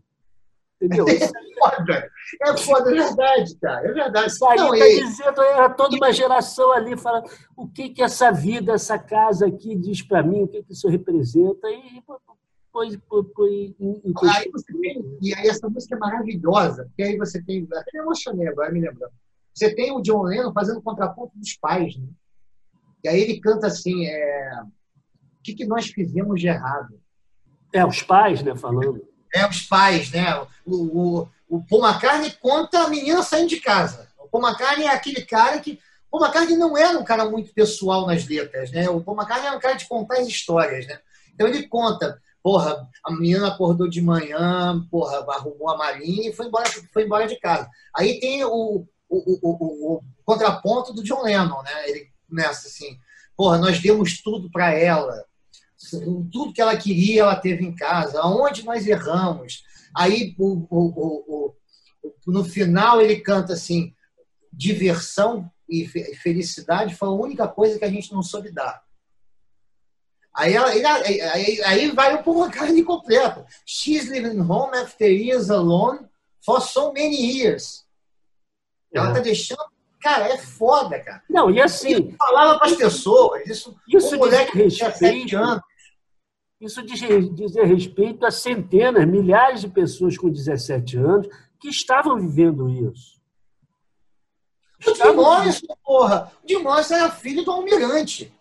Entendeu? 0.81 1.05
É 1.07 1.29
foda, 1.59 2.11
é 2.41 2.57
foda, 2.57 2.91
é 2.91 2.93
verdade, 2.93 3.57
cara, 3.61 3.87
é 3.87 3.93
verdade. 3.93 4.27
Isso 4.27 4.45
aí 4.45 4.57
está 4.57 4.85
é... 4.85 4.95
dizendo, 4.95 5.41
era 5.41 5.69
toda 5.69 5.95
uma 5.95 6.11
geração 6.11 6.73
ali 6.73 6.97
falando 6.97 7.29
o 7.55 7.69
que, 7.69 7.89
que 7.89 8.01
essa 8.01 8.31
vida, 8.31 8.73
essa 8.73 8.99
casa 8.99 9.47
aqui 9.47 9.77
diz 9.77 10.01
para 10.01 10.23
mim, 10.23 10.43
o 10.43 10.47
que, 10.47 10.61
que 10.63 10.73
isso 10.73 10.89
representa, 10.89 11.69
e 11.69 12.03
aí 14.27 14.49
você 14.51 14.73
tem, 14.73 15.17
e 15.21 15.33
aí 15.35 15.47
essa 15.47 15.69
música 15.69 15.95
é 15.95 15.99
maravilhosa, 15.99 16.85
porque 16.85 17.03
aí 17.03 17.17
você 17.17 17.41
tem, 17.41 17.67
até 17.71 17.91
me 17.93 17.99
emocionei 17.99 18.47
agora, 18.47 18.71
me 18.71 18.81
lembrando. 18.81 19.13
Você 19.53 19.73
tem 19.75 19.91
o 19.91 20.01
John 20.01 20.23
Lennon 20.23 20.51
fazendo 20.51 20.81
contraponto 20.81 21.37
dos 21.37 21.53
pais, 21.53 21.95
né? 21.95 22.07
E 23.03 23.09
aí 23.09 23.21
ele 23.21 23.39
canta 23.39 23.67
assim, 23.67 24.07
é, 24.07 24.61
o 24.63 25.43
que, 25.43 25.53
que 25.53 25.65
nós 25.65 25.87
fizemos 25.87 26.39
de 26.39 26.47
errado? 26.47 26.99
É, 27.71 27.85
os 27.85 28.01
pais, 28.01 28.41
né, 28.41 28.55
falando. 28.55 29.07
É, 29.33 29.47
os 29.47 29.61
pais, 29.61 30.11
né? 30.11 30.25
O, 30.65 30.73
o, 31.21 31.29
o 31.47 31.63
Paul 31.65 31.85
McCartney 31.85 32.31
conta 32.41 32.83
a 32.83 32.89
menina 32.89 33.21
saindo 33.21 33.49
de 33.49 33.59
casa. 33.59 34.07
O 34.17 34.27
Paul 34.27 34.47
McCartney 34.47 34.87
é 34.87 34.91
aquele 34.91 35.23
cara 35.23 35.59
que... 35.59 35.79
O 36.09 36.17
Paul 36.17 36.23
McCartney 36.23 36.57
não 36.57 36.77
era 36.77 36.97
um 36.97 37.03
cara 37.03 37.29
muito 37.29 37.53
pessoal 37.53 38.07
nas 38.07 38.27
letras, 38.27 38.71
né? 38.71 38.89
O 38.89 39.01
Paul 39.01 39.17
McCartney 39.17 39.47
era 39.47 39.57
um 39.57 39.61
cara 39.61 39.75
de 39.75 39.87
contar 39.87 40.19
as 40.19 40.27
histórias, 40.27 40.87
né? 40.87 40.99
Então 41.33 41.47
ele 41.47 41.67
conta 41.67 42.21
Porra, 42.43 42.89
a 43.05 43.11
menina 43.13 43.47
acordou 43.47 43.89
de 43.89 44.01
manhã, 44.01 44.85
porra, 44.91 45.25
arrumou 45.29 45.69
a 45.69 45.77
malinha 45.77 46.29
e 46.29 46.33
foi 46.33 46.47
embora, 46.47 46.69
foi 46.91 47.05
embora 47.05 47.25
de 47.25 47.39
casa. 47.39 47.69
Aí 47.95 48.19
tem 48.19 48.43
o, 48.43 48.85
o, 49.09 49.39
o, 49.41 49.95
o 49.95 50.03
contraponto 50.25 50.93
do 50.93 51.03
John 51.03 51.23
Lennon, 51.23 51.63
né? 51.63 51.89
Ele 51.89 52.09
começa 52.27 52.67
assim, 52.67 52.97
porra, 53.37 53.57
nós 53.57 53.79
demos 53.79 54.21
tudo 54.21 54.51
para 54.51 54.73
ela. 54.73 55.23
Tudo 56.31 56.51
que 56.51 56.61
ela 56.61 56.75
queria, 56.75 57.21
ela 57.21 57.35
teve 57.35 57.63
em 57.63 57.73
casa. 57.73 58.19
Aonde 58.19 58.65
nós 58.65 58.85
erramos? 58.85 59.63
Aí, 59.95 60.35
o, 60.37 61.53
no 62.27 62.43
final, 62.43 63.01
ele 63.01 63.21
canta 63.21 63.53
assim: 63.53 63.93
diversão 64.51 65.49
e 65.69 65.87
felicidade 65.87 66.95
foi 66.95 67.07
a 67.07 67.11
única 67.11 67.47
coisa 67.47 67.79
que 67.79 67.85
a 67.85 67.89
gente 67.89 68.11
não 68.11 68.21
soube 68.21 68.51
dar. 68.51 68.83
Aí, 70.35 70.53
ela, 70.53 70.67
aí, 70.67 71.21
aí, 71.21 71.61
aí 71.63 71.91
vai 71.91 72.15
o 72.15 72.23
Paul 72.23 72.45
McCartney 72.45 72.83
completo. 72.83 73.45
She's 73.65 74.09
living 74.09 74.39
home 74.39 74.75
after 74.75 75.07
years 75.07 75.51
alone 75.51 75.99
for 76.43 76.59
so 76.59 76.91
many 76.91 77.15
years. 77.15 77.85
Ela 78.91 79.11
é. 79.11 79.13
tá 79.13 79.19
deixando. 79.19 79.63
Cara, 80.01 80.27
é 80.27 80.37
foda, 80.37 80.99
cara. 80.99 81.23
Não, 81.29 81.51
e 81.51 81.61
assim. 81.61 82.07
Isso 82.07 82.17
falava 82.17 82.57
para 82.57 82.67
as 82.67 82.75
pessoas. 82.75 83.47
Isso, 83.47 83.75
isso 83.87 84.15
um 84.15 84.19
moleque 84.19 84.57
de 84.57 84.63
17 84.63 85.35
anos. 85.35 85.61
Isso 86.59 86.81
diz, 86.81 86.99
diz 87.35 87.55
respeito 87.55 88.25
a 88.25 88.31
centenas, 88.31 89.07
milhares 89.07 89.61
de 89.61 89.67
pessoas 89.67 90.17
com 90.17 90.29
17 90.29 90.97
anos 90.97 91.27
que 91.59 91.69
estavam 91.69 92.17
vivendo 92.17 92.69
isso. 92.69 93.21
O 94.85 94.95
Jim 94.95 95.13
Morrison, 95.13 95.67
porra. 95.83 96.31
O 96.43 96.47
Jim 96.47 96.63
Morrison 96.63 96.95
era 96.95 97.11
filho 97.11 97.45
do 97.45 97.51
almirante 97.51 98.32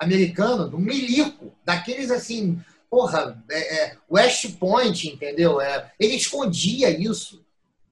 americano, 0.00 0.68
do 0.68 0.78
milico, 0.78 1.52
daqueles 1.64 2.10
assim, 2.10 2.58
porra, 2.88 3.40
é, 3.50 3.84
é, 3.84 3.96
West 4.10 4.58
Point, 4.58 5.08
entendeu? 5.08 5.60
É, 5.60 5.92
ele 6.00 6.14
escondia 6.14 6.90
isso. 6.90 7.44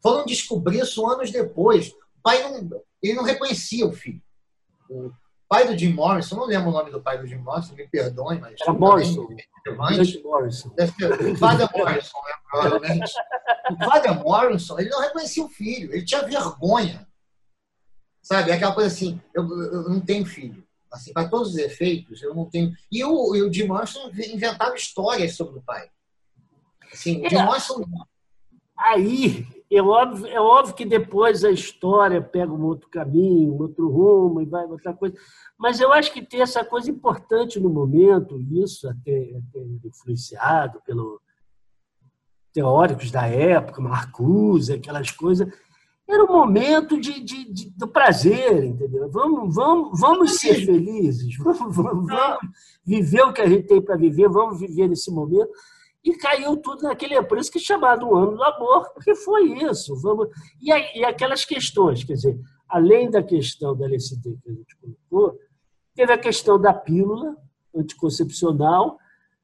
Foram 0.02 0.24
descobrir 0.24 0.80
isso 0.80 1.06
anos 1.06 1.30
depois. 1.30 1.90
O 1.90 2.22
pai 2.22 2.42
não, 2.42 2.82
ele 3.02 3.14
não 3.14 3.24
reconhecia 3.24 3.86
o 3.86 3.92
filho. 3.92 4.22
O 4.88 5.12
pai 5.46 5.66
do 5.66 5.76
Jim 5.76 5.92
Morrison, 5.92 6.36
não 6.36 6.46
lembro 6.46 6.70
o 6.70 6.72
nome 6.72 6.90
do 6.90 7.00
pai 7.00 7.18
do 7.18 7.26
Jim 7.26 7.36
Morrison, 7.36 7.74
me 7.74 7.86
perdoe, 7.86 8.38
mas. 8.38 8.56
Era 8.60 8.72
Morrison. 8.72 9.28
Morrison. 10.24 10.70
Deve 10.74 10.92
ser 10.92 11.12
o 11.12 11.36
Vader 11.36 11.68
Morrison, 11.76 12.18
né, 12.18 12.34
provavelmente. 12.50 13.12
O 13.70 13.76
Vader 13.76 14.14
Morrison, 14.24 14.78
ele 14.78 14.88
não 14.88 15.00
reconhecia 15.00 15.44
o 15.44 15.48
filho, 15.48 15.92
ele 15.92 16.04
tinha 16.04 16.22
vergonha. 16.22 17.06
Sabe? 18.22 18.50
É 18.50 18.54
aquela 18.54 18.74
coisa 18.74 18.88
assim, 18.88 19.20
eu, 19.34 19.42
eu 19.42 19.88
não 19.90 20.00
tenho 20.00 20.24
filho. 20.24 20.66
Assim, 20.90 21.12
para 21.12 21.28
todos 21.28 21.50
os 21.50 21.58
efeitos, 21.58 22.22
eu 22.22 22.34
não 22.34 22.46
tenho. 22.46 22.72
E 22.90 23.04
o, 23.04 23.36
e 23.36 23.42
o 23.42 23.52
Jim 23.52 23.66
Morrison 23.66 24.10
inventava 24.32 24.74
histórias 24.74 25.34
sobre 25.34 25.58
o 25.58 25.62
pai. 25.62 25.88
Assim, 26.92 27.24
é. 27.24 27.28
Jim 27.28 27.42
Morrison. 27.42 27.84
Aí, 28.76 29.46
é 29.70 29.82
óbvio, 29.82 30.26
é 30.26 30.40
óbvio 30.40 30.74
que 30.74 30.86
depois 30.86 31.44
a 31.44 31.50
história 31.50 32.22
pega 32.22 32.50
um 32.50 32.64
outro 32.64 32.88
caminho, 32.88 33.52
um 33.52 33.62
outro 33.62 33.88
rumo 33.90 34.40
e 34.40 34.46
vai 34.46 34.64
outra 34.64 34.94
coisa. 34.94 35.14
Mas 35.58 35.78
eu 35.80 35.92
acho 35.92 36.12
que 36.12 36.22
tem 36.22 36.40
essa 36.40 36.64
coisa 36.64 36.90
importante 36.90 37.60
no 37.60 37.68
momento, 37.68 38.40
isso 38.40 38.88
até, 38.88 39.36
até 39.36 39.60
influenciado 39.84 40.80
pelos 40.86 41.20
teóricos 42.52 43.10
da 43.10 43.26
época, 43.26 43.82
Marcuse, 43.82 44.72
aquelas 44.72 45.10
coisas 45.10 45.52
era 46.08 46.24
o 46.24 46.32
momento 46.32 46.98
de, 46.98 47.20
de, 47.20 47.52
de, 47.52 47.70
do 47.70 47.86
prazer, 47.86 48.64
entendeu? 48.64 49.10
Vamos, 49.10 49.54
vamos, 49.54 50.00
vamos 50.00 50.38
ser 50.38 50.54
felizes, 50.64 51.36
vamos, 51.38 51.76
vamos, 51.76 52.06
vamos 52.06 52.38
viver 52.84 53.22
o 53.22 53.32
que 53.32 53.42
a 53.42 53.48
gente 53.48 53.66
tem 53.66 53.82
para 53.82 53.96
viver, 53.96 54.28
vamos 54.28 54.58
viver 54.58 54.88
nesse 54.88 55.10
momento. 55.10 55.50
E 56.02 56.16
caiu 56.16 56.56
tudo 56.56 56.84
naquele, 56.84 57.14
é 57.14 57.22
por 57.22 57.36
isso 57.36 57.52
que 57.52 57.58
é 57.58 57.60
chamado 57.60 58.16
ano 58.16 58.36
do 58.36 58.42
amor, 58.42 58.88
porque 58.94 59.14
foi 59.14 59.52
isso. 59.64 59.94
Vamos, 60.00 60.28
e, 60.62 60.70
e 60.98 61.04
aquelas 61.04 61.44
questões, 61.44 62.02
quer 62.02 62.14
dizer, 62.14 62.40
além 62.66 63.10
da 63.10 63.22
questão 63.22 63.76
da 63.76 63.84
LSD 63.84 64.38
que 64.42 64.50
a 64.50 64.54
gente 64.54 64.76
colocou, 64.80 65.38
teve 65.94 66.12
a 66.12 66.18
questão 66.18 66.58
da 66.58 66.72
pílula 66.72 67.36
anticoncepcional. 67.74 68.96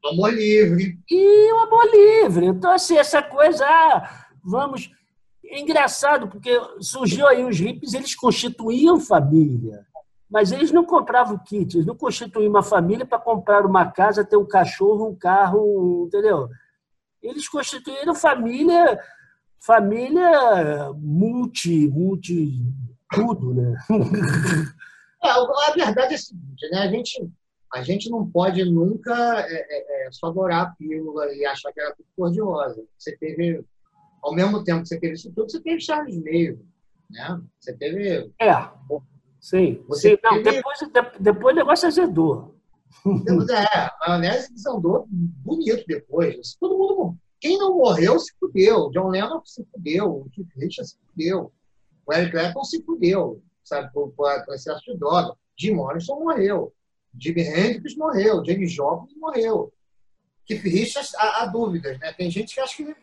O 0.02 0.08
amor 0.08 0.32
livre. 0.32 0.98
E 1.10 1.52
o 1.52 1.58
amor 1.58 1.90
livre. 1.90 2.46
Então, 2.46 2.70
assim, 2.70 2.96
essa 2.96 3.22
coisa, 3.22 3.66
ah, 3.66 4.26
vamos 4.42 4.90
é 5.54 5.60
engraçado, 5.60 6.28
porque 6.28 6.50
surgiu 6.80 7.28
aí 7.28 7.44
os 7.44 7.58
hippies, 7.58 7.94
eles 7.94 8.14
constituíam 8.14 8.98
família, 8.98 9.86
mas 10.28 10.50
eles 10.50 10.72
não 10.72 10.84
compravam 10.84 11.38
kit, 11.38 11.76
eles 11.76 11.86
não 11.86 11.96
constituíam 11.96 12.50
uma 12.50 12.62
família 12.62 13.06
para 13.06 13.20
comprar 13.20 13.64
uma 13.64 13.90
casa, 13.90 14.24
ter 14.24 14.36
um 14.36 14.46
cachorro, 14.46 15.08
um 15.08 15.14
carro, 15.14 16.06
entendeu? 16.06 16.48
Eles 17.22 17.48
constituíram 17.48 18.14
família, 18.16 18.98
família 19.60 20.92
multi, 20.96 21.88
multi, 21.88 22.60
tudo, 23.12 23.54
né? 23.54 23.76
É, 25.22 25.30
a 25.30 25.72
verdade 25.72 26.12
é 26.12 26.16
a 26.16 26.18
seguinte, 26.18 26.68
né? 26.70 26.78
A 26.80 26.88
gente, 26.88 27.30
a 27.72 27.82
gente 27.82 28.10
não 28.10 28.28
pode 28.28 28.62
nunca 28.64 29.14
é, 29.48 29.54
é, 29.54 30.06
é 30.06 30.12
só 30.12 30.26
a 30.28 30.66
pílula 30.76 31.32
e 31.32 31.46
achar 31.46 31.72
que 31.72 31.80
era 31.80 31.94
tudo 31.94 32.06
cor-de-rosa. 32.16 32.84
Você 32.98 33.16
teve 33.16 33.64
ao 34.24 34.34
mesmo 34.34 34.64
tempo 34.64 34.82
que 34.82 34.88
você 34.88 34.98
teve 34.98 35.14
isso 35.14 35.30
tudo, 35.32 35.50
você 35.50 35.60
teve 35.60 35.80
Charles 35.80 36.16
Meio, 36.16 36.66
né? 37.10 37.40
Você 37.60 37.74
teve... 37.74 38.32
É, 38.40 38.68
sim. 39.38 39.84
Você 39.86 40.12
sim. 40.12 40.18
Não, 40.22 40.42
depois, 40.42 40.78
depois 41.20 41.54
o 41.54 41.58
negócio 41.58 41.86
azedou. 41.86 42.56
É, 43.50 43.76
a 43.76 44.08
maionese 44.08 44.54
desandou 44.54 45.06
bonito 45.10 45.84
depois. 45.86 46.56
Todo 46.58 46.78
mundo... 46.78 47.18
Quem 47.38 47.58
não 47.58 47.76
morreu 47.76 48.18
se 48.18 48.32
fudeu. 48.40 48.90
John 48.90 49.10
Lennon 49.10 49.42
se 49.44 49.62
fudeu. 49.66 50.06
O 50.06 50.30
Keith 50.30 50.48
Richards 50.56 50.92
se 50.92 50.98
fudeu. 51.10 51.52
O 52.06 52.12
Eric 52.14 52.32
Clapton 52.32 52.64
se 52.64 52.82
fudeu, 52.82 53.42
sabe, 53.62 53.92
por, 53.92 54.10
por 54.12 54.54
excesso 54.54 54.80
de 54.86 54.98
droga. 54.98 55.36
Jim 55.58 55.72
Morrison 55.72 56.20
morreu. 56.20 56.72
Jimi 57.20 57.42
Hendrix 57.42 57.96
morreu. 57.96 58.42
James 58.44 58.72
Joplin 58.72 59.18
morreu. 59.18 59.70
Keith 60.46 60.62
Richards, 60.62 61.14
há, 61.16 61.42
há 61.42 61.46
dúvidas, 61.46 61.98
né? 61.98 62.14
Tem 62.14 62.30
gente 62.30 62.54
que 62.54 62.60
acha 62.60 62.76
que 62.76 62.94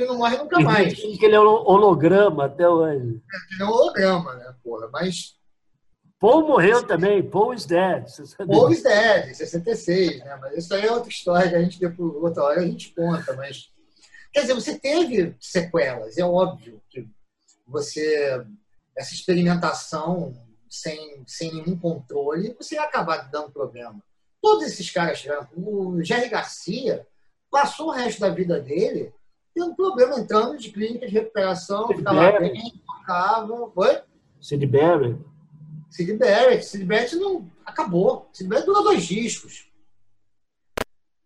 ele 0.00 0.08
não 0.08 0.18
morre 0.18 0.36
nunca 0.36 0.60
mais. 0.60 0.94
que 0.94 1.24
ele 1.24 1.34
é 1.34 1.40
um 1.40 1.44
holograma 1.44 2.46
até 2.46 2.68
hoje. 2.68 3.20
É, 3.32 3.54
ele 3.54 3.62
é 3.62 3.64
um 3.64 3.70
holograma, 3.70 4.34
né, 4.34 4.54
porra? 4.62 4.88
Mas. 4.92 5.36
Paul 6.18 6.46
morreu 6.46 6.82
também, 6.86 7.22
Paul 7.22 7.52
is 7.52 7.66
dead. 7.66 8.06
Paul 8.46 8.72
is 8.72 8.82
dead, 8.82 9.34
66, 9.34 10.20
né? 10.20 10.38
Mas 10.40 10.56
isso 10.56 10.74
aí 10.74 10.86
é 10.86 10.92
outra 10.92 11.10
história 11.10 11.50
que 11.50 11.56
a 11.56 11.62
gente 11.62 11.84
outra 11.98 12.42
hora 12.42 12.60
a 12.60 12.66
gente 12.66 12.94
conta, 12.94 13.34
mas. 13.34 13.70
Quer 14.32 14.42
dizer, 14.42 14.54
você 14.54 14.78
teve 14.78 15.36
sequelas, 15.40 16.18
é 16.18 16.24
óbvio 16.24 16.82
que 16.88 17.08
você. 17.66 18.44
Essa 18.96 19.12
experimentação 19.12 20.32
sem, 20.70 21.22
sem 21.26 21.52
nenhum 21.52 21.78
controle, 21.78 22.54
você 22.58 22.76
ia 22.76 22.82
acabar 22.82 23.30
dando 23.30 23.52
problema. 23.52 24.02
Todos 24.40 24.64
esses 24.66 24.90
caras 24.90 25.20
tiveram. 25.20 25.46
O 25.56 26.02
Jerry 26.02 26.28
Garcia 26.28 27.06
passou 27.50 27.88
o 27.88 27.92
resto 27.92 28.20
da 28.20 28.30
vida 28.30 28.60
dele 28.60 29.12
tendo 29.56 29.74
problema 29.74 30.20
entrando 30.20 30.58
de 30.58 30.70
clínica 30.70 31.06
de 31.06 31.14
recuperação, 31.14 31.86
Sid 31.86 31.98
ficava 31.98 32.20
Barrett. 32.20 32.52
bem, 32.52 32.82
tocava. 32.86 33.72
Oi? 33.74 34.02
Sid 34.38 34.66
Barrett. 34.66 35.18
Sid 35.88 36.12
Barrett. 36.12 36.66
Sid 36.66 36.84
Barrett 36.84 37.16
não 37.16 37.50
acabou. 37.64 38.28
Sid 38.34 38.46
Barrett 38.46 38.66
dura 38.66 38.82
dois 38.82 39.06
discos. 39.06 39.70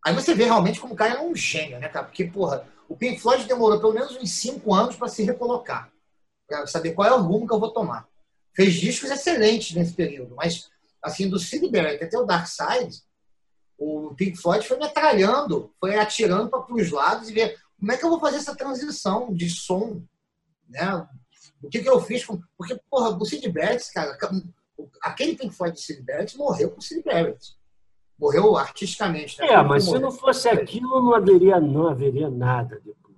Aí 0.06 0.14
você 0.14 0.32
vê 0.32 0.44
realmente 0.44 0.80
como 0.80 0.94
o 0.94 0.96
cara 0.96 1.14
é 1.14 1.20
um 1.20 1.34
gênio, 1.34 1.80
né, 1.80 1.88
cara? 1.88 2.06
Porque, 2.06 2.24
porra, 2.24 2.66
o 2.88 2.96
Pink 2.96 3.20
Floyd 3.20 3.44
demorou 3.46 3.80
pelo 3.80 3.92
menos 3.92 4.16
uns 4.16 4.30
cinco 4.30 4.72
anos 4.72 4.94
para 4.94 5.08
se 5.08 5.24
recolocar. 5.24 5.92
Para 6.48 6.66
saber 6.68 6.92
qual 6.92 7.08
é 7.08 7.12
o 7.12 7.20
rumo 7.20 7.48
que 7.48 7.52
eu 7.52 7.60
vou 7.60 7.72
tomar. 7.72 8.08
Fez 8.54 8.74
discos 8.74 9.10
excelentes 9.10 9.74
nesse 9.74 9.92
período, 9.92 10.36
mas, 10.36 10.70
assim, 11.02 11.28
do 11.28 11.38
Sid 11.38 11.68
Barrett 11.68 12.04
até 12.04 12.16
o 12.16 12.24
Dark 12.24 12.46
Side, 12.46 13.02
o 13.76 14.14
Pink 14.14 14.36
Floyd 14.36 14.66
foi 14.66 14.78
metralhando, 14.78 15.72
foi 15.80 15.96
atirando 15.96 16.48
para 16.48 16.64
os 16.72 16.90
lados 16.90 17.28
e 17.28 17.32
ver 17.32 17.58
como 17.80 17.92
é 17.92 17.96
que 17.96 18.04
eu 18.04 18.10
vou 18.10 18.20
fazer 18.20 18.36
essa 18.36 18.54
transição 18.54 19.32
de 19.32 19.48
som? 19.48 20.02
Né? 20.68 21.08
O 21.62 21.68
que, 21.68 21.80
que 21.80 21.88
eu 21.88 21.98
fiz? 22.00 22.24
Com... 22.24 22.38
Porque, 22.56 22.78
porra, 22.90 23.16
o 23.16 23.24
Sid 23.24 23.48
Barrett, 23.50 23.90
cara, 23.92 24.16
aquele 25.02 25.34
Pink 25.34 25.54
Floyd 25.54 25.74
de 25.74 25.82
Sid 25.82 26.02
Barrett 26.02 26.36
morreu 26.36 26.70
com 26.70 26.78
o 26.78 26.82
Sid 26.82 27.02
Barrett. 27.02 27.56
Morreu 28.18 28.56
artisticamente. 28.56 29.40
Né? 29.40 29.48
É, 29.48 29.62
mas 29.62 29.84
se 29.84 29.98
não 29.98 30.12
fosse 30.12 30.46
aquilo, 30.48 31.00
não 31.02 31.14
haveria, 31.14 31.58
não 31.58 31.88
haveria 31.88 32.28
nada 32.28 32.78
depois. 32.84 33.16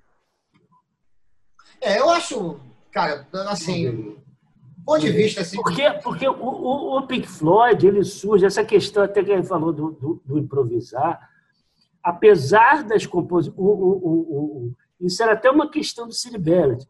É, 1.81 1.99
eu 1.99 2.09
acho, 2.09 2.61
cara, 2.93 3.27
assim, 3.49 4.17
ponto 4.85 5.01
de 5.01 5.11
vista 5.11 5.41
assim. 5.41 5.57
Porque, 5.57 5.91
porque 6.05 6.29
o, 6.29 6.35
o, 6.35 6.99
o 6.99 7.07
Pink 7.07 7.27
Floyd, 7.27 7.85
ele 7.85 8.05
surge, 8.05 8.47
essa 8.47 8.65
questão 8.65 9.03
até 9.03 9.25
que 9.25 9.33
ele 9.33 9.43
falou 9.43 9.73
do, 9.73 9.91
do, 9.91 10.23
do 10.25 10.39
improvisar, 10.39 11.32
apesar 12.03 12.85
das 12.85 13.07
composições. 13.07 13.57
Isso 15.01 15.23
era 15.23 15.33
até 15.33 15.51
uma 15.51 15.71
questão 15.71 16.09
do 16.09 16.15
Barrett. 16.39 16.87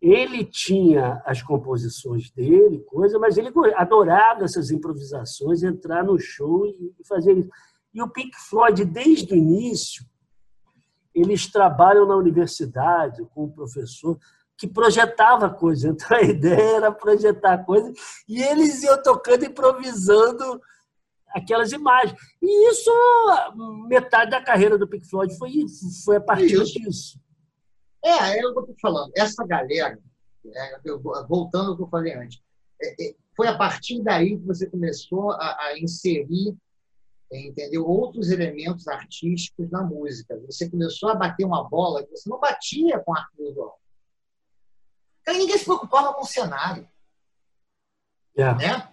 Ele 0.00 0.44
tinha 0.44 1.22
as 1.24 1.42
composições 1.42 2.30
dele, 2.30 2.80
coisa, 2.80 3.18
mas 3.18 3.38
ele 3.38 3.50
adorava 3.74 4.44
essas 4.44 4.70
improvisações, 4.70 5.62
entrar 5.62 6.04
no 6.04 6.18
show 6.18 6.66
e 6.66 6.92
fazer 7.08 7.32
isso. 7.38 7.48
E 7.94 8.02
o 8.02 8.08
Pink 8.08 8.36
Floyd, 8.48 8.84
desde 8.84 9.32
o 9.32 9.36
início, 9.36 10.04
eles 11.14 11.46
trabalham 11.46 12.06
na 12.06 12.16
universidade 12.16 13.24
com 13.34 13.44
um 13.44 13.50
professor 13.50 14.18
que 14.58 14.66
projetava 14.66 15.48
coisa. 15.48 15.88
Então 15.88 16.16
a 16.16 16.20
ideia 16.22 16.76
era 16.76 16.92
projetar 16.92 17.64
coisa 17.64 17.92
e 18.28 18.42
eles 18.42 18.82
iam 18.82 19.00
tocando, 19.02 19.44
improvisando 19.44 20.60
aquelas 21.34 21.72
imagens. 21.72 22.18
E 22.40 22.70
isso, 22.70 22.90
metade 23.88 24.30
da 24.30 24.42
carreira 24.42 24.78
do 24.78 24.88
Pink 24.88 25.08
Floyd 25.08 25.36
foi, 25.36 25.52
foi 26.04 26.16
a 26.16 26.20
partir 26.20 26.54
isso. 26.54 26.78
disso. 26.78 27.20
É, 28.04 28.38
é 28.38 28.46
o 28.46 28.52
que 28.52 28.58
eu 28.58 28.62
estou 28.62 28.76
falando. 28.80 29.12
Essa 29.16 29.44
galera, 29.46 29.98
é, 30.46 30.80
voltando 31.26 31.70
ao 31.70 31.76
que 31.76 31.82
eu 31.82 31.88
falei 31.88 32.14
antes, 32.14 32.40
é, 32.80 33.08
é, 33.08 33.14
foi 33.36 33.48
a 33.48 33.56
partir 33.56 34.02
daí 34.02 34.38
que 34.38 34.46
você 34.46 34.68
começou 34.68 35.32
a, 35.32 35.56
a 35.60 35.78
inserir 35.78 36.56
entendeu? 37.32 37.84
outros 37.86 38.30
elementos 38.30 38.86
artísticos 38.86 39.70
na 39.70 39.82
música. 39.82 40.38
Você 40.46 40.70
começou 40.70 41.08
a 41.08 41.14
bater 41.14 41.44
uma 41.44 41.68
bola 41.68 42.04
que 42.04 42.10
você 42.10 42.28
não 42.28 42.38
batia 42.38 43.00
com 43.00 43.16
arte 43.16 43.36
visual. 43.36 43.80
Aí 45.26 45.38
ninguém 45.38 45.58
se 45.58 45.64
preocupava 45.64 46.12
com 46.14 46.22
o 46.22 46.26
cenário. 46.26 46.88
Yeah. 48.38 48.58
Né? 48.58 48.92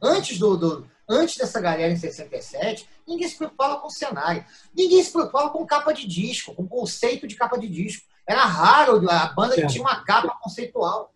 Antes 0.00 0.38
do, 0.38 0.56
do, 0.56 0.90
antes 1.12 1.36
dessa 1.36 1.60
galera 1.60 1.92
em 1.92 1.96
67, 1.96 2.88
ninguém 3.06 3.28
se 3.28 3.36
preocupava 3.36 3.80
com 3.80 3.90
cenário. 3.90 4.44
Ninguém 4.74 5.02
se 5.02 5.12
preocupava 5.12 5.50
com 5.50 5.66
capa 5.66 5.92
de 5.92 6.06
disco, 6.06 6.54
com 6.54 6.66
conceito 6.66 7.26
de 7.26 7.34
capa 7.34 7.58
de 7.58 7.68
disco. 7.68 8.06
Era 8.26 8.44
raro 8.44 9.08
a 9.10 9.26
banda 9.26 9.54
que 9.54 9.66
tinha 9.66 9.82
uma 9.82 10.02
capa 10.04 10.36
conceitual. 10.40 11.12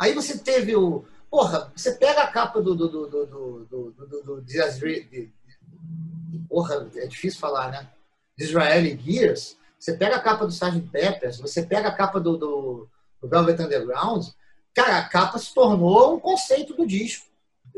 Aí 0.00 0.12
você 0.12 0.38
teve 0.38 0.74
o. 0.76 1.04
Porra, 1.30 1.70
você 1.76 1.92
pega 1.92 2.22
a 2.22 2.26
capa 2.26 2.60
do, 2.60 2.74
do, 2.74 2.88
do, 2.88 3.06
do, 3.06 3.26
do, 3.26 3.64
do, 3.66 4.06
do, 4.06 4.40
do 4.40 4.42
porra, 6.48 6.88
é 6.96 7.06
difícil 7.06 7.38
falar, 7.38 7.70
né? 7.70 7.88
Israeli 8.38 8.98
Gears, 8.98 9.58
você 9.78 9.96
pega 9.96 10.16
a 10.16 10.20
capa 10.20 10.46
do 10.46 10.52
Sgt. 10.52 10.80
Peppers, 10.90 11.38
você 11.38 11.62
pega 11.62 11.88
a 11.88 11.94
capa 11.94 12.18
do, 12.18 12.36
do, 12.36 12.88
do 13.20 13.28
Velvet 13.28 13.60
Underground, 13.60 14.26
cara, 14.74 14.98
a 14.98 15.08
capa 15.08 15.38
se 15.38 15.52
tornou 15.52 16.16
um 16.16 16.20
conceito 16.20 16.74
do 16.74 16.86
disco. 16.86 17.27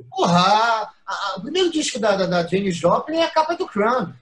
Porra, 0.08 0.38
a, 0.38 0.90
a, 1.06 1.36
o 1.38 1.42
primeiro 1.42 1.70
disco 1.70 1.98
da, 1.98 2.16
da, 2.16 2.26
da 2.26 2.46
Janis 2.46 2.76
Joplin 2.76 3.18
é 3.18 3.24
a 3.24 3.30
capa 3.30 3.54
do 3.54 3.66
Crumb, 3.66 4.14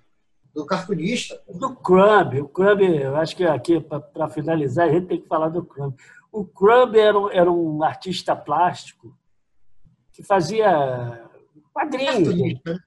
do 0.54 0.66
cartunista. 0.66 1.40
Do 1.48 1.74
Crumb. 1.76 2.40
O 2.40 2.48
Crumb, 2.48 2.82
eu 2.82 3.16
acho 3.16 3.36
que 3.36 3.44
aqui, 3.44 3.80
para 3.80 4.28
finalizar, 4.28 4.88
a 4.88 4.92
gente 4.92 5.06
tem 5.06 5.20
que 5.20 5.28
falar 5.28 5.48
do 5.48 5.64
Crumb. 5.64 5.94
O 6.32 6.44
Crumb 6.44 6.96
era, 6.96 7.18
era 7.32 7.50
um 7.50 7.82
artista 7.82 8.36
plástico 8.36 9.16
que 10.12 10.22
fazia 10.22 11.28
quadrinhos. 11.72 12.34
Né? 12.34 12.78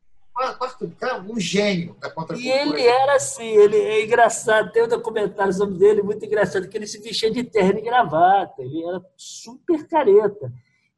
um 1.27 1.39
gênio 1.39 1.95
da 1.99 2.11
E 2.36 2.49
ele 2.49 2.82
era 2.82 3.15
assim, 3.15 3.45
ele 3.45 3.77
é 3.77 4.03
engraçado, 4.03 4.71
tem 4.71 4.84
um 4.84 4.88
documentário 4.88 5.53
sobre 5.53 5.77
dele 5.77 6.01
muito 6.01 6.25
engraçado, 6.25 6.67
que 6.67 6.77
ele 6.77 6.88
se 6.88 6.99
vestia 6.99 7.29
de 7.29 7.43
terno 7.43 7.79
e 7.79 7.84
gravata, 7.84 8.61
ele 8.61 8.84
era 8.84 9.01
super 9.15 9.88
careta. 9.88 10.51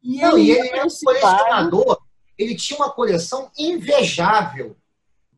E, 0.03 0.21
Não, 0.21 0.37
ele, 0.37 0.47
e 0.47 0.51
ele 0.51 0.69
era 0.69 0.85
um 0.85 0.89
colecionador, 0.89 1.97
ele 2.37 2.55
tinha 2.55 2.77
uma 2.77 2.91
coleção 2.91 3.49
invejável. 3.57 4.75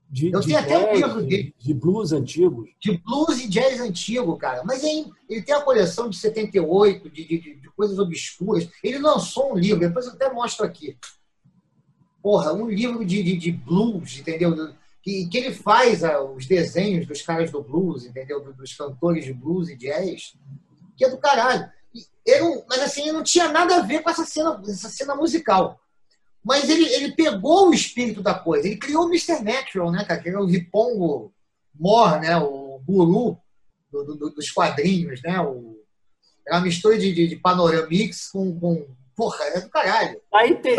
De, 0.10 0.32
Eu 0.32 0.40
tenho 0.42 0.58
até 0.58 0.78
um 0.78 0.96
livro 0.96 1.24
dele. 1.24 1.54
De 1.58 1.74
blues 1.74 2.12
antigos. 2.12 2.70
De 2.80 2.98
blues 2.98 3.40
e 3.42 3.48
jazz 3.48 3.80
antigo, 3.80 4.38
cara. 4.38 4.64
Mas 4.64 4.84
ele, 4.84 5.12
ele 5.30 5.42
tem 5.42 5.54
a 5.54 5.62
coleção 5.62 6.10
de 6.10 6.18
78, 6.18 7.10
de, 7.10 7.26
de, 7.26 7.56
de 7.56 7.70
coisas 7.72 8.00
obscuras. 8.00 8.70
Ele 8.84 9.00
lançou 9.00 9.54
um 9.54 9.58
livro, 9.58 9.80
depois 9.80 10.06
eu 10.06 10.14
até 10.14 10.32
mostro 10.32 10.66
aqui 10.66 10.98
porra, 12.26 12.52
um 12.54 12.68
livro 12.68 13.06
de, 13.06 13.22
de, 13.22 13.38
de 13.38 13.52
blues, 13.52 14.18
entendeu? 14.18 14.74
Que, 15.00 15.28
que 15.28 15.38
ele 15.38 15.54
faz 15.54 16.04
ah, 16.04 16.24
os 16.24 16.48
desenhos 16.48 17.06
dos 17.06 17.22
caras 17.22 17.52
do 17.52 17.62
blues, 17.62 18.04
entendeu? 18.04 18.52
Dos 18.52 18.74
cantores 18.74 19.26
de 19.26 19.32
blues 19.32 19.70
e 19.70 19.76
jazz, 19.76 20.34
que 20.98 21.06
é 21.06 21.10
do 21.12 21.20
caralho. 21.20 21.70
Ele, 22.26 22.64
mas 22.68 22.80
assim, 22.80 23.04
ele 23.04 23.12
não 23.12 23.24
tinha 23.24 23.50
nada 23.50 23.78
a 23.78 23.82
ver 23.82 24.02
com 24.02 24.10
essa 24.10 24.26
cena, 24.26 24.62
essa 24.68 24.90
cena 24.90 25.16
musical. 25.16 25.80
Mas 26.44 26.70
ele, 26.70 26.86
ele 26.94 27.12
pegou 27.14 27.70
o 27.70 27.74
espírito 27.74 28.22
da 28.22 28.34
coisa. 28.34 28.68
Ele 28.68 28.78
criou 28.78 29.06
o 29.06 29.10
Mr. 29.10 29.44
Natural, 29.44 29.92
né, 29.92 30.04
cara? 30.04 30.22
Que 30.22 30.30
era 30.30 30.42
o 30.42 30.46
Ripongo 30.46 31.34
Mor, 31.74 32.20
né? 32.20 32.38
O 32.38 32.80
guru 32.86 33.38
do, 33.92 34.04
do, 34.04 34.30
dos 34.30 34.52
quadrinhos, 34.52 35.22
né? 35.24 35.40
O, 35.42 35.76
era 36.48 36.58
uma 36.58 36.66
mistura 36.66 36.98
de, 36.98 37.12
de, 37.14 37.28
de 37.28 37.36
Panoramix 37.38 38.30
com, 38.30 38.60
com 38.60 38.86
porra, 39.16 39.44
é 39.46 39.62
do 39.62 39.70
caralho. 39.70 40.22
Aí 40.34 40.56
tem, 40.56 40.76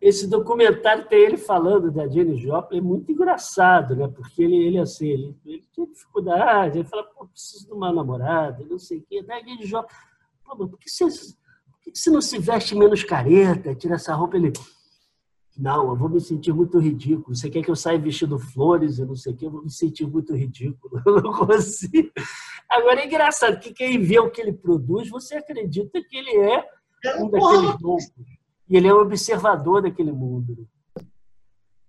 esse 0.00 0.26
documentário 0.26 1.06
tem 1.08 1.20
ele 1.20 1.36
falando 1.36 1.90
da 1.90 2.06
Jenny 2.06 2.38
Joplin, 2.38 2.78
é 2.78 2.82
muito 2.82 3.10
engraçado, 3.10 3.96
né? 3.96 4.08
Porque 4.08 4.42
ele, 4.42 4.56
ele 4.56 4.78
assim, 4.78 5.08
ele, 5.08 5.36
ele 5.46 5.64
tinha 5.72 5.86
dificuldade, 5.86 6.78
ele 6.78 6.88
fala, 6.88 7.04
pô, 7.04 7.26
preciso 7.26 7.66
de 7.66 7.72
uma 7.72 7.92
namorada, 7.92 8.64
não 8.68 8.78
sei 8.78 8.98
o 8.98 9.02
quê. 9.08 9.22
Da 9.22 9.38
Jenny 9.38 9.64
Joplin, 9.64 9.96
pô, 10.46 10.68
por 10.68 10.78
que, 10.78 10.88
você, 10.88 11.04
por 11.04 11.80
que 11.82 11.90
você 11.94 12.10
não 12.10 12.20
se 12.20 12.38
veste 12.38 12.74
menos 12.74 13.02
careta, 13.02 13.74
tira 13.74 13.94
essa 13.96 14.14
roupa? 14.14 14.36
Ele, 14.36 14.52
não, 15.56 15.88
eu 15.88 15.96
vou 15.96 16.08
me 16.08 16.20
sentir 16.20 16.52
muito 16.52 16.78
ridículo. 16.78 17.34
Você 17.34 17.48
quer 17.48 17.62
que 17.62 17.70
eu 17.70 17.76
saia 17.76 17.98
vestido 17.98 18.38
flores 18.38 18.98
e 18.98 19.04
não 19.04 19.16
sei 19.16 19.32
o 19.32 19.36
quê? 19.36 19.46
Eu 19.46 19.50
vou 19.50 19.62
me 19.62 19.70
sentir 19.70 20.06
muito 20.06 20.34
ridículo. 20.34 21.00
Eu 21.06 21.22
não 21.22 21.32
consigo. 21.32 22.10
Agora 22.68 23.00
é 23.00 23.06
engraçado 23.06 23.58
que 23.58 23.72
quem 23.72 23.98
vê 24.00 24.18
o 24.18 24.30
que 24.30 24.40
ele 24.40 24.52
produz, 24.52 25.08
você 25.08 25.36
acredita 25.36 26.02
que 26.02 26.16
ele 26.16 26.36
é 26.36 26.68
um 27.18 27.30
daqueles 27.30 27.80
loucos. 27.80 28.12
E 28.68 28.76
ele 28.76 28.88
é 28.88 28.94
um 28.94 28.98
observador 28.98 29.80
daquele 29.80 30.12
mundo. 30.12 30.68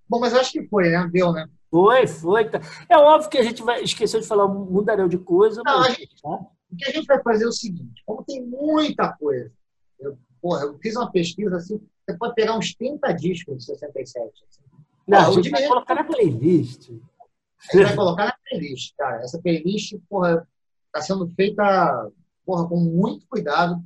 Bom, 0.07 0.19
mas 0.19 0.33
acho 0.33 0.53
que 0.53 0.67
foi, 0.67 0.89
né? 0.89 1.09
Deu, 1.11 1.33
né? 1.33 1.49
Foi, 1.69 2.07
foi. 2.07 2.49
É 2.87 2.97
óbvio 2.97 3.29
que 3.29 3.37
a 3.37 3.43
gente 3.43 3.61
vai 3.63 3.83
esquecer 3.83 4.21
de 4.21 4.27
falar 4.27 4.45
um 4.45 4.65
mundaréu 4.65 5.09
de 5.09 5.17
coisa. 5.17 5.61
Não, 5.65 5.79
mas, 5.79 5.95
gente, 5.95 6.21
tá? 6.21 6.39
O 6.71 6.75
que 6.75 6.85
a 6.85 6.91
gente 6.91 7.05
vai 7.05 7.21
fazer 7.21 7.45
é 7.45 7.47
o 7.47 7.51
seguinte: 7.51 8.01
como 8.05 8.23
tem 8.23 8.45
muita 8.45 9.13
coisa, 9.13 9.51
eu, 9.99 10.17
porra, 10.41 10.63
eu 10.63 10.77
fiz 10.79 10.95
uma 10.95 11.11
pesquisa 11.11 11.55
assim, 11.55 11.81
você 12.05 12.17
pode 12.17 12.35
pegar 12.35 12.57
uns 12.57 12.73
30 12.75 13.11
discos 13.13 13.57
de 13.57 13.65
67. 13.65 14.25
Assim. 14.25 14.61
Não, 15.07 15.29
a 15.29 15.31
gente 15.31 15.49
vai 15.49 15.67
colocar 15.67 15.95
na 15.95 16.03
playlist. 16.03 16.89
A 16.89 17.77
gente 17.77 17.85
vai 17.85 17.95
colocar 17.95 18.25
na 18.25 18.37
playlist, 18.49 18.93
cara. 18.97 19.23
Essa 19.23 19.39
playlist, 19.41 19.95
porra, 20.09 20.47
está 20.87 21.01
sendo 21.01 21.27
feita 21.29 22.11
porra, 22.45 22.67
com 22.67 22.77
muito 22.77 23.25
cuidado 23.27 23.81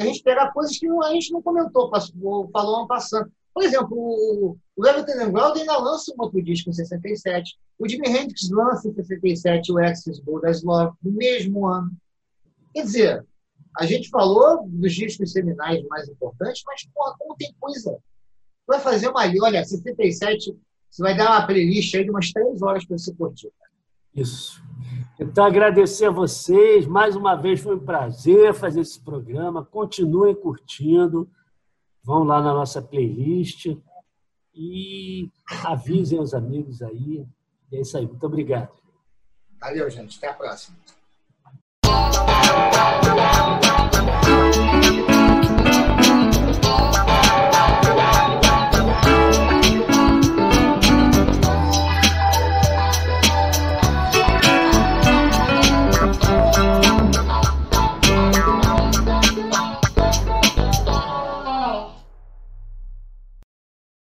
a 0.00 0.04
gente 0.04 0.22
pegar 0.22 0.52
coisas 0.52 0.76
que 0.76 0.88
a 0.88 1.12
gente 1.12 1.32
não 1.32 1.40
comentou, 1.40 1.90
falou 2.52 2.78
ano 2.78 2.86
passando. 2.86 3.30
Por 3.52 3.62
exemplo, 3.62 3.96
o, 3.96 4.56
o 4.76 4.86
Everton 4.86 5.12
Underground 5.12 5.56
ainda 5.56 5.78
lança 5.78 6.12
um 6.12 6.22
outro 6.22 6.42
disco 6.42 6.70
em 6.70 6.72
67. 6.72 7.56
O 7.78 7.88
Jimi 7.88 8.08
Hendrix 8.08 8.50
lança 8.50 8.88
em 8.88 8.94
67 8.94 9.72
o 9.72 9.78
Axis 9.78 10.18
Gold 10.18 10.46
as 10.46 10.62
Love, 10.64 10.96
no 11.02 11.12
mesmo 11.12 11.66
ano. 11.66 11.92
Quer 12.74 12.82
dizer, 12.82 13.26
a 13.78 13.86
gente 13.86 14.08
falou 14.08 14.66
dos 14.68 14.92
discos 14.92 15.32
seminais 15.32 15.82
mais 15.88 16.08
importantes, 16.08 16.62
mas, 16.66 16.84
porra, 16.92 17.14
como 17.18 17.36
tem 17.36 17.54
coisa. 17.60 17.96
Vai 18.66 18.80
fazer 18.80 19.08
uma. 19.08 19.22
Olha, 19.42 19.64
67, 19.64 20.56
você 20.90 21.02
vai 21.02 21.16
dar 21.16 21.30
uma 21.30 21.46
playlist 21.46 21.94
aí 21.94 22.04
de 22.04 22.10
umas 22.10 22.32
três 22.32 22.62
horas 22.62 22.84
para 22.84 22.98
você 22.98 23.14
curtir. 23.14 23.50
Isso. 24.14 24.62
Então, 25.18 25.44
agradecer 25.44 26.06
a 26.06 26.10
vocês. 26.10 26.86
Mais 26.86 27.14
uma 27.14 27.36
vez 27.36 27.60
foi 27.60 27.76
um 27.76 27.84
prazer 27.84 28.54
fazer 28.54 28.80
esse 28.80 29.00
programa. 29.00 29.64
Continuem 29.64 30.34
curtindo. 30.34 31.28
Vão 32.02 32.24
lá 32.24 32.42
na 32.42 32.52
nossa 32.52 32.82
playlist 32.82 33.76
e 34.54 35.30
avisem 35.64 36.20
os 36.20 36.34
amigos 36.34 36.82
aí. 36.82 37.26
É 37.72 37.80
isso 37.80 37.96
aí. 37.96 38.06
Muito 38.06 38.24
obrigado. 38.24 38.72
Valeu, 39.60 39.88
gente. 39.90 40.18
Até 40.18 40.28
a 40.28 40.34
próxima. 40.34 40.76